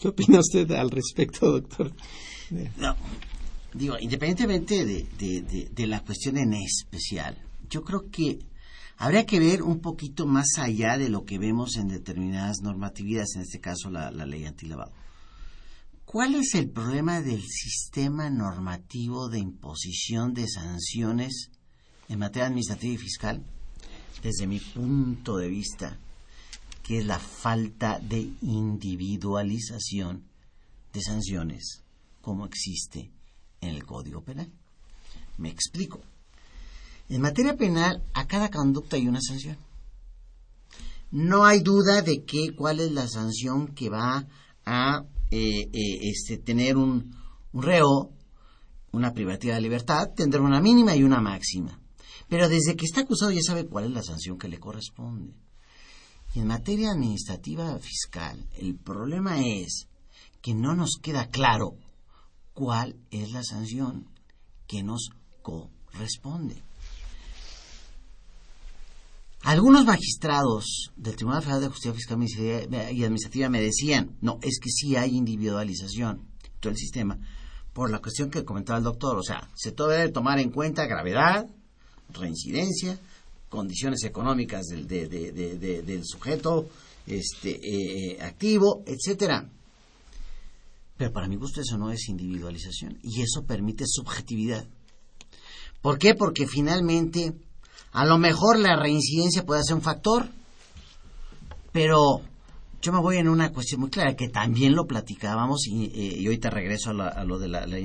¿Qué 0.00 0.08
opina 0.08 0.40
usted 0.40 0.70
al 0.72 0.90
respecto, 0.90 1.52
doctor? 1.52 1.92
No, 2.78 2.96
digo, 3.74 3.96
independientemente 4.00 4.86
de, 4.86 5.68
de, 5.70 5.86
la 5.86 6.00
cuestión 6.00 6.38
en 6.38 6.54
especial, 6.54 7.36
yo 7.68 7.84
creo 7.84 8.10
que 8.10 8.38
habría 8.96 9.26
que 9.26 9.38
ver 9.38 9.62
un 9.62 9.80
poquito 9.80 10.26
más 10.26 10.56
allá 10.56 10.96
de 10.96 11.10
lo 11.10 11.26
que 11.26 11.38
vemos 11.38 11.76
en 11.76 11.88
determinadas 11.88 12.62
normatividades, 12.62 13.36
en 13.36 13.42
este 13.42 13.60
caso 13.60 13.90
la, 13.90 14.10
la 14.10 14.24
ley 14.24 14.46
antilavado. 14.46 14.90
¿Cuál 16.06 16.34
es 16.36 16.54
el 16.54 16.70
problema 16.70 17.20
del 17.20 17.42
sistema 17.42 18.30
normativo 18.30 19.28
de 19.28 19.40
imposición 19.40 20.32
de 20.32 20.48
sanciones 20.48 21.50
en 22.08 22.20
materia 22.20 22.46
administrativa 22.46 22.94
y 22.94 22.98
fiscal? 22.98 23.44
Desde 24.22 24.46
mi 24.46 24.60
punto 24.60 25.36
de 25.36 25.48
vista, 25.48 25.98
que 26.82 26.98
es 26.98 27.06
la 27.06 27.18
falta 27.18 27.98
de 27.98 28.30
individualización 28.42 30.24
de 30.92 31.00
sanciones 31.02 31.82
como 32.20 32.46
existe 32.46 33.10
en 33.60 33.70
el 33.70 33.84
Código 33.84 34.22
Penal. 34.22 34.50
Me 35.38 35.50
explico. 35.50 36.00
En 37.08 37.20
materia 37.20 37.56
penal, 37.56 38.02
a 38.14 38.26
cada 38.26 38.50
conducta 38.50 38.96
hay 38.96 39.06
una 39.06 39.20
sanción. 39.20 39.58
No 41.10 41.44
hay 41.44 41.60
duda 41.60 42.02
de 42.02 42.24
que 42.24 42.54
cuál 42.56 42.80
es 42.80 42.92
la 42.92 43.06
sanción 43.08 43.68
que 43.68 43.90
va 43.90 44.26
a 44.64 45.04
eh, 45.30 45.68
eh, 45.72 45.98
este, 46.02 46.38
tener 46.38 46.76
un, 46.76 47.14
un 47.52 47.62
reo, 47.62 48.10
una 48.92 49.12
privativa 49.12 49.54
de 49.54 49.60
libertad, 49.60 50.08
tendrá 50.16 50.40
una 50.40 50.60
mínima 50.60 50.96
y 50.96 51.02
una 51.02 51.20
máxima. 51.20 51.78
Pero 52.28 52.48
desde 52.48 52.76
que 52.76 52.84
está 52.84 53.02
acusado 53.02 53.30
ya 53.30 53.42
sabe 53.42 53.66
cuál 53.66 53.84
es 53.86 53.90
la 53.90 54.02
sanción 54.02 54.38
que 54.38 54.48
le 54.48 54.58
corresponde. 54.58 55.34
Y 56.34 56.40
en 56.40 56.46
materia 56.46 56.90
administrativa 56.90 57.78
fiscal, 57.78 58.48
el 58.56 58.76
problema 58.76 59.46
es 59.46 59.86
que 60.42 60.54
no 60.54 60.74
nos 60.74 60.98
queda 61.00 61.28
claro 61.28 61.76
cuál 62.52 62.96
es 63.10 63.30
la 63.30 63.42
sanción 63.42 64.08
que 64.66 64.82
nos 64.82 65.10
corresponde. 65.42 66.62
Algunos 69.42 69.84
magistrados 69.84 70.90
del 70.96 71.16
Tribunal 71.16 71.42
Federal 71.42 71.60
de 71.60 71.68
Justicia 71.68 71.92
Fiscal 71.92 72.18
y 72.92 73.04
Administrativa 73.04 73.50
me 73.50 73.60
decían, 73.60 74.16
no, 74.22 74.38
es 74.40 74.58
que 74.58 74.70
sí 74.70 74.96
hay 74.96 75.16
individualización 75.16 76.28
todo 76.60 76.70
el 76.70 76.78
sistema, 76.78 77.18
por 77.74 77.90
la 77.90 77.98
cuestión 77.98 78.30
que 78.30 78.44
comentaba 78.44 78.78
el 78.78 78.84
doctor, 78.84 79.18
o 79.18 79.22
sea, 79.22 79.50
se 79.54 79.72
debe 79.72 80.08
tomar 80.10 80.38
en 80.38 80.50
cuenta 80.50 80.86
gravedad, 80.86 81.46
reincidencia, 82.12 82.98
condiciones 83.48 84.04
económicas 84.04 84.66
del, 84.66 84.86
del 84.88 86.04
sujeto 86.04 86.68
este, 87.06 87.60
eh, 87.62 88.22
activo, 88.22 88.82
etcétera. 88.86 89.48
Pero 90.96 91.12
para 91.12 91.28
mi 91.28 91.36
gusto 91.36 91.60
eso 91.60 91.76
no 91.76 91.90
es 91.90 92.08
individualización 92.08 92.98
y 93.02 93.22
eso 93.22 93.44
permite 93.44 93.84
subjetividad. 93.86 94.64
¿Por 95.82 95.98
qué? 95.98 96.14
Porque 96.14 96.46
finalmente 96.46 97.34
a 97.92 98.04
lo 98.04 98.18
mejor 98.18 98.58
la 98.58 98.76
reincidencia 98.76 99.44
puede 99.44 99.62
ser 99.64 99.76
un 99.76 99.82
factor, 99.82 100.28
pero 101.72 102.22
yo 102.80 102.92
me 102.92 103.00
voy 103.00 103.16
en 103.16 103.28
una 103.28 103.52
cuestión 103.52 103.80
muy 103.80 103.90
clara 103.90 104.14
que 104.14 104.28
también 104.28 104.74
lo 104.74 104.86
platicábamos 104.86 105.66
y, 105.66 105.86
eh, 105.94 106.24
ahorita 106.26 106.50
regreso 106.50 106.90
a, 106.90 107.24
lo 107.24 107.38
de 107.38 107.48
la, 107.48 107.66
la, 107.66 107.78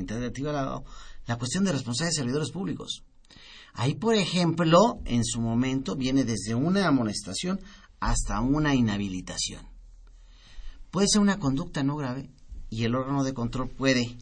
la 1.27 1.37
cuestión 1.37 1.63
de 1.63 1.71
responsabilidad 1.71 2.11
de 2.11 2.21
servidores 2.21 2.51
públicos. 2.51 3.03
Ahí, 3.73 3.95
por 3.95 4.15
ejemplo, 4.15 4.99
en 5.05 5.23
su 5.23 5.41
momento 5.41 5.95
viene 5.95 6.23
desde 6.23 6.55
una 6.55 6.87
amonestación 6.87 7.59
hasta 7.99 8.39
una 8.41 8.75
inhabilitación. 8.75 9.67
Puede 10.91 11.07
ser 11.07 11.21
una 11.21 11.39
conducta 11.39 11.83
no 11.83 11.95
grave 11.95 12.29
y 12.69 12.83
el 12.83 12.95
órgano 12.95 13.23
de 13.23 13.33
control 13.33 13.69
puede, 13.69 14.17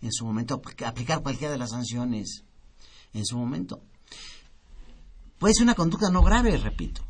en 0.00 0.12
su 0.12 0.24
momento, 0.24 0.60
aplicar 0.84 1.22
cualquiera 1.22 1.52
de 1.52 1.58
las 1.58 1.70
sanciones. 1.70 2.44
En 3.12 3.24
su 3.24 3.38
momento. 3.38 3.82
Puede 5.38 5.54
ser 5.54 5.64
una 5.64 5.74
conducta 5.74 6.10
no 6.10 6.22
grave, 6.22 6.56
repito. 6.56 7.02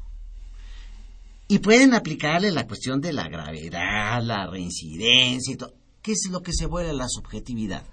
Y 1.48 1.58
pueden 1.58 1.94
aplicarle 1.94 2.50
la 2.52 2.66
cuestión 2.66 3.00
de 3.00 3.12
la 3.12 3.28
gravedad, 3.28 4.22
la 4.22 4.46
reincidencia 4.46 5.54
y 5.54 5.56
todo. 5.56 5.74
¿Qué 6.02 6.12
es 6.12 6.28
lo 6.30 6.42
que 6.42 6.52
se 6.52 6.66
vuelve 6.66 6.92
la 6.92 7.08
subjetividad? 7.08 7.84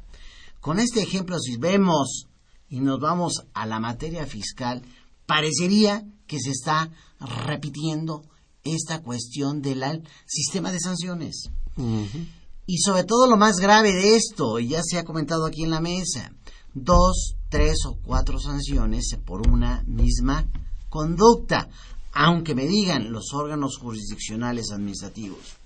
Con 0.59 0.79
este 0.79 1.01
ejemplo, 1.01 1.39
si 1.39 1.57
vemos 1.57 2.27
y 2.69 2.79
nos 2.79 2.99
vamos 2.99 3.45
a 3.53 3.65
la 3.65 3.79
materia 3.79 4.25
fiscal, 4.25 4.81
parecería 5.25 6.03
que 6.27 6.39
se 6.39 6.51
está 6.51 6.91
repitiendo 7.45 8.23
esta 8.63 9.01
cuestión 9.01 9.61
del 9.61 10.03
sistema 10.25 10.71
de 10.71 10.79
sanciones. 10.79 11.49
Y 12.65 12.77
sobre 12.79 13.03
todo 13.03 13.27
lo 13.27 13.37
más 13.37 13.57
grave 13.57 13.93
de 13.93 14.15
esto, 14.15 14.59
y 14.59 14.69
ya 14.69 14.81
se 14.83 14.97
ha 14.97 15.05
comentado 15.05 15.45
aquí 15.45 15.63
en 15.63 15.69
la 15.69 15.81
mesa, 15.81 16.31
dos, 16.73 17.35
tres 17.49 17.85
o 17.85 17.97
cuatro 18.03 18.39
sanciones 18.39 19.17
por 19.25 19.47
una 19.47 19.83
misma 19.85 20.47
conducta, 20.89 21.69
aunque 22.11 22.55
me 22.55 22.65
digan 22.65 23.11
los 23.11 23.33
órganos 23.33 23.77
jurisdiccionales 23.77 24.71
administrativos, 24.71 25.57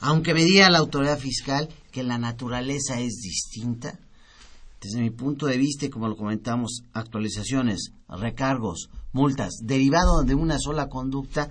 aunque 0.00 0.34
me 0.34 0.44
diga 0.44 0.70
la 0.70 0.78
autoridad 0.78 1.18
fiscal 1.18 1.68
que 1.92 2.02
la 2.02 2.18
naturaleza 2.18 3.00
es 3.00 3.20
distinta, 3.22 3.98
desde 4.80 5.00
mi 5.00 5.10
punto 5.10 5.46
de 5.46 5.58
vista, 5.58 5.88
como 5.90 6.08
lo 6.08 6.16
comentamos, 6.16 6.84
actualizaciones, 6.92 7.92
recargos, 8.08 8.88
multas, 9.12 9.58
derivado 9.62 10.22
de 10.22 10.34
una 10.34 10.58
sola 10.58 10.88
conducta, 10.88 11.50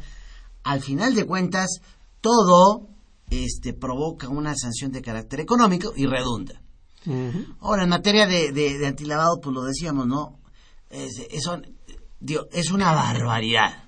al 0.64 0.82
final 0.82 1.14
de 1.14 1.26
cuentas, 1.26 1.82
todo 2.22 2.88
este, 3.30 3.74
provoca 3.74 4.28
una 4.30 4.56
sanción 4.56 4.92
de 4.92 5.02
carácter 5.02 5.42
económico 5.42 5.94
y 5.96 6.06
redunda. 6.06 6.62
Ahora, 7.62 7.84
en 7.84 7.90
materia 7.90 8.28
de, 8.28 8.52
de, 8.52 8.86
antilavado, 8.86 9.40
pues 9.42 9.54
lo 9.54 9.64
decíamos, 9.64 10.06
¿no? 10.06 10.40
Es, 10.90 11.22
es 11.32 12.72
una 12.72 12.92
barbaridad. 12.92 13.84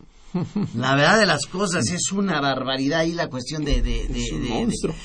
La 0.75 0.95
verdad 0.95 1.19
de 1.19 1.25
las 1.25 1.45
cosas 1.45 1.89
es 1.89 2.11
una 2.11 2.39
barbaridad 2.39 3.03
y 3.03 3.13
la 3.13 3.27
cuestión 3.27 3.65
de, 3.65 3.81
de, 3.81 4.07
un 4.33 4.47
monstruo. 4.49 4.95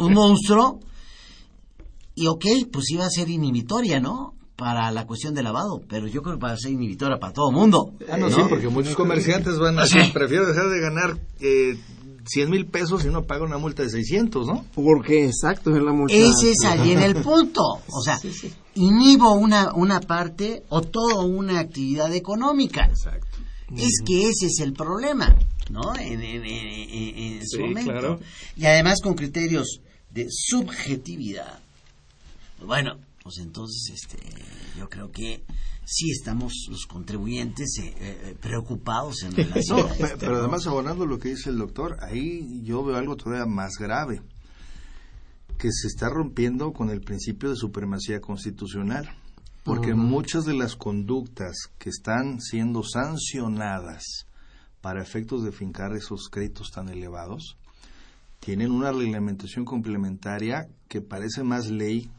un 0.00 0.12
monstruo. 0.12 0.80
Y 2.20 2.26
ok, 2.26 2.44
pues 2.72 2.90
iba 2.90 3.06
a 3.06 3.10
ser 3.10 3.28
inhibitoria, 3.30 4.00
¿no? 4.00 4.34
Para 4.56 4.90
la 4.90 5.06
cuestión 5.06 5.34
de 5.34 5.44
lavado, 5.44 5.82
pero 5.88 6.08
yo 6.08 6.20
creo 6.20 6.36
que 6.36 6.44
va 6.44 6.52
a 6.52 6.56
ser 6.56 6.72
inhibitoria 6.72 7.20
para 7.20 7.32
todo 7.32 7.50
el 7.50 7.56
mundo. 7.56 7.92
Ah, 8.10 8.16
no, 8.16 8.28
sí, 8.28 8.40
porque 8.48 8.68
muchos 8.68 8.96
comerciantes 8.96 9.56
van 9.60 9.78
a 9.78 9.82
decir, 9.82 10.12
prefiero 10.12 10.46
dejar 10.48 10.68
de 10.68 10.80
ganar 10.80 11.16
eh, 11.40 11.78
100 12.26 12.50
mil 12.50 12.66
pesos 12.66 13.04
y 13.04 13.08
no 13.08 13.22
paga 13.22 13.44
una 13.44 13.58
multa 13.58 13.84
de 13.84 13.90
600, 13.90 14.48
¿no? 14.48 14.64
Porque 14.74 15.26
exacto 15.26 15.70
es 15.76 15.80
la 15.80 15.92
multa. 15.92 16.12
Ese 16.12 16.50
es 16.50 16.64
allí 16.64 16.90
en 16.90 17.02
el 17.02 17.22
punto. 17.22 17.62
O 17.62 18.02
sea, 18.02 18.18
inhibo 18.74 19.32
una, 19.34 19.72
una 19.74 20.00
parte 20.00 20.64
o 20.70 20.82
toda 20.82 21.24
una 21.24 21.60
actividad 21.60 22.12
económica. 22.12 22.86
Exacto. 22.86 23.38
Es 23.76 24.02
que 24.04 24.28
ese 24.28 24.46
es 24.46 24.58
el 24.60 24.72
problema, 24.72 25.36
¿no? 25.70 25.94
En, 26.00 26.20
en, 26.20 27.46
su 27.46 27.60
momento. 27.60 28.18
Y 28.56 28.66
además 28.66 29.00
con 29.00 29.14
criterios 29.14 29.80
de 30.10 30.26
subjetividad. 30.30 31.60
Bueno, 32.64 32.98
pues 33.22 33.38
entonces 33.38 33.92
este, 33.94 34.18
yo 34.76 34.88
creo 34.88 35.10
que 35.10 35.44
sí 35.84 36.10
estamos 36.10 36.52
los 36.68 36.86
contribuyentes 36.86 37.78
eh, 37.78 37.94
eh, 37.98 38.36
preocupados 38.40 39.22
en 39.22 39.32
relación. 39.32 39.86
A 39.86 39.94
esto, 39.98 40.16
Pero 40.18 40.38
además, 40.38 40.66
abonando 40.66 41.06
lo 41.06 41.18
que 41.18 41.30
dice 41.30 41.50
el 41.50 41.58
doctor, 41.58 41.96
ahí 42.02 42.62
yo 42.62 42.84
veo 42.84 42.96
algo 42.96 43.16
todavía 43.16 43.46
más 43.46 43.74
grave, 43.78 44.22
que 45.56 45.70
se 45.72 45.88
está 45.88 46.08
rompiendo 46.08 46.72
con 46.72 46.90
el 46.90 47.00
principio 47.00 47.50
de 47.50 47.56
supremacía 47.56 48.20
constitucional, 48.20 49.08
porque 49.64 49.94
muchas 49.94 50.44
de 50.44 50.54
las 50.54 50.76
conductas 50.76 51.54
que 51.78 51.90
están 51.90 52.40
siendo 52.40 52.82
sancionadas 52.82 54.26
para 54.80 55.02
efectos 55.02 55.42
de 55.42 55.52
fincar 55.52 55.94
esos 55.94 56.28
créditos 56.30 56.70
tan 56.70 56.88
elevados, 56.88 57.56
tienen 58.40 58.70
una 58.70 58.92
reglamentación 58.92 59.64
complementaria 59.64 60.68
que 60.88 61.00
parece 61.00 61.42
más 61.42 61.66
ley 61.66 62.10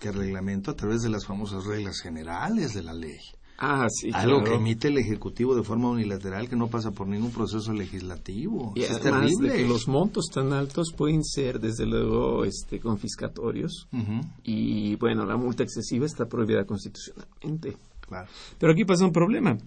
que 0.00 0.10
reglamento 0.10 0.70
a 0.70 0.74
través 0.74 1.02
de 1.02 1.10
las 1.10 1.26
famosas 1.26 1.64
reglas 1.66 2.00
generales 2.00 2.74
de 2.74 2.82
la 2.82 2.94
ley. 2.94 3.20
Ah, 3.62 3.86
sí, 3.90 4.10
Algo 4.14 4.42
que 4.42 4.54
emite 4.54 4.88
el 4.88 4.96
Ejecutivo 4.96 5.54
de 5.54 5.62
forma 5.62 5.90
unilateral 5.90 6.48
que 6.48 6.56
no 6.56 6.68
pasa 6.68 6.92
por 6.92 7.06
ningún 7.06 7.30
proceso 7.30 7.74
legislativo. 7.74 8.72
Y 8.74 8.84
es 8.84 8.98
terrible. 9.00 9.52
que 9.52 9.68
los 9.68 9.86
montos 9.86 10.30
tan 10.32 10.54
altos 10.54 10.94
pueden 10.96 11.22
ser, 11.22 11.60
desde 11.60 11.84
luego, 11.84 12.46
este, 12.46 12.80
confiscatorios. 12.80 13.86
Y, 14.42 14.96
bueno, 14.96 15.26
la 15.26 15.36
multa 15.36 15.62
excesiva 15.62 16.06
está 16.06 16.24
prohibida 16.24 16.64
constitucionalmente. 16.64 17.76
Pero 18.58 18.72
aquí 18.72 18.84
pasa 18.84 19.04
un 19.04 19.12
problema, 19.12 19.58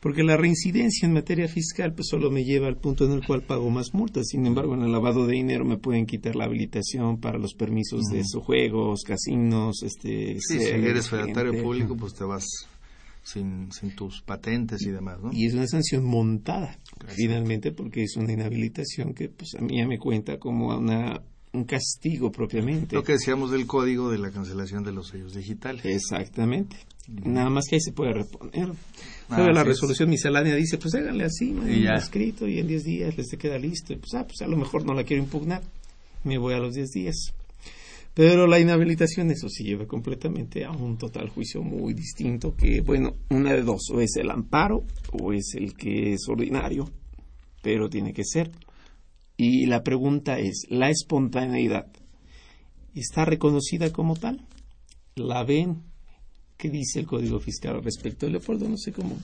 porque 0.00 0.22
la 0.22 0.36
reincidencia 0.36 1.06
en 1.06 1.12
materia 1.12 1.48
fiscal 1.48 1.92
pues 1.94 2.08
solo 2.08 2.30
me 2.30 2.44
lleva 2.44 2.68
al 2.68 2.76
punto 2.76 3.04
en 3.04 3.12
el 3.12 3.26
cual 3.26 3.42
pago 3.42 3.70
más 3.70 3.92
multas. 3.92 4.28
Sin 4.28 4.46
embargo, 4.46 4.74
en 4.74 4.82
el 4.82 4.92
lavado 4.92 5.26
de 5.26 5.34
dinero 5.34 5.64
me 5.64 5.76
pueden 5.76 6.06
quitar 6.06 6.36
la 6.36 6.44
habilitación 6.44 7.20
para 7.20 7.38
los 7.38 7.54
permisos 7.54 8.04
de 8.10 8.20
esos 8.20 8.42
juegos, 8.42 9.02
casinos, 9.02 9.82
este... 9.82 10.36
si 10.40 10.58
eres 10.58 11.08
fedatario 11.08 11.62
público, 11.62 11.96
pues 11.96 12.14
te 12.14 12.24
vas 12.24 12.44
sin, 13.22 13.70
sin 13.72 13.94
tus 13.94 14.22
patentes 14.22 14.82
y 14.82 14.90
demás, 14.90 15.20
¿no? 15.20 15.30
Y 15.32 15.46
es 15.46 15.54
una 15.54 15.66
sanción 15.66 16.04
montada, 16.04 16.78
finalmente, 17.08 17.72
porque 17.72 18.02
es 18.02 18.16
una 18.16 18.32
inhabilitación 18.32 19.14
que 19.14 19.28
pues 19.28 19.54
a 19.58 19.62
mí 19.62 19.76
ya 19.78 19.86
me 19.86 19.98
cuenta 19.98 20.38
como 20.38 20.76
una 20.76 21.22
un 21.52 21.64
castigo 21.64 22.30
propiamente. 22.30 22.94
Lo 22.94 23.02
que 23.02 23.12
decíamos 23.12 23.50
del 23.50 23.66
código 23.66 24.10
de 24.10 24.18
la 24.18 24.30
cancelación 24.30 24.84
de 24.84 24.92
los 24.92 25.08
sellos 25.08 25.34
digitales. 25.34 25.84
Exactamente. 25.84 26.76
Nada 27.24 27.50
más 27.50 27.66
que 27.68 27.76
ahí 27.76 27.80
se 27.80 27.92
puede 27.92 28.12
reponer. 28.12 28.68
Ah, 29.28 29.50
la 29.52 29.64
resolución 29.64 30.10
miscelánea 30.10 30.54
dice, 30.54 30.78
pues 30.78 30.94
háganle 30.94 31.24
así, 31.24 31.54
y 31.68 31.82
ya. 31.82 31.94
escrito 31.94 32.46
y 32.48 32.58
en 32.58 32.66
10 32.66 32.84
días 32.84 33.16
les 33.16 33.28
queda 33.36 33.58
listo. 33.58 33.92
Y 33.92 33.96
pues, 33.96 34.14
ah, 34.14 34.24
pues 34.24 34.40
a 34.42 34.46
lo 34.46 34.56
mejor 34.56 34.84
no 34.84 34.94
la 34.94 35.04
quiero 35.04 35.22
impugnar, 35.22 35.62
me 36.24 36.38
voy 36.38 36.54
a 36.54 36.58
los 36.58 36.74
10 36.74 36.90
días. 36.90 37.32
Pero 38.14 38.46
la 38.46 38.58
inhabilitación, 38.58 39.30
eso 39.30 39.48
sí 39.48 39.64
lleva 39.64 39.86
completamente 39.86 40.64
a 40.64 40.72
un 40.72 40.98
total 40.98 41.28
juicio 41.28 41.62
muy 41.62 41.94
distinto 41.94 42.54
que, 42.56 42.80
bueno, 42.80 43.14
una 43.30 43.52
de 43.52 43.62
dos, 43.62 43.90
o 43.92 44.00
es 44.00 44.16
el 44.16 44.30
amparo 44.30 44.84
o 45.12 45.32
es 45.32 45.54
el 45.54 45.74
que 45.74 46.14
es 46.14 46.28
ordinario, 46.28 46.90
pero 47.62 47.88
tiene 47.88 48.12
que 48.12 48.24
ser. 48.24 48.50
Y 49.36 49.66
la 49.66 49.82
pregunta 49.82 50.38
es, 50.38 50.66
¿la 50.68 50.90
espontaneidad 50.90 51.86
está 52.94 53.24
reconocida 53.24 53.92
como 53.92 54.16
tal? 54.16 54.46
¿La 55.14 55.44
ven? 55.44 55.89
¿Qué 56.60 56.68
dice 56.68 57.00
el 57.00 57.06
Código 57.06 57.40
Fiscal 57.40 57.76
al 57.76 57.82
respecto? 57.82 58.28
Leopoldo, 58.28 58.68
no 58.68 58.76
sé 58.76 58.92
cómo, 58.92 59.16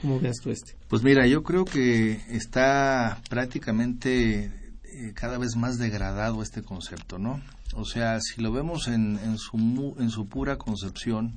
cómo 0.00 0.18
veas 0.18 0.36
tú 0.42 0.50
este. 0.50 0.74
Pues 0.88 1.02
mira, 1.02 1.26
yo 1.26 1.42
creo 1.42 1.66
que 1.66 2.12
está 2.30 3.20
prácticamente 3.28 4.46
eh, 4.84 5.12
cada 5.14 5.36
vez 5.36 5.54
más 5.54 5.76
degradado 5.76 6.42
este 6.42 6.62
concepto, 6.62 7.18
¿no? 7.18 7.42
O 7.74 7.84
sea, 7.84 8.18
si 8.22 8.40
lo 8.40 8.52
vemos 8.52 8.88
en, 8.88 9.18
en, 9.18 9.36
su, 9.36 9.96
en 9.98 10.08
su 10.08 10.28
pura 10.28 10.56
concepción, 10.56 11.34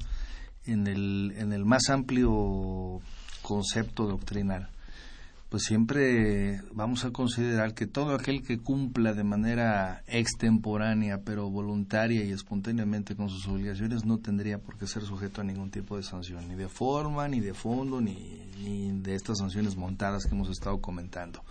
en 0.64 0.88
el, 0.88 1.34
en 1.36 1.52
el 1.52 1.66
más 1.66 1.89
amplio 1.89 3.02
concepto 3.41 4.08
doctrinal, 4.08 4.70
pues 5.52 5.64
siempre 5.64 6.62
vamos 6.72 7.04
a 7.04 7.12
considerar 7.12 7.74
que 7.74 7.86
todo 7.86 8.16
aquel 8.16 8.41
que 8.41 8.60
cumpla 8.60 9.14
de 9.14 9.26
manera 9.26 10.02
extemporánea, 10.08 11.24
pero 11.26 11.49
voluntaria 11.49 12.24
y 12.24 12.32
espontáneamente 12.32 13.18
con 13.18 13.28
sus 13.28 13.49
obligaciones, 13.49 14.06
no 14.06 14.20
tendría 14.20 14.60
por 14.60 14.78
qué 14.78 14.88
ser 14.88 15.04
sujeto 15.04 15.41
a 15.41 15.43
ningún 15.43 15.70
tipo 15.70 15.97
de 15.97 16.04
sanción, 16.04 16.47
ni 16.47 16.56
de 16.56 16.70
forma, 16.70 17.28
ni 17.28 17.41
de 17.41 17.54
fondo, 17.54 17.99
ni, 17.99 18.93
de 19.02 19.14
estas 19.14 19.39
sanciones 19.39 19.76
montadas 19.76 20.24
que 20.24 20.34
hemos 20.34 20.49
estado 20.49 20.80
comentando. 20.80 21.43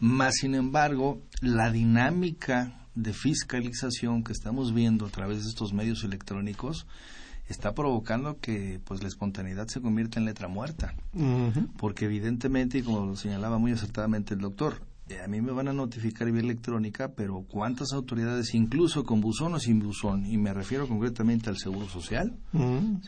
Más 0.00 0.34
sin 0.34 0.54
embargo, 0.54 1.22
la 1.40 1.70
dinámica 1.70 2.86
de 2.94 3.14
fiscalización 3.14 4.22
que 4.22 4.34
estamos 4.34 4.74
viendo 4.74 5.06
a 5.06 5.10
través 5.10 5.44
de 5.44 5.48
estos 5.48 5.72
medios 5.72 6.04
electrónicos, 6.04 6.86
está 7.50 7.74
provocando 7.74 8.38
que 8.38 8.80
pues 8.84 9.02
la 9.02 9.08
espontaneidad 9.08 9.66
se 9.66 9.80
convierta 9.80 10.18
en 10.18 10.26
letra 10.26 10.48
muerta. 10.48 10.94
Porque 11.76 12.06
evidentemente, 12.06 12.78
y 12.78 12.82
como 12.82 13.04
lo 13.04 13.16
señalaba 13.16 13.58
muy 13.58 13.72
acertadamente 13.72 14.34
el 14.34 14.40
doctor, 14.40 14.82
eh, 15.08 15.20
a 15.20 15.26
mí 15.26 15.40
me 15.40 15.52
van 15.52 15.68
a 15.68 15.72
notificar 15.72 16.30
vía 16.30 16.40
electrónica, 16.40 17.12
pero 17.14 17.44
¿cuántas 17.48 17.92
autoridades, 17.92 18.54
incluso 18.54 19.04
con 19.04 19.20
buzón 19.20 19.54
o 19.54 19.58
sin 19.58 19.80
buzón, 19.80 20.24
y 20.26 20.38
me 20.38 20.54
refiero 20.54 20.86
concretamente 20.86 21.50
al 21.50 21.58
Seguro 21.58 21.88
Social, 21.88 22.38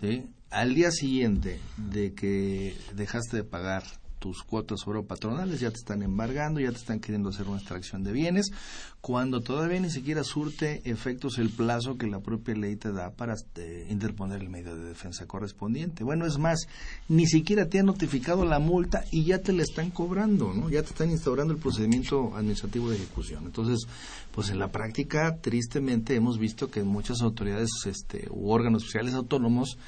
¿sí? 0.01 0.27
al 0.51 0.75
día 0.75 0.91
siguiente 0.91 1.61
de 1.77 2.13
que 2.13 2.77
dejaste 2.95 3.39
de 3.39 3.45
pagar 3.45 3.85
tus 4.23 4.45
cuotas 4.45 4.87
oro 4.87 5.05
patronales, 5.05 5.59
ya 5.59 5.73
te 5.73 5.79
están 5.79 6.01
embargando, 6.01 6.61
ya 6.61 6.71
te 6.71 6.77
están 6.77 7.01
queriendo 7.01 7.31
hacer 7.31 7.49
una 7.49 7.59
extracción 7.59 8.05
de 8.05 8.13
bienes, 8.13 8.53
cuando 9.01 9.41
todavía 9.41 9.81
ni 9.81 9.91
siquiera 9.91 10.23
surte 10.23 10.81
efectos 10.85 11.39
el 11.39 11.51
plazo 11.51 11.99
que 11.99 12.07
la 12.07 12.21
propia 12.21 12.55
ley 12.55 12.77
te 12.77 12.93
da 12.93 13.11
para 13.11 13.35
este, 13.35 13.89
interponer 13.91 14.41
el 14.41 14.49
medio 14.49 14.77
de 14.77 14.85
defensa 14.85 15.27
correspondiente. 15.27 16.05
Bueno, 16.05 16.25
es 16.25 16.39
más, 16.39 16.69
ni 17.09 17.27
siquiera 17.27 17.67
te 17.67 17.81
han 17.81 17.87
notificado 17.87 18.45
la 18.45 18.61
multa 18.61 19.05
y 19.11 19.25
ya 19.25 19.41
te 19.41 19.53
la 19.53 19.65
están 19.65 19.91
cobrando, 19.91 20.55
¿no? 20.55 20.71
Ya 20.71 20.83
te 20.83 20.91
están 20.91 21.11
instaurando 21.11 21.53
el 21.53 21.59
procedimiento 21.59 22.37
administrativo 22.37 22.91
de 22.91 22.99
ejecución. 22.99 23.43
Entonces, 23.45 23.89
pues 24.31 24.51
en 24.51 24.61
la 24.61 24.71
práctica, 24.71 25.39
tristemente, 25.41 26.15
hemos 26.15 26.39
visto 26.39 26.71
que 26.71 26.85
muchas 26.85 27.23
autoridades 27.23 27.71
este, 27.87 28.29
u 28.31 28.53
órganos 28.53 28.85
oficiales 28.85 29.15
autónomos, 29.15 29.79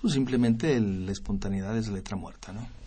pues 0.00 0.14
simplemente 0.14 0.80
la 0.80 1.12
espontaneidad 1.12 1.78
es 1.78 1.86
letra 1.86 2.16
muerta, 2.16 2.52
¿no? 2.52 2.83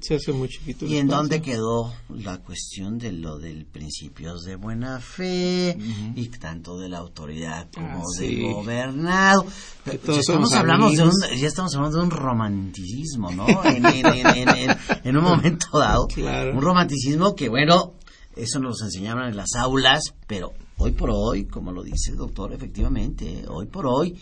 Se 0.00 0.16
hace 0.16 0.32
muy 0.32 0.48
chiquito. 0.48 0.86
¿Y 0.86 0.96
en 0.96 1.08
dónde 1.08 1.40
quedó 1.40 1.94
la 2.10 2.38
cuestión 2.38 2.98
de 2.98 3.12
lo 3.12 3.38
del 3.38 3.64
principios 3.64 4.44
de 4.44 4.56
buena 4.56 5.00
fe 5.00 5.76
y 6.14 6.28
tanto 6.28 6.78
de 6.78 6.88
la 6.88 6.98
autoridad 6.98 7.68
como 7.74 8.00
ah, 8.00 8.20
del 8.20 8.52
gobernado? 8.52 9.46
Ya 9.86 9.92
estamos, 10.20 10.52
hablando 10.52 10.90
de 10.90 11.02
un, 11.02 11.12
ya 11.36 11.46
estamos 11.46 11.74
hablando 11.74 11.98
de 11.98 12.04
un 12.04 12.10
romanticismo, 12.10 13.30
¿no? 13.30 13.46
en, 13.64 15.16
un 15.16 15.24
momento 15.24 15.78
dado. 15.78 16.06
Un 16.16 16.60
romanticismo 16.60 17.34
que, 17.34 17.48
bueno, 17.48 17.94
eso 18.34 18.60
nos 18.60 18.82
enseñaban 18.82 19.30
en 19.30 19.36
las 19.36 19.54
aulas, 19.56 20.14
pero 20.26 20.52
hoy 20.76 20.92
por 20.92 21.10
hoy, 21.10 21.46
como 21.46 21.72
lo 21.72 21.82
dice 21.82 22.10
el 22.10 22.18
doctor, 22.18 22.52
efectivamente, 22.52 23.44
hoy 23.48 23.66
por 23.66 23.86
hoy 23.86 24.18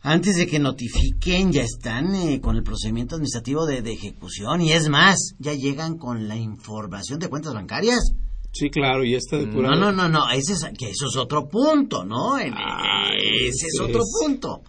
antes 0.00 0.36
de 0.36 0.46
que 0.46 0.58
notifiquen, 0.58 1.52
ya 1.52 1.62
están 1.62 2.14
eh, 2.14 2.40
con 2.40 2.56
el 2.56 2.62
procedimiento 2.62 3.16
administrativo 3.16 3.66
de, 3.66 3.78
ejecución 3.78 4.60
y 4.60 4.72
es 4.72 4.88
más, 4.88 5.34
ya 5.38 5.54
llegan 5.54 5.98
con 5.98 6.28
la 6.28 6.36
información 6.36 7.18
de 7.18 7.28
cuentas 7.28 7.54
bancarias. 7.54 8.12
Sí, 8.52 8.70
claro, 8.70 9.04
y 9.04 9.14
está 9.14 9.36
depurado. 9.36 9.76
No, 9.76 9.92
no, 9.92 10.08
no, 10.08 10.08
no, 10.08 10.30
ese 10.30 10.52
es, 10.54 10.66
que 10.78 10.90
eso 10.90 11.06
es 11.06 11.16
otro 11.16 11.48
punto, 11.48 12.04
¿no? 12.04 12.38
ese 12.38 13.66
es 13.66 13.80
otro 13.80 14.02
punto. 14.20 14.62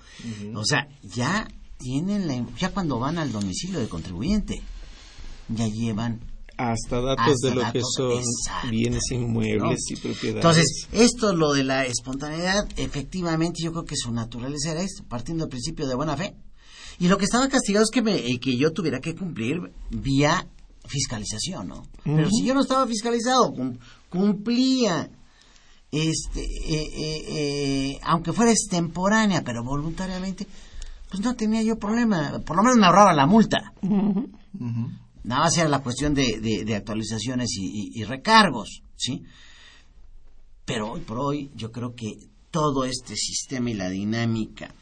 O 0.55 0.65
sea, 0.65 0.88
ya 1.03 1.47
tienen 1.77 2.27
la, 2.27 2.45
ya 2.57 2.71
cuando 2.71 2.99
van 2.99 3.17
al 3.17 3.32
domicilio 3.32 3.80
del 3.80 3.88
contribuyente, 3.88 4.61
ya 5.47 5.67
llevan 5.67 6.19
hasta 6.60 6.99
datos 6.99 7.38
de 7.38 7.55
lo 7.55 7.72
que 7.72 7.82
son 7.82 8.22
bienes 8.70 9.03
inmuebles 9.12 9.80
y 9.91 9.95
propiedades. 9.95 10.36
Entonces, 10.36 10.88
esto, 10.91 11.34
lo 11.34 11.53
de 11.53 11.64
la 11.64 11.86
espontaneidad, 11.86 12.68
efectivamente 12.76 13.62
yo 13.64 13.72
creo 13.72 13.86
que 13.86 13.95
su 13.95 14.12
naturaleza 14.12 14.72
era 14.72 14.82
esto, 14.82 15.05
partiendo 15.07 15.45
del 15.45 15.49
principio 15.49 15.88
de 15.88 15.95
buena 15.95 16.18
fe. 16.18 16.36
Y 16.99 17.07
lo 17.07 17.18
que 17.18 17.24
estaba 17.24 17.47
castigado 17.47 17.86
es 17.86 17.91
que, 17.91 18.01
me, 18.01 18.18
eh, 18.18 18.39
que 18.41 18.57
yo 18.57 18.74
tuviera 18.74 18.99
que 18.99 19.16
cumplir 19.16 19.72
vía 19.89 20.45
fiscalización, 20.86 21.70
¿no? 21.70 21.84
Pero 22.03 22.30
si 22.30 22.43
yo 22.43 22.53
no 22.53 22.62
estaba 22.62 22.86
fiscalizado, 22.88 23.53
cumplía, 24.10 25.10
este, 25.91 26.41
eh, 26.41 26.89
eh, 27.30 27.99
aunque 28.03 28.34
fuera 28.34 28.51
extemporánea, 28.51 29.43
pero 29.45 29.64
voluntariamente, 29.64 30.45
pues 31.10 31.24
no 31.24 31.36
tenía 31.36 31.62
yo 31.62 31.80
problema, 31.80 32.41
por 32.45 32.57
lo 32.57 32.64
menos 32.64 32.78
me 32.78 32.86
ahorraba 32.86 33.14
la 33.14 33.28
multa. 33.28 33.72
Nada 35.24 35.43
más 35.43 35.57
era 35.57 35.70
la 35.70 35.82
cuestión 35.82 36.13
de, 36.13 36.39
de, 36.39 36.76
actualizaciones 36.76 37.49
y, 37.57 38.03
recargos, 38.03 38.82
¿sí? 38.95 39.24
Pero 40.65 40.91
hoy 40.91 41.01
por 41.01 41.20
hoy 41.20 41.51
yo 41.55 41.72
creo 41.72 41.93
que 41.93 42.13
todo 42.51 42.86
este 42.86 43.15
sistema 43.15 43.70
y 43.70 43.74
la 43.74 43.89
dinámica, 43.89 44.74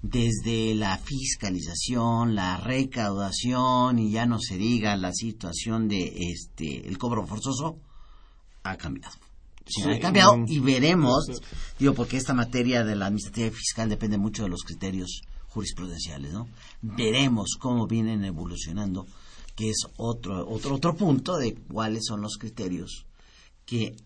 desde 0.00 0.74
la 0.74 0.96
fiscalización, 0.98 2.34
la 2.34 2.58
recaudación 2.58 3.98
y 3.98 4.12
ya 4.12 4.26
no 4.26 4.38
se 4.38 4.56
diga 4.56 4.96
la 4.96 5.12
situación 5.12 5.88
de 5.88 6.12
este 6.32 6.86
el 6.86 6.98
cobro 6.98 7.26
forzoso, 7.26 7.78
ha 8.62 8.76
cambiado. 8.76 9.16
ha 9.92 9.98
cambiado 9.98 10.44
y 10.46 10.60
veremos, 10.60 11.26
digo, 11.78 11.94
porque 11.94 12.16
esta 12.16 12.32
materia 12.34 12.84
de 12.84 12.94
la 12.94 13.06
administrativa 13.06 13.50
fiscal 13.50 13.88
depende 13.88 14.18
mucho 14.18 14.44
de 14.44 14.50
los 14.50 14.62
criterios 14.62 15.22
jurisprudenciales, 15.48 16.32
¿no? 16.32 16.48
Veremos 16.80 17.56
cómo 17.58 17.86
vienen 17.86 18.24
evolucionando 18.24 19.06
que 19.58 19.70
es 19.70 19.88
otro, 19.96 20.48
otro, 20.48 20.76
otro 20.76 20.94
punto 20.94 21.36
de 21.36 21.52
cuáles 21.52 22.04
son 22.06 22.20
los 22.20 22.36
criterios 22.38 23.06
que 23.66 23.96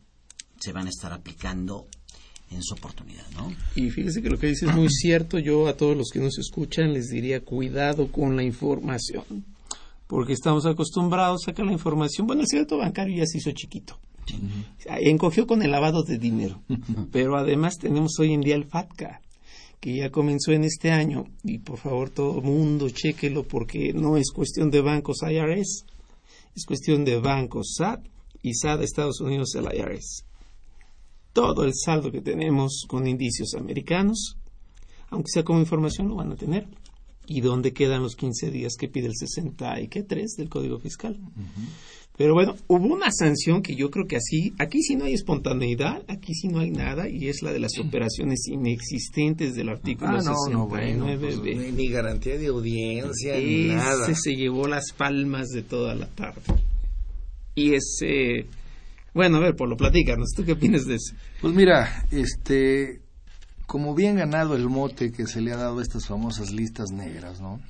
se 0.58 0.72
van 0.72 0.86
a 0.86 0.88
estar 0.88 1.12
aplicando 1.12 1.88
en 2.50 2.62
su 2.62 2.72
oportunidad, 2.72 3.28
¿no? 3.36 3.52
Y 3.76 3.90
fíjese 3.90 4.22
que 4.22 4.30
lo 4.30 4.38
que 4.38 4.46
dice 4.46 4.64
es 4.64 4.74
muy 4.74 4.88
cierto. 4.88 5.38
Yo 5.38 5.68
a 5.68 5.76
todos 5.76 5.94
los 5.94 6.08
que 6.10 6.20
nos 6.20 6.38
escuchan 6.38 6.94
les 6.94 7.08
diría 7.08 7.44
cuidado 7.44 8.10
con 8.10 8.34
la 8.34 8.42
información, 8.42 9.44
porque 10.06 10.32
estamos 10.32 10.64
acostumbrados 10.64 11.46
a 11.48 11.52
que 11.52 11.62
la 11.62 11.72
información, 11.72 12.26
bueno, 12.26 12.40
el 12.40 12.48
cierto 12.48 12.78
bancario 12.78 13.18
ya 13.18 13.26
se 13.26 13.36
hizo 13.36 13.52
chiquito. 13.52 13.98
Encogió 14.86 15.46
con 15.46 15.60
el 15.62 15.70
lavado 15.70 16.02
de 16.02 16.16
dinero, 16.16 16.62
pero 17.12 17.36
además 17.36 17.76
tenemos 17.76 18.18
hoy 18.18 18.32
en 18.32 18.40
día 18.40 18.54
el 18.54 18.64
FATCA, 18.64 19.20
que 19.82 19.96
ya 19.96 20.10
comenzó 20.10 20.52
en 20.52 20.62
este 20.62 20.92
año 20.92 21.24
y 21.42 21.58
por 21.58 21.76
favor 21.76 22.08
todo 22.08 22.40
mundo 22.40 22.88
chequelo 22.88 23.42
porque 23.42 23.92
no 23.92 24.16
es 24.16 24.30
cuestión 24.30 24.70
de 24.70 24.80
bancos 24.80 25.22
IRS, 25.28 25.84
es 26.54 26.64
cuestión 26.64 27.04
de 27.04 27.18
bancos 27.18 27.74
SAT 27.78 28.06
y 28.42 28.54
SAT 28.54 28.78
de 28.78 28.84
Estados 28.84 29.20
Unidos 29.20 29.56
el 29.56 29.64
IRS. 29.64 30.24
Todo 31.32 31.64
el 31.64 31.72
saldo 31.74 32.12
que 32.12 32.20
tenemos 32.20 32.84
con 32.86 33.08
indicios 33.08 33.54
americanos, 33.54 34.36
aunque 35.10 35.30
sea 35.32 35.42
como 35.42 35.58
información, 35.58 36.06
lo 36.06 36.14
van 36.14 36.30
a 36.30 36.36
tener. 36.36 36.68
¿Y 37.26 37.40
dónde 37.40 37.72
quedan 37.72 38.02
los 38.02 38.16
15 38.16 38.50
días 38.50 38.74
que 38.78 38.88
pide 38.88 39.06
el 39.06 39.14
63 39.14 40.34
del 40.36 40.48
Código 40.48 40.78
Fiscal? 40.78 41.18
Pero 42.16 42.34
bueno, 42.34 42.54
hubo 42.66 42.92
una 42.92 43.10
sanción 43.10 43.62
que 43.62 43.74
yo 43.74 43.90
creo 43.90 44.06
que 44.06 44.16
así, 44.16 44.52
aquí 44.58 44.82
sí 44.82 44.96
no 44.96 45.06
hay 45.06 45.14
espontaneidad, 45.14 46.02
aquí 46.08 46.34
sí 46.34 46.48
no 46.48 46.60
hay 46.60 46.70
nada, 46.70 47.08
y 47.08 47.28
es 47.28 47.42
la 47.42 47.52
de 47.52 47.58
las 47.58 47.72
operaciones 47.78 48.46
inexistentes 48.48 49.54
del 49.54 49.70
artículo 49.70 50.10
ah, 50.10 50.22
no, 50.22 50.68
69 50.68 51.36
pues, 51.40 51.72
ni 51.72 51.88
garantía 51.88 52.36
de 52.36 52.48
audiencia, 52.48 53.38
ni 53.38 53.68
nada. 53.68 54.14
se 54.14 54.36
llevó 54.36 54.68
las 54.68 54.92
palmas 54.92 55.48
de 55.48 55.62
toda 55.62 55.94
la 55.94 56.06
tarde. 56.06 56.42
Y 57.54 57.74
ese... 57.74 58.46
Bueno, 59.14 59.38
a 59.38 59.40
ver, 59.40 59.56
por 59.56 59.68
lo 59.68 59.76
platícanos, 59.76 60.30
¿tú 60.34 60.44
qué 60.44 60.52
opinas 60.52 60.86
de 60.86 60.94
eso? 60.94 61.14
Pues 61.40 61.54
mira, 61.54 62.06
este, 62.10 63.01
como 63.66 63.94
bien 63.94 64.16
ganado 64.16 64.54
el 64.54 64.68
mote 64.68 65.12
que 65.12 65.26
se 65.26 65.40
le 65.40 65.52
ha 65.52 65.56
dado 65.56 65.78
a 65.78 65.82
estas 65.82 66.06
famosas 66.06 66.50
listas 66.50 66.90
negras, 66.90 67.40
¿no? 67.40 67.60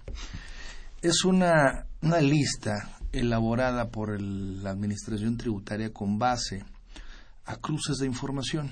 Es 1.01 1.25
una, 1.25 1.87
una 2.01 2.21
lista 2.21 2.99
elaborada 3.13 3.91
por 3.91 4.21
la 4.21 4.71
Administración 4.71 5.37
Tributaria 5.37 5.93
con 5.93 6.19
base 6.19 6.65
a 7.45 7.57
cruces 7.57 7.99
de 7.99 8.07
información. 8.07 8.71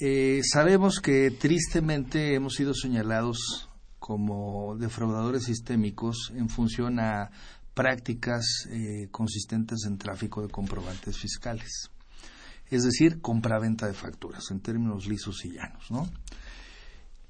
Eh, 0.00 0.40
sabemos 0.42 1.00
que 1.00 1.30
tristemente 1.30 2.34
hemos 2.34 2.54
sido 2.54 2.74
señalados 2.74 3.68
como 3.98 4.76
defraudadores 4.76 5.44
sistémicos 5.44 6.32
en 6.34 6.48
función 6.48 6.98
a 6.98 7.30
prácticas 7.74 8.66
eh, 8.70 9.08
consistentes 9.10 9.84
en 9.86 9.98
tráfico 9.98 10.42
de 10.42 10.48
comprobantes 10.48 11.18
fiscales. 11.18 11.90
Es 12.70 12.82
decir, 12.82 13.20
compra-venta 13.20 13.86
de 13.86 13.94
facturas, 13.94 14.50
en 14.50 14.60
términos 14.60 15.06
lisos 15.06 15.44
y 15.44 15.52
llanos. 15.52 15.90
¿no? 15.90 16.08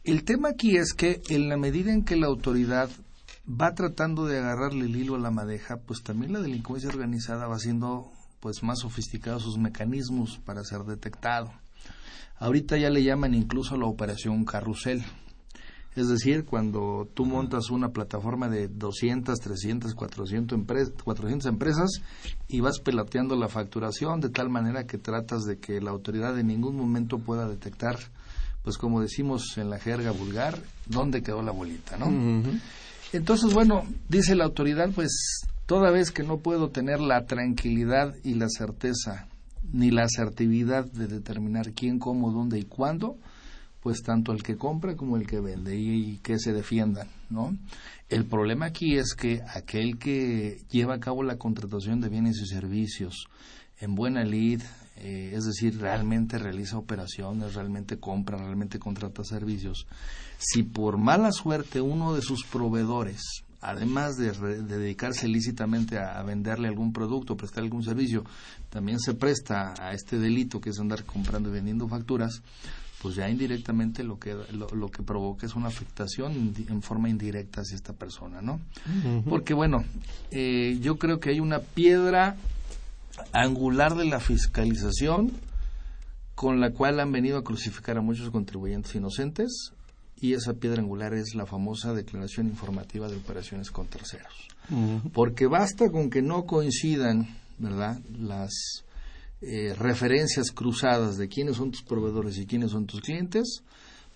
El 0.05 0.25
tema 0.25 0.51
aquí 0.51 0.77
es 0.77 0.95
que 0.95 1.23
en 1.29 1.49
la 1.49 1.57
medida 1.57 1.93
en 1.93 2.05
que 2.05 2.17
la 2.17 2.27
autoridad 2.27 2.89
va 3.49 3.75
tratando 3.75 4.27
de 4.27 4.39
agarrarle 4.39 4.87
el 4.87 4.97
hilo 4.97 5.17
a 5.17 5.19
la 5.19 5.31
madeja, 5.31 5.79
pues 5.79 6.03
también 6.03 6.33
la 6.33 6.41
delincuencia 6.41 6.89
organizada 6.89 7.47
va 7.47 7.57
haciendo 7.57 8.11
pues 8.41 8.63
más 8.63 8.81
sofisticados 8.81 9.43
sus 9.43 9.59
mecanismos 9.59 10.39
para 10.45 10.63
ser 10.65 10.81
detectado. 10.81 11.53
Ahorita 12.37 12.77
ya 12.77 12.91
le 12.91 13.03
llaman 13.03 13.35
incluso 13.35 13.77
la 13.77 13.87
operación 13.87 14.45
carrusel. 14.45 15.03
Es 15.97 16.09
decir, 16.09 16.45
cuando 16.45 17.09
tú 17.15 17.25
montas 17.25 17.71
una 17.71 17.91
plataforma 17.91 18.49
de 18.49 18.67
200, 18.67 19.39
300, 19.39 19.95
400, 19.95 20.59
400 21.05 21.47
empresas 21.47 22.03
y 22.49 22.61
vas 22.61 22.81
peloteando 22.81 23.37
la 23.37 23.49
facturación 23.49 24.21
de 24.21 24.29
tal 24.29 24.51
manera 24.51 24.87
que 24.87 24.99
tratas 24.99 25.45
de 25.45 25.59
que 25.59 25.81
la 25.81 25.93
autoridad 25.93 26.37
en 26.39 26.49
ningún 26.49 26.77
momento 26.77 27.19
pueda 27.19 27.49
detectar, 27.49 27.97
pues 28.65 28.77
como 28.77 29.01
decimos 29.01 29.57
en 29.57 29.71
la 29.71 29.79
jerga 29.79 30.11
vulgar, 30.11 30.59
dónde 30.87 31.23
quedó 31.23 31.43
la 31.43 31.53
bolita, 31.53 31.97
¿no? 31.97 32.07
Entonces, 33.13 33.55
bueno, 33.55 33.85
dice 34.09 34.35
la 34.35 34.45
autoridad, 34.45 34.91
pues 34.93 35.47
toda 35.67 35.93
vez 35.93 36.11
que 36.11 36.25
no 36.25 36.39
puedo 36.39 36.71
tener 36.71 36.99
la 36.99 37.27
tranquilidad 37.27 38.17
y 38.25 38.35
la 38.35 38.49
certeza, 38.49 39.29
ni 39.73 39.93
la 39.93 40.03
asertividad 40.03 40.85
de 40.87 41.07
determinar 41.07 41.73
quién, 41.73 42.01
cómo, 42.01 42.33
dónde 42.33 42.59
y 42.59 42.65
cuándo, 42.65 43.17
pues 43.85 44.03
tanto 44.03 44.33
el 44.33 44.43
que 44.43 44.57
compra 44.57 44.97
como 44.97 45.19
el 45.19 45.27
que 45.27 45.41
vende 45.41 45.77
y, 45.77 46.17
que 46.23 46.39
se 46.39 46.55
defiendan, 46.55 47.07
¿no? 47.29 47.55
El 48.09 48.25
problema 48.25 48.65
aquí 48.65 48.97
es 48.97 49.15
que 49.15 49.43
aquel 49.43 49.99
que 49.99 50.63
lleva 50.71 50.95
a 50.95 51.01
cabo 51.01 51.23
la 51.23 51.37
contratación 51.37 52.01
de 52.01 52.09
bienes 52.09 52.41
y 52.41 52.47
servicios 52.47 53.27
en 53.81 53.95
buena 53.95 54.25
lid, 54.25 54.63
eh, 54.97 55.33
es 55.35 55.45
decir, 55.45 55.79
realmente 55.79 56.39
realiza 56.39 56.79
operaciones, 56.79 57.53
realmente 57.53 57.99
compra, 57.99 58.39
realmente 58.39 58.79
contrata 58.79 59.23
servicios, 59.23 59.87
si 60.39 60.63
por 60.63 60.97
mala 60.97 61.31
suerte 61.31 61.83
uno 61.83 62.15
de 62.15 62.23
sus 62.23 62.43
proveedores 62.43 63.45
además 63.61 64.17
de, 64.17 64.31
dedicarse 64.63 65.27
lícitamente 65.27 65.99
a, 65.99 66.23
venderle 66.23 66.69
algún 66.69 66.93
producto, 66.93 67.35
prestar 67.35 67.65
algún 67.65 67.83
servicio, 67.83 68.23
también 68.69 69.01
se 69.01 69.15
presta 69.15 69.73
a 69.81 69.93
este 69.93 70.19
delito 70.19 70.61
que 70.61 70.69
es 70.69 70.79
andar 70.79 71.05
comprando 71.05 71.49
y 71.49 71.53
vendiendo 71.53 71.89
facturas, 71.89 72.43
pues 73.05 73.17
ya 73.17 73.29
indirectamente 73.29 74.03
lo 74.03 74.19
que 74.19 74.35
lo, 74.55 74.89
que 74.89 75.03
provoca 75.03 75.45
es 75.45 75.55
una 75.55 75.69
afectación 75.69 76.55
en 76.57 76.81
forma 76.81 77.11
indirecta 77.11 77.61
hacia 77.61 77.75
esta 77.75 77.93
persona, 77.93 78.41
¿no? 78.41 78.63
Porque 79.29 79.53
bueno, 79.53 79.85
eh, 80.31 80.79
yo 80.81 80.97
creo 80.97 81.21
que 81.21 81.29
hay 81.29 81.39
una 81.39 81.59
piedra 81.59 82.37
angular 83.31 83.95
de 83.95 84.07
la 84.07 84.21
fiscalización 84.21 85.33
con 86.35 86.63
la 86.63 86.73
cual 86.73 86.99
han 86.99 87.13
venido 87.13 87.37
a 87.37 87.45
crucificar 87.45 87.99
a 87.99 88.01
muchos 88.01 88.31
contribuyentes 88.31 88.95
inocentes 88.95 89.73
y 90.19 90.33
esa 90.33 90.55
piedra 90.55 90.81
angular 90.81 91.13
es 91.13 91.35
la 91.35 91.45
famosa 91.45 91.93
declaración 91.93 92.47
informativa 92.47 93.07
de 93.09 93.19
operaciones 93.19 93.71
con 93.71 93.87
terceros. 93.87 94.49
Porque 95.13 95.47
basta 95.47 95.91
con 95.91 96.09
que 96.09 96.23
no 96.23 96.47
coincidan, 96.47 97.37
¿verdad?, 97.59 98.01
las 98.19 98.83
eh, 99.47 99.75
referencias 99.75 100.51
cruzadas 100.51 101.17
de 101.17 101.29
quiénes 101.29 101.57
son 101.57 101.71
tus 101.71 101.83
proveedores 101.83 102.39
y 102.39 102.47
quiénes 102.47 102.71
son 102.71 102.87
tus 102.87 103.01
clientes 103.01 103.63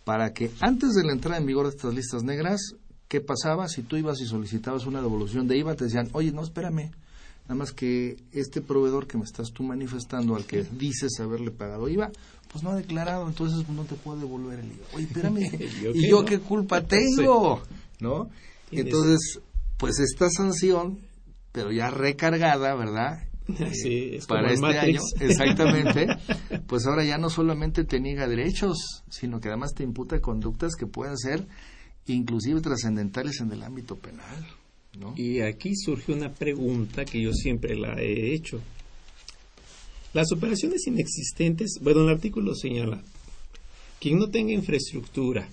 para 0.04 0.32
que 0.32 0.50
antes 0.60 0.94
de 0.94 1.04
la 1.04 1.12
entrada 1.12 1.38
en 1.38 1.46
vigor 1.46 1.68
de 1.68 1.76
estas 1.76 1.94
listas 1.94 2.22
negras, 2.22 2.60
¿qué 3.08 3.20
pasaba? 3.20 3.68
Si 3.68 3.82
tú 3.82 3.96
ibas 3.96 4.20
y 4.20 4.26
solicitabas 4.26 4.86
una 4.86 5.02
devolución 5.02 5.46
de 5.46 5.58
IVA, 5.58 5.74
te 5.74 5.84
decían, 5.84 6.08
oye, 6.12 6.32
no, 6.32 6.42
espérame, 6.42 6.92
Nada 7.48 7.60
más 7.60 7.72
que 7.72 8.18
este 8.32 8.60
proveedor 8.60 9.06
que 9.06 9.16
me 9.16 9.24
estás 9.24 9.52
tú 9.52 9.62
manifestando, 9.62 10.36
al 10.36 10.44
que 10.44 10.64
dices 10.64 11.18
haberle 11.18 11.50
pagado 11.50 11.88
IVA, 11.88 12.10
pues 12.52 12.62
no 12.62 12.70
ha 12.70 12.76
declarado, 12.76 13.26
entonces 13.26 13.66
no 13.70 13.84
te 13.84 13.94
puede 13.94 14.20
devolver 14.20 14.58
el 14.58 14.66
IVA. 14.66 14.86
Oye, 14.92 15.04
espérame, 15.04 15.38
¿y 15.94 16.10
yo 16.10 16.26
qué 16.26 16.40
culpa 16.40 16.82
tengo? 16.86 17.62
¿No? 18.00 18.28
Entonces, 18.70 19.40
pues 19.78 19.98
esta 19.98 20.28
sanción, 20.28 20.98
pero 21.50 21.72
ya 21.72 21.88
recargada, 21.88 22.74
¿verdad? 22.74 23.27
Sí, 23.72 24.10
es 24.12 24.26
para 24.26 24.52
este 24.52 24.66
año, 24.66 25.00
exactamente, 25.20 26.06
pues 26.66 26.86
ahora 26.86 27.04
ya 27.04 27.16
no 27.18 27.30
solamente 27.30 27.84
te 27.84 27.98
niega 27.98 28.28
derechos, 28.28 29.02
sino 29.08 29.40
que 29.40 29.48
además 29.48 29.72
te 29.74 29.84
imputa 29.84 30.20
conductas 30.20 30.74
que 30.74 30.86
pueden 30.86 31.16
ser 31.16 31.46
inclusive 32.06 32.60
trascendentales 32.60 33.40
en 33.40 33.52
el 33.52 33.62
ámbito 33.62 33.96
penal. 33.96 34.46
Y 35.16 35.40
aquí 35.40 35.76
surge 35.76 36.12
una 36.12 36.32
pregunta 36.32 37.04
que 37.04 37.22
yo 37.22 37.32
siempre 37.32 37.76
la 37.76 37.94
he 38.00 38.34
hecho. 38.34 38.60
Las 40.12 40.32
operaciones 40.32 40.86
inexistentes, 40.86 41.78
bueno, 41.80 42.02
el 42.02 42.08
artículo 42.08 42.54
señala, 42.54 43.02
quien 44.00 44.18
no 44.18 44.28
tenga 44.28 44.52
infraestructura, 44.52 45.48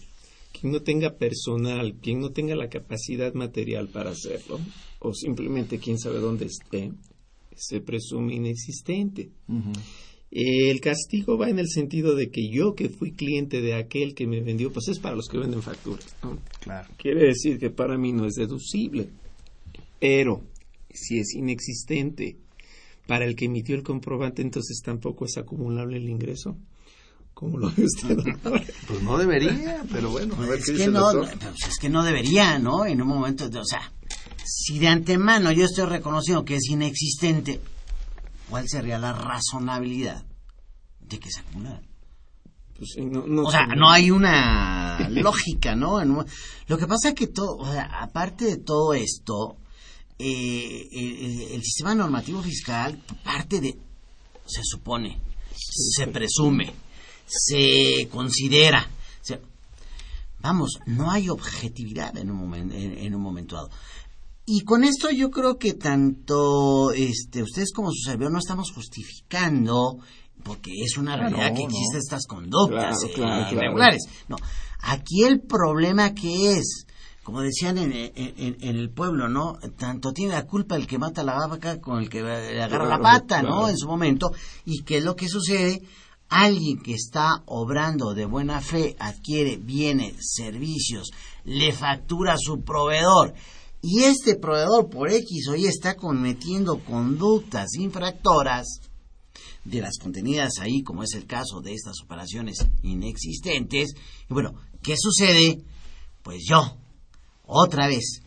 quien 0.52 0.72
no 0.72 0.82
tenga 0.82 1.12
personal, 1.12 1.96
quien 2.02 2.22
no 2.22 2.32
tenga 2.32 2.56
la 2.56 2.70
capacidad 2.70 3.34
material 3.34 3.89
para 3.89 4.12
hacerlo, 4.12 4.60
o 5.00 5.14
simplemente 5.14 5.78
quien 5.78 6.00
sabe 6.00 6.20
dónde 6.20 6.46
esté, 6.46 6.91
se 7.56 7.82
presume 7.82 8.36
inexistente. 8.36 9.32
El 10.32 10.82
castigo 10.82 11.38
va 11.38 11.49
en 11.49 11.60
el 11.60 11.70
sentido 11.70 12.16
de 12.16 12.30
que 12.30 12.49
yo 12.49 12.76
que 12.76 12.89
fui 12.89 13.12
cliente 13.12 13.62
de 13.62 13.76
aquel 13.76 14.14
que 14.14 14.28
me 14.28 14.41
vendió, 14.41 14.72
pues 14.74 14.89
es 14.89 14.99
para 14.99 15.16
los 15.16 15.28
que 15.28 15.38
venden 15.38 15.62
facturas. 15.62 16.16
Claro. 16.62 16.89
Quiere 16.97 17.28
decir 17.28 17.58
que 17.58 17.70
para 17.70 17.97
mí 17.97 18.12
no 18.12 18.26
es 18.26 18.34
deducible. 18.34 19.10
Pero 19.99 20.43
si 20.91 21.20
es 21.20 21.34
inexistente 21.36 22.38
para 23.08 23.26
el 23.26 23.36
que 23.36 23.45
emitió 23.45 23.76
el 23.76 23.84
comprobante, 23.84 24.41
entonces 24.41 24.82
tampoco 24.84 25.26
es 25.26 25.38
acumulable 25.38 25.97
el 25.97 26.10
ingreso. 26.10 26.58
¿Cómo 27.34 27.58
lo 27.58 27.70
ve 27.76 27.84
usted? 27.84 28.18
pues 28.88 29.03
no 29.03 29.18
debería, 29.18 29.84
pero 29.91 30.10
bueno. 30.10 30.36
es, 30.53 30.72
que 30.72 30.88
no, 30.88 31.12
pues 31.12 31.68
es 31.68 31.78
que 31.80 31.89
no 31.89 32.03
debería, 32.03 32.60
¿no? 32.60 32.86
En 32.86 33.01
un 33.01 33.10
momento, 33.10 33.49
de, 33.49 33.60
o 33.60 33.66
sea, 33.66 33.91
si 34.46 34.80
de 34.80 34.88
antemano 34.88 35.52
yo 35.52 35.66
estoy 35.66 35.86
reconociendo 35.86 36.46
que 36.46 36.56
es 36.56 36.70
inexistente, 36.70 37.62
¿cuál 38.50 38.68
sería 38.70 39.00
la 39.00 39.14
razonabilidad 39.14 40.24
de 41.00 41.20
que 41.20 41.30
se 41.30 41.41
acumulara? 41.41 41.82
Pues, 42.78 42.98
o 42.98 43.52
sea, 43.52 43.68
no 43.68 43.89
hay 43.89 44.12
una 44.12 45.00
lógica, 45.10 45.76
¿no? 45.76 46.04
Lo 46.68 46.78
que 46.78 46.88
pasa 46.88 47.10
es 47.10 47.16
que 47.16 47.28
todo, 47.28 47.58
o 47.58 47.72
sea, 47.72 47.89
aparte 48.02 48.46
de 48.46 48.58
todo 48.58 48.93
esto, 48.93 49.58
eh, 50.20 50.88
el, 51.54 51.64
sistema 51.64 51.96
normativo 51.96 52.41
fiscal 52.41 53.02
parte 53.24 53.62
de, 53.62 53.78
se 54.46 54.62
supone, 54.64 55.20
se 55.56 56.08
presume, 56.08 56.74
se 57.26 58.08
considera. 58.12 58.89
vamos, 60.39 60.80
no 60.86 61.12
hay 61.12 61.30
objetividad 61.30 62.16
en 62.18 62.30
un, 62.30 62.54
en, 62.54 63.16
un 63.16 63.22
momento 63.22 63.56
dado. 63.56 63.70
Y 64.46 64.62
con 64.62 64.84
esto 64.84 65.10
yo 65.10 65.32
creo 65.32 65.58
que 65.58 65.74
tanto 65.74 66.91
este, 66.91 67.41
ustedes 67.41 67.72
como 67.74 67.89
su 67.91 68.10
servidor 68.10 68.32
no 68.32 68.39
estamos 68.39 68.72
justificando, 68.72 69.98
porque 70.43 70.72
es 70.84 70.98
una 70.98 71.18
realidad 71.18 71.56
que 71.56 71.64
existen 71.64 71.98
estas 71.98 72.28
conductas 72.28 73.04
eh, 73.04 73.48
irregulares. 73.52 74.04
No, 74.28 74.36
aquí 74.82 75.24
el 75.24 75.41
problema 75.41 76.14
que 76.14 76.52
es 76.52 76.86
como 77.26 77.41
decían 77.41 77.80
en, 77.80 77.91
el 77.96 78.91
pueblo, 78.91 79.28
¿no? 79.28 79.58
Tanto 79.80 80.14
tiene 80.14 80.34
la 80.34 80.46
culpa 80.46 80.76
el 80.76 80.86
que 80.86 81.00
mata 81.00 81.24
la 81.24 81.48
vaca 81.48 81.82
con 81.82 81.98
el 81.98 82.08
que 82.08 82.20
agarra 82.20 82.86
la 82.86 83.00
pata, 83.00 83.41
¿no? 83.41 83.68
En 83.68 83.76
su 83.76 83.88
momento. 83.88 84.32
Y 84.64 84.84
que 84.84 85.02
lo 85.02 85.16
que 85.16 85.28
sucede, 85.28 85.82
alguien 86.30 86.84
que 86.84 86.93
está 86.93 87.41
obrando 87.48 88.14
de 88.14 88.26
buena 88.26 88.62
fe, 88.62 88.96
adquiere 89.00 89.58
bienes, 89.58 90.18
servicios, 90.36 91.10
le 91.46 91.74
factura 91.74 92.34
a 92.34 92.38
su 92.38 92.62
proveedor. 92.62 93.34
Y 93.88 94.03
este 94.05 94.36
proveedor 94.36 94.89
por 94.89 95.11
X 95.11 95.47
o 95.47 95.55
Y 95.55 95.67
está 95.67 95.95
cometiendo 95.95 96.79
conductas 96.79 97.75
infractoras 97.75 98.79
de 99.63 99.79
las 99.79 99.99
contenidas 99.99 100.53
ahí, 100.59 100.81
como 100.81 101.03
es 101.03 101.13
el 101.13 101.27
caso 101.27 101.61
de 101.61 101.75
estas 101.75 102.01
operaciones 102.03 102.65
inexistentes. 102.81 103.93
Y 104.27 104.33
bueno, 104.33 104.55
¿qué 104.81 104.95
sucede? 104.97 105.61
Pues 106.23 106.39
yo, 106.49 106.77
otra 107.43 107.86
vez, 107.86 108.23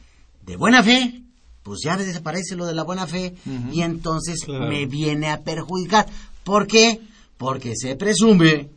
de 0.46 0.54
buena 0.54 0.84
fe, 0.84 1.24
pues 1.64 1.80
ya 1.82 1.96
desaparece 1.96 2.54
lo 2.54 2.64
de 2.64 2.74
la 2.74 2.84
buena 2.84 3.08
fe 3.08 3.34
y 3.72 3.82
entonces 3.82 4.46
me 4.46 4.86
viene 4.86 5.28
a 5.28 5.42
perjudicar. 5.42 6.06
¿Por 6.44 6.68
qué? 6.68 7.00
Porque 7.36 7.74
se 7.74 7.96
presume 7.96 8.70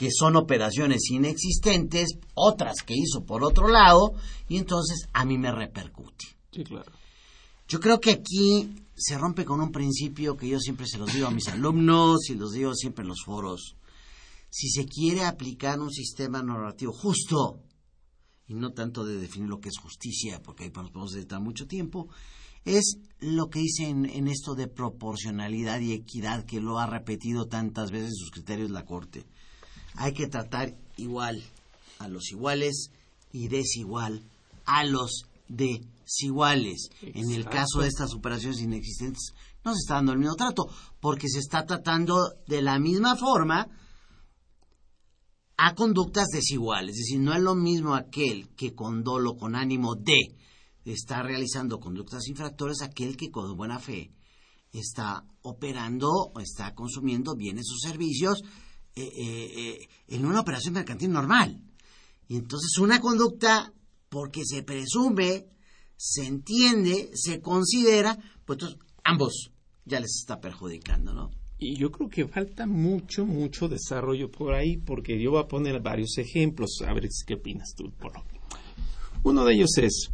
que 0.00 0.08
son 0.10 0.34
operaciones 0.34 1.10
inexistentes, 1.10 2.16
otras 2.32 2.76
que 2.86 2.94
hizo 2.96 3.26
por 3.26 3.44
otro 3.44 3.68
lado, 3.68 4.14
y 4.48 4.56
entonces 4.56 5.06
a 5.12 5.26
mí 5.26 5.36
me 5.36 5.52
repercute. 5.52 6.24
Sí, 6.50 6.64
claro. 6.64 6.90
Yo 7.68 7.80
creo 7.80 8.00
que 8.00 8.12
aquí 8.12 8.76
se 8.96 9.18
rompe 9.18 9.44
con 9.44 9.60
un 9.60 9.70
principio 9.70 10.38
que 10.38 10.48
yo 10.48 10.58
siempre 10.58 10.86
se 10.86 10.96
los 10.96 11.12
digo 11.12 11.26
a 11.26 11.30
mis 11.30 11.48
alumnos 11.52 12.30
y 12.30 12.34
los 12.34 12.52
digo 12.52 12.74
siempre 12.74 13.02
en 13.02 13.08
los 13.08 13.22
foros. 13.26 13.76
Si 14.48 14.70
se 14.70 14.86
quiere 14.86 15.26
aplicar 15.26 15.78
un 15.78 15.90
sistema 15.90 16.42
normativo 16.42 16.94
justo, 16.94 17.60
y 18.48 18.54
no 18.54 18.72
tanto 18.72 19.04
de 19.04 19.18
definir 19.18 19.50
lo 19.50 19.60
que 19.60 19.68
es 19.68 19.76
justicia, 19.76 20.40
porque 20.42 20.64
ahí 20.64 20.72
nos 20.74 20.92
podemos 20.92 21.12
dedicar 21.12 21.42
mucho 21.42 21.66
tiempo, 21.66 22.08
es 22.64 22.96
lo 23.18 23.50
que 23.50 23.58
dice 23.58 23.86
en, 23.90 24.28
esto 24.28 24.54
de 24.54 24.66
proporcionalidad 24.66 25.78
y 25.80 25.92
equidad, 25.92 26.46
que 26.46 26.62
lo 26.62 26.78
ha 26.78 26.86
repetido 26.86 27.48
tantas 27.48 27.90
veces 27.90 28.16
sus 28.16 28.30
criterios 28.30 28.70
la 28.70 28.86
Corte. 28.86 29.26
Hay 29.94 30.12
que 30.12 30.26
tratar 30.26 30.74
igual 30.96 31.42
a 31.98 32.08
los 32.08 32.30
iguales 32.30 32.90
y 33.32 33.48
desigual 33.48 34.22
a 34.64 34.84
los 34.84 35.24
desiguales. 35.48 36.90
En 37.02 37.30
el 37.30 37.44
caso 37.44 37.80
de 37.80 37.88
estas 37.88 38.14
operaciones 38.14 38.60
inexistentes, 38.60 39.32
no 39.64 39.72
se 39.72 39.78
está 39.78 39.94
dando 39.94 40.12
el 40.12 40.18
mismo 40.18 40.36
trato, 40.36 40.68
porque 41.00 41.28
se 41.28 41.38
está 41.38 41.66
tratando 41.66 42.16
de 42.46 42.62
la 42.62 42.78
misma 42.78 43.16
forma 43.16 43.68
a 45.56 45.74
conductas 45.74 46.28
desiguales. 46.32 46.92
Es 46.92 47.06
decir, 47.06 47.20
no 47.20 47.34
es 47.34 47.42
lo 47.42 47.54
mismo 47.54 47.94
aquel 47.94 48.48
que 48.56 48.74
con 48.74 49.02
dolo, 49.02 49.36
con 49.36 49.54
ánimo 49.54 49.94
de, 49.94 50.36
está 50.84 51.22
realizando 51.22 51.78
conductas 51.78 52.26
infractores, 52.28 52.80
aquel 52.82 53.16
que 53.16 53.30
con 53.30 53.56
buena 53.56 53.78
fe 53.78 54.10
está 54.72 55.24
operando 55.42 56.08
o 56.34 56.40
está 56.40 56.74
consumiendo 56.74 57.34
bienes 57.34 57.66
o 57.70 57.78
servicios 57.78 58.42
eh, 58.96 59.02
eh, 59.02 59.52
eh, 59.56 59.88
en 60.08 60.26
una 60.26 60.40
operación 60.40 60.74
mercantil 60.74 61.10
normal. 61.10 61.62
Y 62.28 62.36
entonces 62.36 62.78
una 62.78 63.00
conducta, 63.00 63.72
porque 64.08 64.44
se 64.44 64.62
presume, 64.62 65.46
se 65.96 66.26
entiende, 66.26 67.10
se 67.14 67.40
considera, 67.40 68.16
pues 68.44 68.56
entonces 68.56 68.78
ambos 69.04 69.52
ya 69.84 70.00
les 70.00 70.16
está 70.20 70.40
perjudicando, 70.40 71.12
¿no? 71.12 71.30
Y 71.58 71.76
yo 71.76 71.90
creo 71.90 72.08
que 72.08 72.26
falta 72.26 72.66
mucho, 72.66 73.26
mucho 73.26 73.68
desarrollo 73.68 74.30
por 74.30 74.54
ahí, 74.54 74.78
porque 74.78 75.20
yo 75.20 75.32
voy 75.32 75.42
a 75.42 75.48
poner 75.48 75.80
varios 75.80 76.16
ejemplos, 76.16 76.78
a 76.86 76.92
ver 76.94 77.06
qué 77.26 77.34
opinas 77.34 77.74
tú, 77.76 77.92
Polo. 77.92 78.24
Uno 79.22 79.44
de 79.44 79.54
ellos 79.54 79.76
es, 79.76 80.10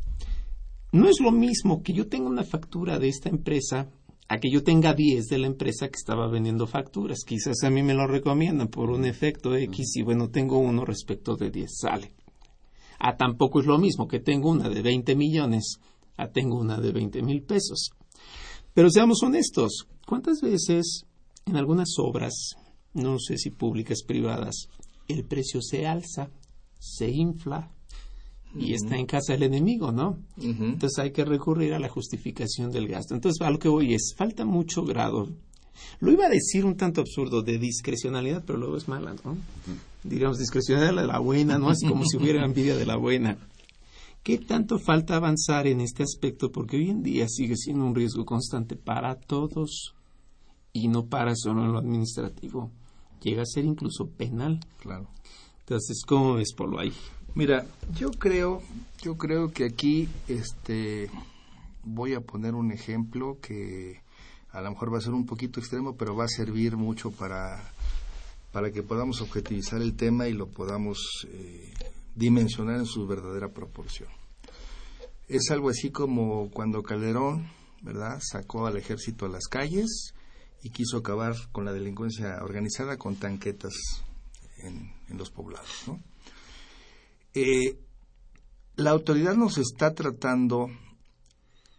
no 0.91 1.09
es 1.09 1.21
lo 1.21 1.31
mismo 1.31 1.83
que 1.83 1.93
yo 1.93 2.09
tenga 2.09 2.29
una 2.29 2.43
factura 2.43 2.99
de 2.99 3.09
esta 3.09 3.29
empresa 3.29 3.89
a 4.29 4.39
que 4.39 4.51
yo 4.51 4.63
tenga 4.63 4.95
10 4.95 5.27
de 5.27 5.39
la 5.39 5.47
empresa 5.47 5.89
que 5.89 5.97
estaba 5.97 6.29
vendiendo 6.29 6.67
facturas. 6.67 7.25
Quizás 7.27 7.63
a 7.65 7.71
mí 7.71 7.83
me 7.83 7.95
lo 7.95 8.07
recomiendan 8.07 8.69
por 8.69 8.91
un 8.91 9.05
efecto 9.05 9.55
X 9.55 9.97
y 9.97 10.03
bueno, 10.03 10.29
tengo 10.31 10.59
uno 10.59 10.85
respecto 10.85 11.37
de 11.37 11.51
10, 11.51 11.71
sale. 11.81 12.13
A 12.99 13.17
tampoco 13.17 13.61
es 13.61 13.67
lo 13.67 13.79
mismo 13.79 14.09
que 14.09 14.21
tengo 14.21 14.51
una 14.51 14.69
de 14.69 14.83
20 14.83 15.15
millones 15.15 15.79
Ah, 16.17 16.29
tengo 16.29 16.59
una 16.59 16.81
de 16.81 16.93
20 16.93 17.23
mil 17.23 17.43
pesos. 17.43 17.91
Pero 18.73 18.91
seamos 18.91 19.23
honestos, 19.23 19.87
¿cuántas 20.07 20.41
veces 20.41 21.05
en 21.45 21.57
algunas 21.57 21.91
obras, 21.99 22.57
no 22.95 23.19
sé 23.19 23.37
si 23.37 23.51
públicas, 23.51 24.03
privadas, 24.03 24.69
el 25.09 25.25
precio 25.25 25.61
se 25.63 25.87
alza, 25.87 26.31
se 26.79 27.11
infla 27.11 27.71
y 28.55 28.75
está 28.75 28.97
en 28.97 29.07
casa 29.07 29.33
del 29.35 29.45
enemigo, 29.45 29.93
¿no? 29.93 30.19
Entonces 30.39 30.99
hay 30.99 31.11
que 31.11 31.25
recurrir 31.25 31.75
a 31.75 31.79
la 31.79 31.89
justificación 31.89 32.71
del 32.71 32.89
gasto. 32.89 33.15
Entonces 33.15 33.41
a 33.47 33.51
lo 33.51 33.59
que 33.59 33.69
voy 33.69 33.95
es, 33.95 34.15
falta 34.17 34.45
mucho 34.45 34.85
grado. 34.85 35.29
Lo 36.01 36.13
iba 36.13 36.27
a 36.27 36.31
decir 36.31 36.65
un 36.65 36.77
tanto 36.77 37.01
absurdo 37.01 37.43
de 37.43 37.59
discrecionalidad, 37.59 38.45
pero 38.47 38.59
luego 38.59 38.77
es 38.77 38.89
mala, 38.89 39.15
¿no? 39.25 39.37
Digamos, 40.05 40.39
discrecionalidad 40.39 41.03
de 41.03 41.07
la 41.07 41.19
buena, 41.19 41.59
¿no? 41.59 41.71
Es 41.71 41.81
como 41.87 42.05
si 42.05 42.17
hubiera 42.17 42.45
envidia 42.47 42.77
de 42.77 42.87
la 42.87 42.97
buena. 42.97 43.37
¿Qué 44.23 44.39
tanto 44.39 44.79
falta 44.79 45.17
avanzar 45.17 45.67
en 45.67 45.81
este 45.81 46.03
aspecto? 46.03 46.51
Porque 46.51 46.77
hoy 46.77 46.91
en 46.91 47.03
día 47.03 47.29
sigue 47.29 47.57
siendo 47.57 47.85
un 47.85 47.95
riesgo 47.95 48.25
constante 48.25 48.75
para 48.75 49.15
todos 49.15 49.95
y 50.73 50.89
no 50.89 51.07
para 51.07 51.35
solo 51.37 51.65
en 51.65 51.73
lo 51.73 51.79
administrativo. 51.79 52.71
Llega 53.23 53.43
a 53.43 53.47
ser 53.47 53.65
incluso 53.65 54.09
penal. 54.09 54.61
Claro. 54.81 55.09
Entonces, 55.61 56.03
¿cómo 56.07 56.35
ves, 56.35 56.53
Polo, 56.57 56.79
ahí? 56.79 56.93
Mira, 57.37 57.67
yo 57.95 58.13
creo, 58.13 58.63
yo 59.03 59.19
creo 59.19 59.53
que 59.53 59.67
aquí, 59.67 60.09
este, 60.27 61.11
voy 61.85 62.15
a 62.15 62.23
poner 62.23 62.55
un 62.55 62.73
ejemplo 62.73 63.37
que 63.43 64.01
a 64.53 64.63
lo 64.63 64.71
mejor 64.71 64.91
va 64.91 64.97
a 64.97 65.03
ser 65.03 65.13
un 65.13 65.27
poquito 65.27 65.61
extremo, 65.61 65.99
pero 65.99 66.17
va 66.17 66.25
a 66.25 66.29
servir 66.29 66.79
mucho 66.79 67.11
para, 67.11 67.63
para 68.53 68.73
que 68.73 68.83
podamos 68.83 69.21
objetivizar 69.21 69.83
el 69.83 69.97
tema 69.97 70.29
y 70.29 70.33
lo 70.33 70.47
podamos 70.47 71.27
eh, 71.29 71.75
dimensionar 72.15 72.79
en 72.79 72.87
su 72.87 73.07
verdadera 73.07 73.51
proporción. 73.51 74.09
Es 75.29 75.51
algo 75.51 75.69
así 75.69 75.91
como 75.91 76.49
cuando 76.49 76.83
Calderón, 76.83 77.51
¿verdad?, 77.83 78.19
sacó 78.23 78.67
al 78.67 78.79
ejército 78.79 79.27
a 79.27 79.29
las 79.29 79.47
calles 79.47 80.15
y 80.63 80.71
quiso 80.71 80.97
acabar 80.97 81.35
con 81.53 81.67
la 81.67 81.75
delincuencia 81.75 82.39
organizada 82.43 82.97
con 82.97 83.17
tanquetas 83.17 83.75
en, 84.63 84.91
los 85.19 85.29
poblados. 85.29 85.85
¿no? 85.87 86.01
Eh, 87.39 87.79
la 88.77 88.93
autoridad 88.93 89.37
nos 89.37 89.59
está 89.59 89.93
tratando 89.93 90.69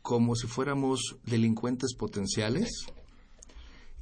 como 0.03 0.35
si 0.35 0.45
fuéramos 0.45 1.17
delincuentes 1.25 1.95
potenciales 1.95 2.85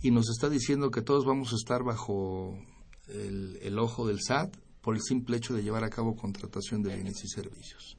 y 0.01 0.11
nos 0.11 0.29
está 0.29 0.49
diciendo 0.49 0.91
que 0.91 1.01
todos 1.01 1.23
vamos 1.23 1.53
a 1.53 1.55
estar 1.55 1.81
bajo 1.81 2.59
el, 3.07 3.57
el, 3.61 3.79
ojo 3.79 4.05
del 4.05 4.19
SAT 4.21 4.53
por 4.81 4.95
el 4.95 5.01
simple 5.01 5.37
hecho 5.37 5.53
de 5.53 5.63
llevar 5.63 5.85
a 5.85 5.89
cabo 5.89 6.17
contratación 6.17 6.83
de 6.83 6.93
bienes 6.93 7.23
y 7.23 7.29
servicios. 7.29 7.97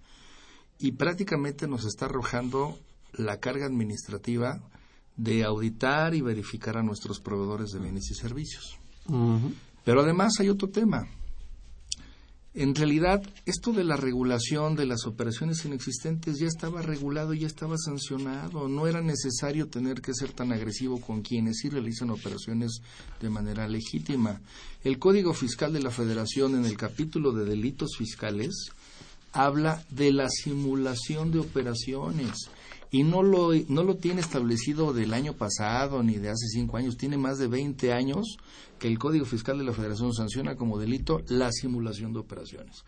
Y 0.79 0.93
prácticamente 0.93 1.67
nos 1.67 1.87
está 1.87 2.05
arrojando 2.05 2.79
la 3.15 3.41
carga 3.41 3.65
administrativa 3.65 4.61
de 5.17 5.45
auditar 5.45 6.15
y 6.15 6.21
verificar 6.21 6.77
a 6.77 6.83
nuestros 6.83 7.21
proveedores 7.21 7.71
de 7.71 7.79
bienes 7.79 8.11
y 8.11 8.15
servicios. 8.17 8.79
Pero 9.83 10.03
además 10.03 10.35
hay 10.41 10.51
otro 10.51 10.69
tema. 10.69 11.09
En 12.59 12.75
realidad, 12.75 13.23
esto 13.45 13.71
de 13.75 13.85
la 13.85 13.99
regulación 13.99 14.77
de 14.77 14.87
las 14.87 15.05
operaciones 15.05 15.63
inexistentes 15.67 16.39
ya 16.39 16.47
estaba 16.47 16.81
regulado, 16.81 17.35
ya 17.35 17.47
estaba 17.47 17.77
sancionado. 17.77 18.67
No 18.67 18.87
era 18.87 19.03
necesario 19.03 19.69
tener 19.69 20.01
que 20.01 20.15
ser 20.15 20.33
tan 20.33 20.53
agresivo 20.53 20.99
con 20.99 21.21
quienes 21.21 21.59
sí 21.59 21.69
realizan 21.69 22.09
operaciones 22.09 22.81
de 23.21 23.29
manera 23.29 23.69
legítima. 23.69 24.41
El 24.83 24.99
Código 24.99 25.35
Fiscal 25.35 25.71
de 25.75 25.83
la 25.83 25.91
Federación, 25.91 26.55
en 26.55 26.65
el 26.65 26.79
capítulo 26.79 27.33
de 27.33 27.45
delitos 27.45 27.91
fiscales, 27.99 28.71
habla 29.35 29.85
de 29.91 30.15
la 30.15 30.31
simulación 30.31 31.33
de 31.33 31.41
operaciones 31.41 32.49
y 32.91 33.03
no 33.03 33.23
lo, 33.23 33.51
no 33.69 33.83
lo 33.83 33.97
tiene 33.97 34.21
establecido 34.21 34.93
del 34.93 35.13
año 35.15 35.35
pasado 35.35 36.03
ni 36.03 36.15
de 36.15 36.29
hace 36.29 36.47
cinco 36.49 36.77
años, 36.77 36.97
tiene 36.97 37.17
más 37.17 37.39
de 37.39 37.49
20 37.49 37.93
años 37.93 38.39
que 38.79 38.89
el 38.89 38.99
Código 38.99 39.25
Fiscal 39.25 39.59
de 39.59 39.65
la 39.65 39.73
Federación 39.73 40.13
sanciona 40.13 40.57
como 40.57 40.79
delito 40.79 41.21
la 41.29 41.51
simulación 41.53 42.13
de 42.13 42.21
operaciones. 42.21 42.85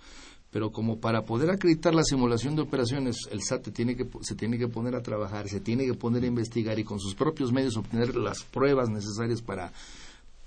Pero 0.51 0.73
como 0.73 0.99
para 0.99 1.23
poder 1.23 1.51
acreditar 1.51 1.95
la 1.95 2.05
simulación 2.05 2.57
de 2.57 2.63
operaciones, 2.63 3.17
el 3.31 3.43
SAT 3.43 3.69
tiene 3.71 3.97
que, 3.97 4.09
se 4.23 4.35
tiene 4.35 4.57
que 4.57 4.69
poner 4.69 4.95
a 4.95 5.03
trabajar, 5.03 5.47
se 5.49 5.61
tiene 5.61 5.85
que 5.85 5.95
poner 5.95 6.23
a 6.25 6.27
investigar 6.27 6.79
y 6.79 6.85
con 6.85 6.99
sus 6.99 7.15
propios 7.15 7.53
medios 7.53 7.77
obtener 7.77 8.17
las 8.17 8.45
pruebas 8.45 8.89
necesarias 8.89 9.43
para 9.43 9.73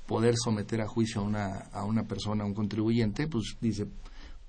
poder 0.07 0.33
someter 0.43 0.81
a 0.81 0.87
juicio 0.87 1.21
a 1.21 1.23
una, 1.23 1.57
a 1.71 1.85
una 1.85 2.03
persona, 2.03 2.43
a 2.43 2.47
un 2.47 2.55
contribuyente, 2.55 3.27
pues 3.27 3.55
dice, 3.61 3.85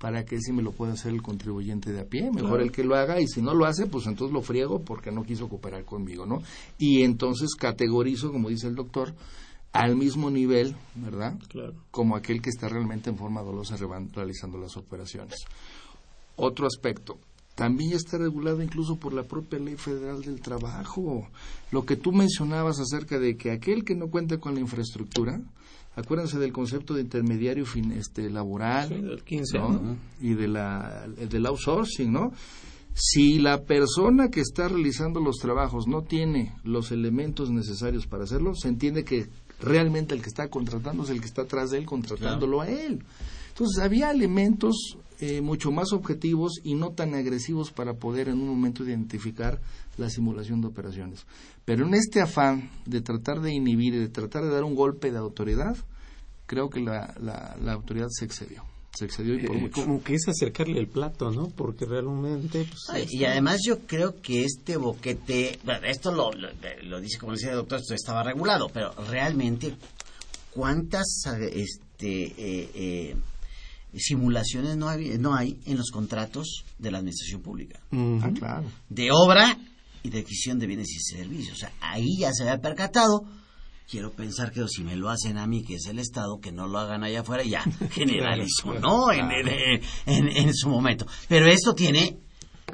para 0.03 0.25
que 0.25 0.37
si 0.41 0.51
me 0.51 0.61
lo 0.61 0.73
puede 0.73 0.91
hacer 0.91 1.13
el 1.13 1.21
contribuyente 1.21 1.93
de 1.93 2.01
a 2.01 2.03
pie, 2.03 2.29
mejor 2.29 2.59
el 2.59 2.73
que 2.73 2.83
lo 2.83 2.97
haga 2.97 3.21
y 3.21 3.25
si 3.25 3.41
no 3.41 3.53
lo 3.53 3.65
hace, 3.65 3.85
pues 3.85 4.05
entonces 4.05 4.33
lo 4.33 4.41
friego 4.41 4.81
porque 4.81 5.13
no 5.13 5.23
quiso 5.23 5.47
cooperar 5.47 5.85
conmigo, 5.85 6.25
¿no? 6.25 6.43
Y 6.77 7.03
entonces 7.03 7.55
categorizo, 7.55 8.29
como 8.33 8.49
dice 8.49 8.67
el 8.67 8.75
doctor, 8.75 9.13
al 9.71 9.95
mismo 9.95 10.29
nivel, 10.29 10.75
¿verdad? 10.95 11.39
Claro. 11.47 11.75
Como 11.89 12.17
aquel 12.17 12.41
que 12.41 12.49
está 12.49 12.67
realmente 12.67 13.09
en 13.09 13.15
forma 13.15 13.41
dolosa 13.43 13.77
realizando 13.77 14.57
las 14.57 14.75
operaciones. 14.75 15.45
Otro 16.35 16.67
aspecto, 16.67 17.17
también 17.55 17.91
ya 17.91 17.95
está 17.95 18.17
regulado 18.17 18.61
incluso 18.61 18.97
por 18.97 19.13
la 19.13 19.23
propia 19.23 19.59
Ley 19.59 19.77
Federal 19.77 20.21
del 20.21 20.41
Trabajo. 20.41 21.29
Lo 21.71 21.85
que 21.85 21.95
tú 21.95 22.11
mencionabas 22.11 22.77
acerca 22.81 23.19
de 23.19 23.37
que 23.37 23.51
aquel 23.51 23.85
que 23.85 23.95
no 23.95 24.09
cuenta 24.09 24.37
con 24.37 24.53
la 24.53 24.59
infraestructura, 24.59 25.39
acuérdense 25.95 26.39
del 26.39 26.51
concepto 26.51 26.93
de 26.93 27.01
intermediario 27.01 27.65
fin, 27.65 27.91
este, 27.91 28.29
laboral 28.29 29.21
y 30.19 30.33
de 30.33 30.47
la, 30.47 31.07
del 31.07 31.45
outsourcing, 31.45 32.11
¿no? 32.11 32.31
Si 32.95 33.39
la 33.39 33.63
persona 33.63 34.29
que 34.29 34.41
está 34.41 34.67
realizando 34.67 35.19
los 35.19 35.37
trabajos 35.37 35.87
no 35.87 36.03
tiene 36.03 36.55
los 36.63 36.91
elementos 36.91 37.49
necesarios 37.49 38.05
para 38.05 38.25
hacerlo, 38.25 38.53
se 38.53 38.67
entiende 38.67 39.03
que 39.03 39.27
realmente 39.59 40.13
el 40.13 40.21
que 40.21 40.29
está 40.29 40.47
contratando 40.47 41.03
es 41.03 41.09
el 41.09 41.19
que 41.19 41.25
está 41.25 41.43
atrás 41.43 41.71
de 41.71 41.79
él 41.79 41.85
contratándolo 41.85 42.61
a 42.61 42.69
él. 42.69 43.03
Entonces 43.49 43.83
había 43.83 44.11
elementos 44.11 44.97
eh, 45.19 45.41
mucho 45.41 45.71
más 45.71 45.93
objetivos 45.93 46.59
y 46.63 46.75
no 46.75 46.91
tan 46.91 47.15
agresivos 47.15 47.71
para 47.71 47.93
poder 47.93 48.29
en 48.29 48.35
un 48.35 48.47
momento 48.47 48.83
identificar 48.83 49.59
la 49.97 50.09
simulación 50.09 50.61
de 50.61 50.67
operaciones. 50.67 51.25
Pero 51.65 51.85
en 51.85 51.93
este 51.93 52.21
afán 52.21 52.69
de 52.85 53.01
tratar 53.01 53.41
de 53.41 53.53
inhibir 53.53 53.93
y 53.93 53.99
de 53.99 54.09
tratar 54.09 54.43
de 54.43 54.49
dar 54.49 54.63
un 54.63 54.75
golpe 54.75 55.11
de 55.11 55.17
autoridad, 55.17 55.77
creo 56.45 56.69
que 56.69 56.81
la, 56.81 57.13
la, 57.19 57.71
autoridad 57.71 58.07
se 58.09 58.25
excedió. 58.25 58.63
Se 58.93 59.05
excedió 59.05 59.33
y 59.33 59.45
por 59.45 59.55
eh, 59.55 59.71
Como 59.71 60.03
que 60.03 60.13
es 60.13 60.27
acercarle 60.27 60.79
el 60.79 60.87
plato, 60.87 61.31
¿no? 61.31 61.47
Porque 61.47 61.85
realmente... 61.85 62.67
Pues, 62.91 63.11
y 63.11 63.25
además 63.25 63.61
yo 63.65 63.79
creo 63.87 64.21
que 64.21 64.43
este 64.43 64.77
boquete, 64.77 65.59
bueno, 65.63 65.87
esto 65.87 66.11
lo, 66.11 66.31
lo, 66.31 67.01
dice 67.01 67.17
como 67.17 67.33
decía 67.33 67.51
el 67.51 67.55
doctor, 67.57 67.79
esto 67.79 67.95
estaba 67.95 68.23
regulado, 68.23 68.69
pero 68.71 68.93
realmente, 69.09 69.73
¿cuántas 70.51 71.25
este, 71.53 72.25
eh, 72.37 72.69
eh, 72.75 73.15
simulaciones 73.97 74.77
no 74.77 74.89
hay, 74.89 75.17
no 75.17 75.35
hay 75.35 75.59
en 75.65 75.77
los 75.77 75.91
contratos 75.91 76.63
de 76.77 76.91
la 76.91 76.99
administración 76.99 77.41
pública? 77.41 77.79
Ah, 77.91 78.31
claro. 78.37 78.65
De 78.89 79.09
obra 79.11 79.57
y 80.01 80.09
de 80.09 80.19
adquisición 80.19 80.59
de 80.59 80.67
bienes 80.67 80.89
y 80.91 80.99
servicios. 80.99 81.57
O 81.57 81.59
sea, 81.59 81.71
ahí 81.81 82.17
ya 82.19 82.31
se 82.31 82.43
había 82.43 82.61
percatado. 82.61 83.23
Quiero 83.89 84.11
pensar 84.11 84.51
que 84.51 84.65
si 84.67 84.83
me 84.83 84.95
lo 84.95 85.09
hacen 85.09 85.37
a 85.37 85.45
mí, 85.45 85.63
que 85.63 85.75
es 85.75 85.85
el 85.87 85.99
Estado, 85.99 86.39
que 86.39 86.51
no 86.51 86.67
lo 86.67 86.79
hagan 86.79 87.03
allá 87.03 87.21
afuera, 87.21 87.43
ya 87.43 87.63
generalizó, 87.91 88.73
¿no? 88.79 89.11
En, 89.11 89.29
en, 90.05 90.27
en, 90.27 90.53
su 90.53 90.69
momento. 90.69 91.05
Pero 91.27 91.47
esto 91.47 91.73
tiene 91.73 92.17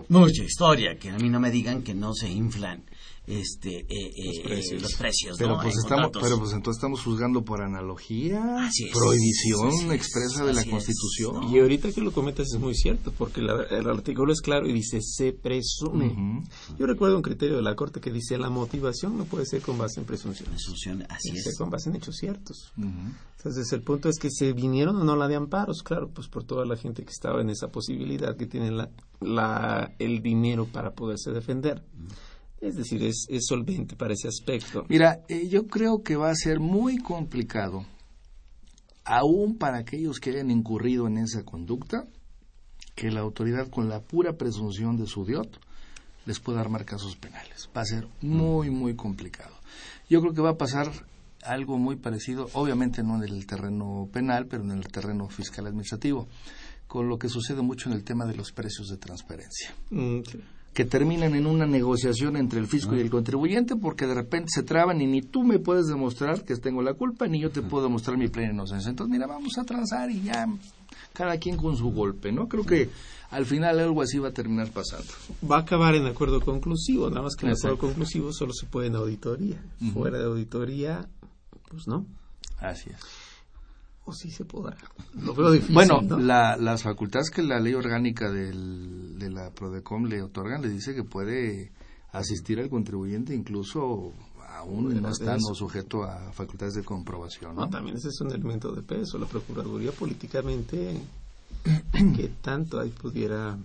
mucha 0.07 0.43
historia, 0.43 0.97
que 0.97 1.09
a 1.09 1.17
mí 1.17 1.29
no 1.29 1.39
me 1.39 1.51
digan 1.51 1.83
que 1.83 1.93
no 1.93 2.13
se 2.13 2.29
inflan 2.29 2.83
este 3.29 3.81
eh, 3.81 3.85
eh, 3.89 4.79
los, 4.79 4.95
precios. 4.95 5.37
pero 5.37 5.59
pues 5.61 5.77
estamos 5.77 6.09
pero 6.19 6.39
pues 6.39 6.51
entonces 6.51 6.79
estamos 6.79 7.01
juzgando 7.03 7.43
por 7.43 7.61
analogía 7.61 8.69
prohibición 8.91 9.91
expresa 9.91 10.45
de 10.45 10.53
la 10.53 10.65
constitución. 10.65 11.43
y 11.43 11.59
ahorita 11.59 11.91
que 11.91 12.01
lo 12.01 12.11
comentas 12.11 12.47
es 12.51 12.59
muy 12.59 12.73
cierto 12.73 13.13
porque 13.15 13.41
el 13.41 13.87
artículo 13.87 14.33
es 14.33 14.41
claro 14.41 14.67
y 14.67 14.73
dice 14.73 14.99
se 15.01 15.31
presume 15.31 16.43
yo 16.77 16.87
recuerdo 16.87 17.17
un 17.17 17.21
criterio 17.21 17.57
de 17.57 17.61
la 17.61 17.75
corte 17.75 18.01
que 18.01 18.11
dice 18.11 18.37
la 18.39 18.49
motivación 18.49 19.17
no 19.17 19.25
puede 19.25 19.45
ser 19.45 19.61
con 19.61 19.77
base 19.77 19.99
en 19.99 20.07
presunción 20.07 20.49
presunción 20.49 21.05
así 21.09 21.29
es. 21.29 21.57
con 21.57 21.69
base 21.69 21.89
en 21.89 21.97
hechos 21.97 22.15
ciertos. 22.15 22.73
Entonces 23.37 23.71
el 23.71 23.81
punto 23.83 24.09
es 24.09 24.17
que 24.17 24.29
se 24.31 24.53
vinieron 24.53 24.95
o 24.97 25.03
no 25.03 25.15
la 25.15 25.27
de 25.27 25.35
amparos 25.35 25.83
claro 25.83 26.09
pues 26.09 26.27
por 26.27 26.43
toda 26.45 26.65
la 26.65 26.75
gente 26.75 27.03
que 27.03 27.11
estaba 27.11 27.41
en 27.41 27.49
esa 27.49 27.67
posibilidad 27.67 28.35
que 28.35 28.47
tiene 28.47 28.71
la, 28.71 28.89
la 29.21 29.93
el 29.99 30.21
dinero 30.21 30.65
para 30.65 30.93
poderse 30.93 31.31
defender 31.31 31.83
es 32.61 32.75
decir, 32.75 33.03
es, 33.03 33.27
solvente 33.45 33.95
para 33.95 34.13
ese 34.13 34.27
aspecto. 34.27 34.85
Mira, 34.89 35.23
eh, 35.27 35.47
yo 35.47 35.67
creo 35.67 36.03
que 36.03 36.15
va 36.15 36.29
a 36.29 36.35
ser 36.35 36.59
muy 36.59 36.97
complicado, 36.97 37.85
aún 39.05 39.57
para 39.57 39.77
aquellos 39.77 40.19
que 40.19 40.31
hayan 40.31 40.51
incurrido 40.51 41.07
en 41.07 41.17
esa 41.17 41.43
conducta, 41.43 42.07
que 42.95 43.11
la 43.11 43.21
autoridad 43.21 43.69
con 43.69 43.87
la 43.87 44.01
pura 44.01 44.37
presunción 44.37 44.97
de 44.97 45.07
su 45.07 45.25
diot 45.25 45.59
les 46.25 46.39
pueda 46.39 46.59
armar 46.59 46.85
casos 46.85 47.15
penales. 47.15 47.69
Va 47.75 47.81
a 47.81 47.85
ser 47.85 48.07
muy, 48.21 48.69
muy 48.69 48.95
complicado. 48.95 49.55
Yo 50.09 50.21
creo 50.21 50.33
que 50.33 50.41
va 50.41 50.51
a 50.51 50.57
pasar 50.57 50.91
algo 51.43 51.77
muy 51.77 51.95
parecido, 51.95 52.49
obviamente 52.53 53.01
no 53.03 53.15
en 53.15 53.23
el 53.23 53.45
terreno 53.45 54.09
penal, 54.11 54.47
pero 54.47 54.63
en 54.63 54.71
el 54.71 54.87
terreno 54.87 55.29
fiscal 55.29 55.67
administrativo, 55.67 56.27
con 56.87 57.07
lo 57.07 57.17
que 57.17 57.29
sucede 57.29 57.61
mucho 57.61 57.89
en 57.89 57.95
el 57.95 58.03
tema 58.03 58.25
de 58.25 58.35
los 58.35 58.51
precios 58.51 58.89
de 58.89 58.97
transferencia. 58.97 59.73
Mm, 59.91 60.19
que 60.73 60.85
terminan 60.85 61.35
en 61.35 61.45
una 61.45 61.65
negociación 61.65 62.37
entre 62.37 62.59
el 62.59 62.67
fisco 62.67 62.95
y 62.95 62.99
el 62.99 63.09
contribuyente 63.09 63.75
porque 63.75 64.05
de 64.05 64.13
repente 64.13 64.49
se 64.53 64.63
traban 64.63 65.01
y 65.01 65.07
ni 65.07 65.21
tú 65.21 65.43
me 65.43 65.59
puedes 65.59 65.87
demostrar 65.87 66.43
que 66.43 66.55
tengo 66.55 66.81
la 66.81 66.93
culpa 66.93 67.27
ni 67.27 67.41
yo 67.41 67.49
te 67.49 67.61
puedo 67.61 67.83
demostrar 67.83 68.17
mi 68.17 68.27
plena 68.27 68.53
inocencia. 68.53 68.89
Entonces, 68.89 69.11
mira, 69.11 69.27
vamos 69.27 69.57
a 69.57 69.63
transar 69.63 70.09
y 70.11 70.21
ya 70.21 70.47
cada 71.13 71.37
quien 71.37 71.57
con 71.57 71.75
su 71.75 71.91
golpe, 71.91 72.31
¿no? 72.31 72.47
Creo 72.47 72.65
que 72.65 72.89
al 73.31 73.45
final 73.45 73.79
algo 73.79 74.01
así 74.01 74.19
va 74.19 74.29
a 74.29 74.33
terminar 74.33 74.71
pasando. 74.71 75.11
Va 75.49 75.57
a 75.57 75.61
acabar 75.61 75.95
en 75.95 76.05
acuerdo 76.05 76.39
conclusivo, 76.39 77.09
nada 77.09 77.23
más 77.23 77.35
que 77.35 77.45
en 77.45 77.53
acuerdo 77.53 77.77
conclusivo 77.77 78.31
solo 78.31 78.53
se 78.53 78.65
puede 78.65 78.87
en 78.87 78.95
auditoría. 78.95 79.61
Fuera 79.93 80.19
de 80.19 80.25
auditoría, 80.25 81.07
pues 81.69 81.87
no. 81.87 82.05
Así 82.59 82.89
es. 82.89 83.28
O 84.09 84.13
sí 84.13 84.31
se 84.31 84.43
podrá. 84.43 84.75
Lo 85.21 85.35
veo 85.35 85.51
difícil. 85.51 85.75
Bueno, 85.75 86.01
las 86.01 86.81
facultades 86.81 87.29
que 87.29 87.43
la 87.43 87.59
ley 87.59 87.75
orgánica 87.75 88.31
del, 88.31 89.19
de 89.19 89.29
la 89.29 89.51
PRODECOM 89.51 90.05
le 90.05 90.23
otorgan, 90.23 90.63
le 90.63 90.69
dice 90.69 90.95
que 90.95 91.03
puede 91.03 91.71
asistir 92.11 92.59
al 92.59 92.69
contribuyente 92.69 93.35
incluso 93.35 94.13
aún 94.47 94.99
no 94.99 95.09
estando 95.09 95.53
sujeto 95.53 96.03
a 96.03 96.31
facultades 96.31 96.73
de 96.73 96.83
comprobación. 96.83 97.55
¿no? 97.55 97.69
también 97.69 97.97
ese 97.97 98.09
es 98.09 98.19
un 98.21 98.31
elemento 98.31 98.73
de 98.73 98.81
peso. 98.81 99.19
La 99.19 99.27
Procuraduría 99.27 99.91
políticamente 99.91 100.99
que 102.15 102.31
tanto 102.41 102.79
ahí 102.79 102.89
pudiera 102.89 103.55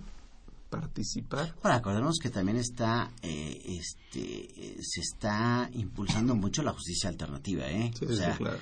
participar. 0.69 1.55
Bueno, 1.61 1.77
acordemos 1.77 2.17
que 2.21 2.29
también 2.29 2.57
está, 2.57 3.09
eh, 3.23 3.61
este, 3.65 4.77
se 4.79 5.01
está 5.01 5.69
impulsando 5.73 6.35
mucho 6.35 6.61
la 6.61 6.73
justicia 6.73 7.09
alternativa, 7.09 7.67
¿eh? 7.67 7.91
Sí, 7.97 8.05
sí, 8.07 8.23
claro. 8.37 8.57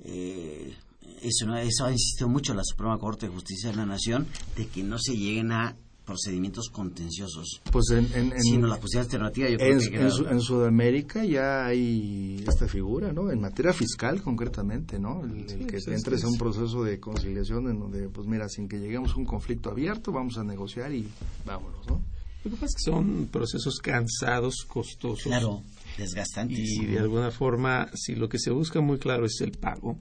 Eh, 0.00 0.74
eso, 1.22 1.54
eso 1.56 1.84
ha 1.84 1.92
insistido 1.92 2.28
mucho 2.28 2.54
la 2.54 2.62
Suprema 2.64 2.98
Corte 2.98 3.26
de 3.26 3.32
Justicia 3.32 3.70
de 3.70 3.76
la 3.76 3.86
Nación, 3.86 4.26
de 4.56 4.66
que 4.66 4.82
no 4.82 4.98
se 4.98 5.16
lleguen 5.16 5.52
a 5.52 5.76
procedimientos 6.08 6.70
contenciosos. 6.70 7.60
Pues 7.70 7.90
en, 7.90 8.08
en, 8.14 8.40
sino 8.40 8.66
la 8.66 8.76
posibilidad 8.76 9.04
alternativa. 9.04 9.50
Yo 9.50 9.58
creo 9.58 9.78
que 9.78 10.30
en, 10.30 10.40
Sudamérica 10.40 11.22
ya 11.22 11.66
hay 11.66 12.42
esta 12.48 12.66
figura, 12.66 13.12
¿no? 13.12 13.30
En 13.30 13.40
materia 13.40 13.74
fiscal 13.74 14.22
concretamente, 14.22 14.98
¿no? 14.98 15.22
El, 15.22 15.66
que 15.66 15.78
se 15.80 15.94
entres 15.94 16.24
a 16.24 16.28
un 16.28 16.38
proceso 16.38 16.82
de 16.82 16.98
conciliación 16.98 17.68
en 17.68 17.78
donde, 17.78 18.08
pues 18.08 18.26
mira, 18.26 18.48
sin 18.48 18.68
que 18.68 18.78
lleguemos 18.78 19.12
a 19.12 19.16
un 19.16 19.26
conflicto 19.26 19.70
abierto, 19.70 20.10
vamos 20.10 20.38
a 20.38 20.44
negociar 20.44 20.94
y 20.94 21.06
vámonos, 21.44 21.86
¿no? 21.86 22.00
Lo 22.44 22.52
que 22.52 22.56
pasa 22.56 22.66
es 22.66 22.74
que 22.76 22.90
son 22.90 23.28
procesos 23.30 23.78
cansados, 23.78 24.64
costosos. 24.66 25.24
Claro, 25.24 25.62
desgastantes. 25.98 26.58
Y 26.58 26.86
de 26.86 27.00
alguna 27.00 27.30
forma, 27.30 27.90
si 27.94 28.14
lo 28.14 28.30
que 28.30 28.38
se 28.38 28.50
busca 28.50 28.80
muy 28.80 28.98
claro 28.98 29.26
es 29.26 29.38
el 29.42 29.50
pago, 29.50 29.98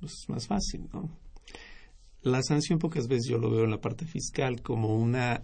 pues 0.00 0.12
es 0.12 0.28
más 0.28 0.46
fácil, 0.46 0.88
¿no? 0.92 1.08
la 2.22 2.42
sanción 2.42 2.78
pocas 2.78 3.08
veces 3.08 3.28
yo 3.28 3.38
lo 3.38 3.50
veo 3.50 3.64
en 3.64 3.70
la 3.70 3.80
parte 3.80 4.04
fiscal 4.06 4.62
como 4.62 4.96
una 4.96 5.42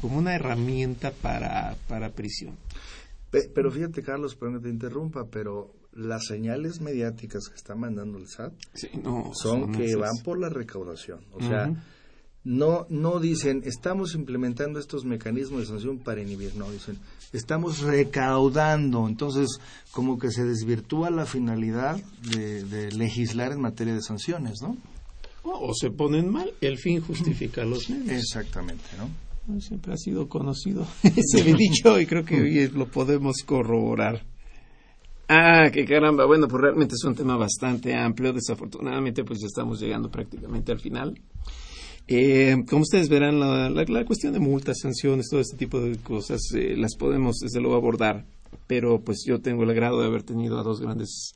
como 0.00 0.18
una 0.18 0.34
herramienta 0.34 1.10
para, 1.10 1.76
para 1.86 2.10
prisión. 2.10 2.56
Pero 3.30 3.70
fíjate, 3.70 4.02
Carlos, 4.02 4.34
perdón 4.34 4.56
que 4.56 4.64
te 4.64 4.70
interrumpa, 4.70 5.26
pero 5.30 5.74
las 5.92 6.24
señales 6.24 6.80
mediáticas 6.80 7.48
que 7.48 7.56
está 7.56 7.74
mandando 7.74 8.16
el 8.16 8.26
SAT 8.26 8.54
son, 9.34 9.72
que 9.72 9.94
van 9.96 10.16
por 10.24 10.40
la 10.40 10.48
recaudación. 10.48 11.20
O 11.32 11.40
sea, 11.40 11.70
no, 12.44 12.86
no 12.88 13.20
dicen, 13.20 13.62
estamos 13.64 14.14
implementando 14.14 14.78
estos 14.78 15.04
mecanismos 15.04 15.60
de 15.60 15.66
sanción 15.66 15.98
para 15.98 16.22
inhibir, 16.22 16.54
no, 16.56 16.70
dicen, 16.70 16.98
estamos 17.32 17.80
recaudando. 17.80 19.06
Entonces, 19.06 19.60
como 19.90 20.18
que 20.18 20.30
se 20.30 20.44
desvirtúa 20.44 21.10
la 21.10 21.26
finalidad 21.26 22.00
de, 22.34 22.64
de 22.64 22.92
legislar 22.92 23.52
en 23.52 23.60
materia 23.60 23.94
de 23.94 24.02
sanciones, 24.02 24.60
¿no? 24.62 24.76
o 25.42 25.72
se 25.74 25.90
ponen 25.90 26.30
mal, 26.30 26.52
el 26.60 26.78
fin 26.78 27.00
justifica 27.00 27.64
los 27.64 27.88
medios. 27.90 28.10
Exactamente, 28.10 28.84
¿no? 28.98 29.60
Siempre 29.60 29.94
ha 29.94 29.96
sido 29.96 30.28
conocido 30.28 30.86
ese 31.02 31.42
dicho 31.54 31.98
y 32.00 32.06
creo 32.06 32.24
que 32.24 32.40
hoy 32.40 32.68
lo 32.68 32.86
podemos 32.86 33.38
corroborar. 33.44 34.24
Ah, 35.28 35.70
qué 35.72 35.84
caramba. 35.84 36.26
Bueno, 36.26 36.48
pues 36.48 36.60
realmente 36.60 36.94
es 36.94 37.04
un 37.04 37.14
tema 37.14 37.36
bastante 37.36 37.94
amplio. 37.94 38.32
Desafortunadamente, 38.32 39.24
pues 39.24 39.38
ya 39.40 39.46
estamos 39.46 39.80
llegando 39.80 40.10
prácticamente 40.10 40.72
al 40.72 40.80
final. 40.80 41.14
Eh, 42.08 42.56
como 42.68 42.82
ustedes 42.82 43.08
verán, 43.08 43.38
la, 43.38 43.70
la, 43.70 44.04
cuestión 44.04 44.32
de 44.32 44.40
multas, 44.40 44.78
sanciones, 44.80 45.28
todo 45.30 45.40
este 45.40 45.56
tipo 45.56 45.80
de 45.80 45.96
cosas, 45.98 46.40
eh, 46.54 46.74
las 46.76 46.96
podemos 46.96 47.36
desde 47.38 47.60
luego 47.60 47.76
abordar. 47.76 48.26
Pero 48.66 49.00
pues 49.00 49.24
yo 49.26 49.40
tengo 49.40 49.62
el 49.62 49.70
agrado 49.70 50.00
de 50.00 50.06
haber 50.06 50.22
tenido 50.22 50.58
a 50.58 50.62
dos 50.62 50.80
grandes 50.80 51.34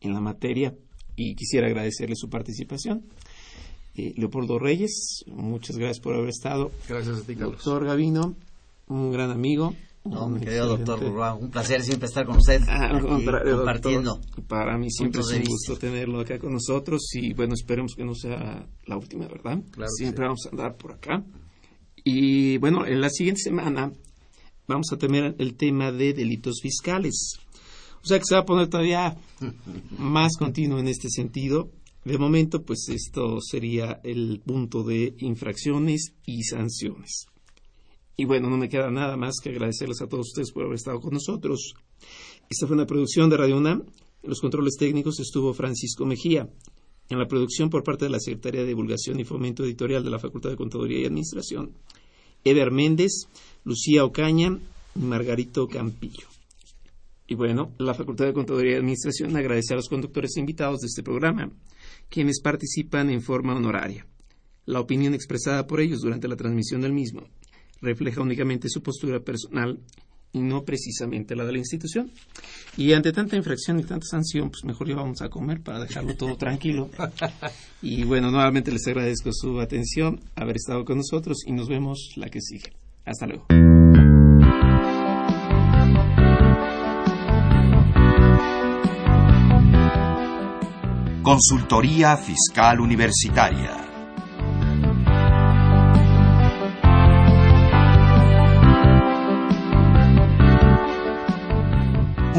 en 0.00 0.14
la 0.14 0.20
materia 0.20 0.74
y 1.16 1.34
quisiera 1.34 1.66
agradecerle 1.66 2.16
su 2.16 2.28
participación. 2.28 3.04
Leopoldo 3.94 4.58
Reyes, 4.58 5.24
muchas 5.26 5.78
gracias 5.78 6.00
por 6.00 6.14
haber 6.14 6.28
estado. 6.28 6.70
Gracias 6.86 7.18
a 7.18 7.22
ti, 7.22 7.34
Carlos. 7.34 7.64
Doctor 7.64 7.86
Gavino, 7.86 8.34
un 8.88 9.10
gran 9.10 9.30
amigo. 9.30 9.74
No, 10.10 10.28
mi 10.30 10.40
querido 10.40 10.76
doctor 10.76 11.02
un 11.40 11.50
placer 11.50 11.82
siempre 11.82 12.06
estar 12.06 12.26
con 12.26 12.36
usted 12.38 12.62
ah, 12.68 12.98
compartiendo. 13.00 14.20
para 14.48 14.76
mí 14.78 14.90
siempre 14.90 15.20
es 15.20 15.30
un 15.32 15.44
gusto 15.44 15.76
tenerlo 15.76 16.20
acá 16.20 16.38
con 16.38 16.52
nosotros 16.52 17.02
y 17.14 17.34
bueno, 17.34 17.54
esperemos 17.54 17.94
que 17.94 18.04
no 18.04 18.14
sea 18.14 18.66
la 18.86 18.96
última, 18.96 19.26
¿verdad? 19.28 19.58
siempre 19.96 20.24
vamos 20.24 20.46
a 20.46 20.50
andar 20.50 20.76
por 20.76 20.92
acá. 20.92 21.24
Y 22.04 22.58
bueno, 22.58 22.86
en 22.86 23.00
la 23.00 23.10
siguiente 23.10 23.40
semana 23.42 23.92
vamos 24.66 24.92
a 24.92 24.96
tener 24.96 25.34
el 25.38 25.56
tema 25.56 25.90
de 25.92 26.12
delitos 26.12 26.60
fiscales. 26.62 27.38
O 28.02 28.06
sea 28.06 28.18
que 28.18 28.24
se 28.24 28.34
va 28.36 28.42
a 28.42 28.46
poner 28.46 28.68
todavía 28.68 29.16
más 29.98 30.36
continuo 30.36 30.78
en 30.78 30.88
este 30.88 31.08
sentido 31.10 31.70
de 32.06 32.18
momento, 32.18 32.62
pues 32.62 32.88
esto 32.88 33.40
sería 33.40 34.00
el 34.04 34.40
punto 34.46 34.84
de 34.84 35.16
infracciones 35.18 36.14
y 36.24 36.44
sanciones. 36.44 37.26
Y 38.16 38.24
bueno, 38.24 38.48
no 38.48 38.56
me 38.56 38.68
queda 38.68 38.90
nada 38.90 39.16
más 39.16 39.36
que 39.42 39.50
agradecerles 39.50 40.00
a 40.00 40.08
todos 40.08 40.28
ustedes 40.28 40.50
por 40.50 40.64
haber 40.64 40.76
estado 40.76 41.00
con 41.00 41.12
nosotros. 41.12 41.74
Esta 42.48 42.66
fue 42.66 42.74
una 42.74 42.86
producción 42.86 43.28
de 43.28 43.36
Radio 43.36 43.58
UNAM. 43.58 43.84
En 44.22 44.30
los 44.30 44.40
controles 44.40 44.76
técnicos 44.78 45.20
estuvo 45.20 45.52
Francisco 45.52 46.06
Mejía. 46.06 46.48
En 47.10 47.18
la 47.18 47.28
producción 47.28 47.68
por 47.68 47.84
parte 47.84 48.06
de 48.06 48.10
la 48.10 48.18
Secretaría 48.18 48.62
de 48.62 48.68
Divulgación 48.68 49.20
y 49.20 49.24
Fomento 49.24 49.64
Editorial 49.64 50.02
de 50.02 50.10
la 50.10 50.18
Facultad 50.18 50.50
de 50.50 50.56
Contaduría 50.56 51.00
y 51.00 51.04
Administración, 51.04 51.72
Eber 52.42 52.70
Méndez, 52.70 53.28
Lucía 53.64 54.04
Ocaña 54.04 54.58
y 54.94 54.98
Margarito 54.98 55.68
Campillo. 55.68 56.26
Y 57.28 57.34
bueno, 57.34 57.72
la 57.78 57.94
Facultad 57.94 58.24
de 58.24 58.32
Contaduría 58.32 58.72
y 58.72 58.76
Administración 58.76 59.36
agradece 59.36 59.74
a 59.74 59.76
los 59.76 59.88
conductores 59.88 60.36
invitados 60.36 60.80
de 60.80 60.86
este 60.86 61.02
programa 61.02 61.50
quienes 62.08 62.40
participan 62.40 63.10
en 63.10 63.20
forma 63.20 63.54
honoraria. 63.54 64.06
La 64.64 64.80
opinión 64.80 65.12
expresada 65.12 65.66
por 65.66 65.80
ellos 65.80 66.00
durante 66.00 66.28
la 66.28 66.36
transmisión 66.36 66.80
del 66.80 66.92
mismo 66.92 67.28
refleja 67.80 68.20
únicamente 68.20 68.68
su 68.68 68.82
postura 68.82 69.20
personal 69.20 69.78
y 70.32 70.40
no 70.40 70.64
precisamente 70.64 71.34
la 71.34 71.44
de 71.44 71.52
la 71.52 71.58
institución. 71.58 72.10
Y 72.76 72.92
ante 72.92 73.12
tanta 73.12 73.36
infracción 73.36 73.80
y 73.80 73.84
tanta 73.84 74.06
sanción, 74.06 74.50
pues 74.50 74.64
mejor 74.64 74.94
vamos 74.94 75.22
a 75.22 75.28
comer 75.28 75.62
para 75.62 75.80
dejarlo 75.80 76.14
todo 76.14 76.36
tranquilo. 76.38 76.90
Y 77.80 78.04
bueno, 78.04 78.30
nuevamente 78.30 78.70
les 78.70 78.86
agradezco 78.86 79.30
su 79.32 79.60
atención, 79.60 80.20
haber 80.34 80.56
estado 80.56 80.84
con 80.84 80.98
nosotros 80.98 81.38
y 81.46 81.52
nos 81.52 81.68
vemos 81.68 82.12
la 82.16 82.28
que 82.28 82.40
sigue. 82.40 82.72
Hasta 83.04 83.26
luego. 83.26 83.46
Consultoría 91.22 92.16
Fiscal 92.18 92.80
Universitaria. 92.80 93.85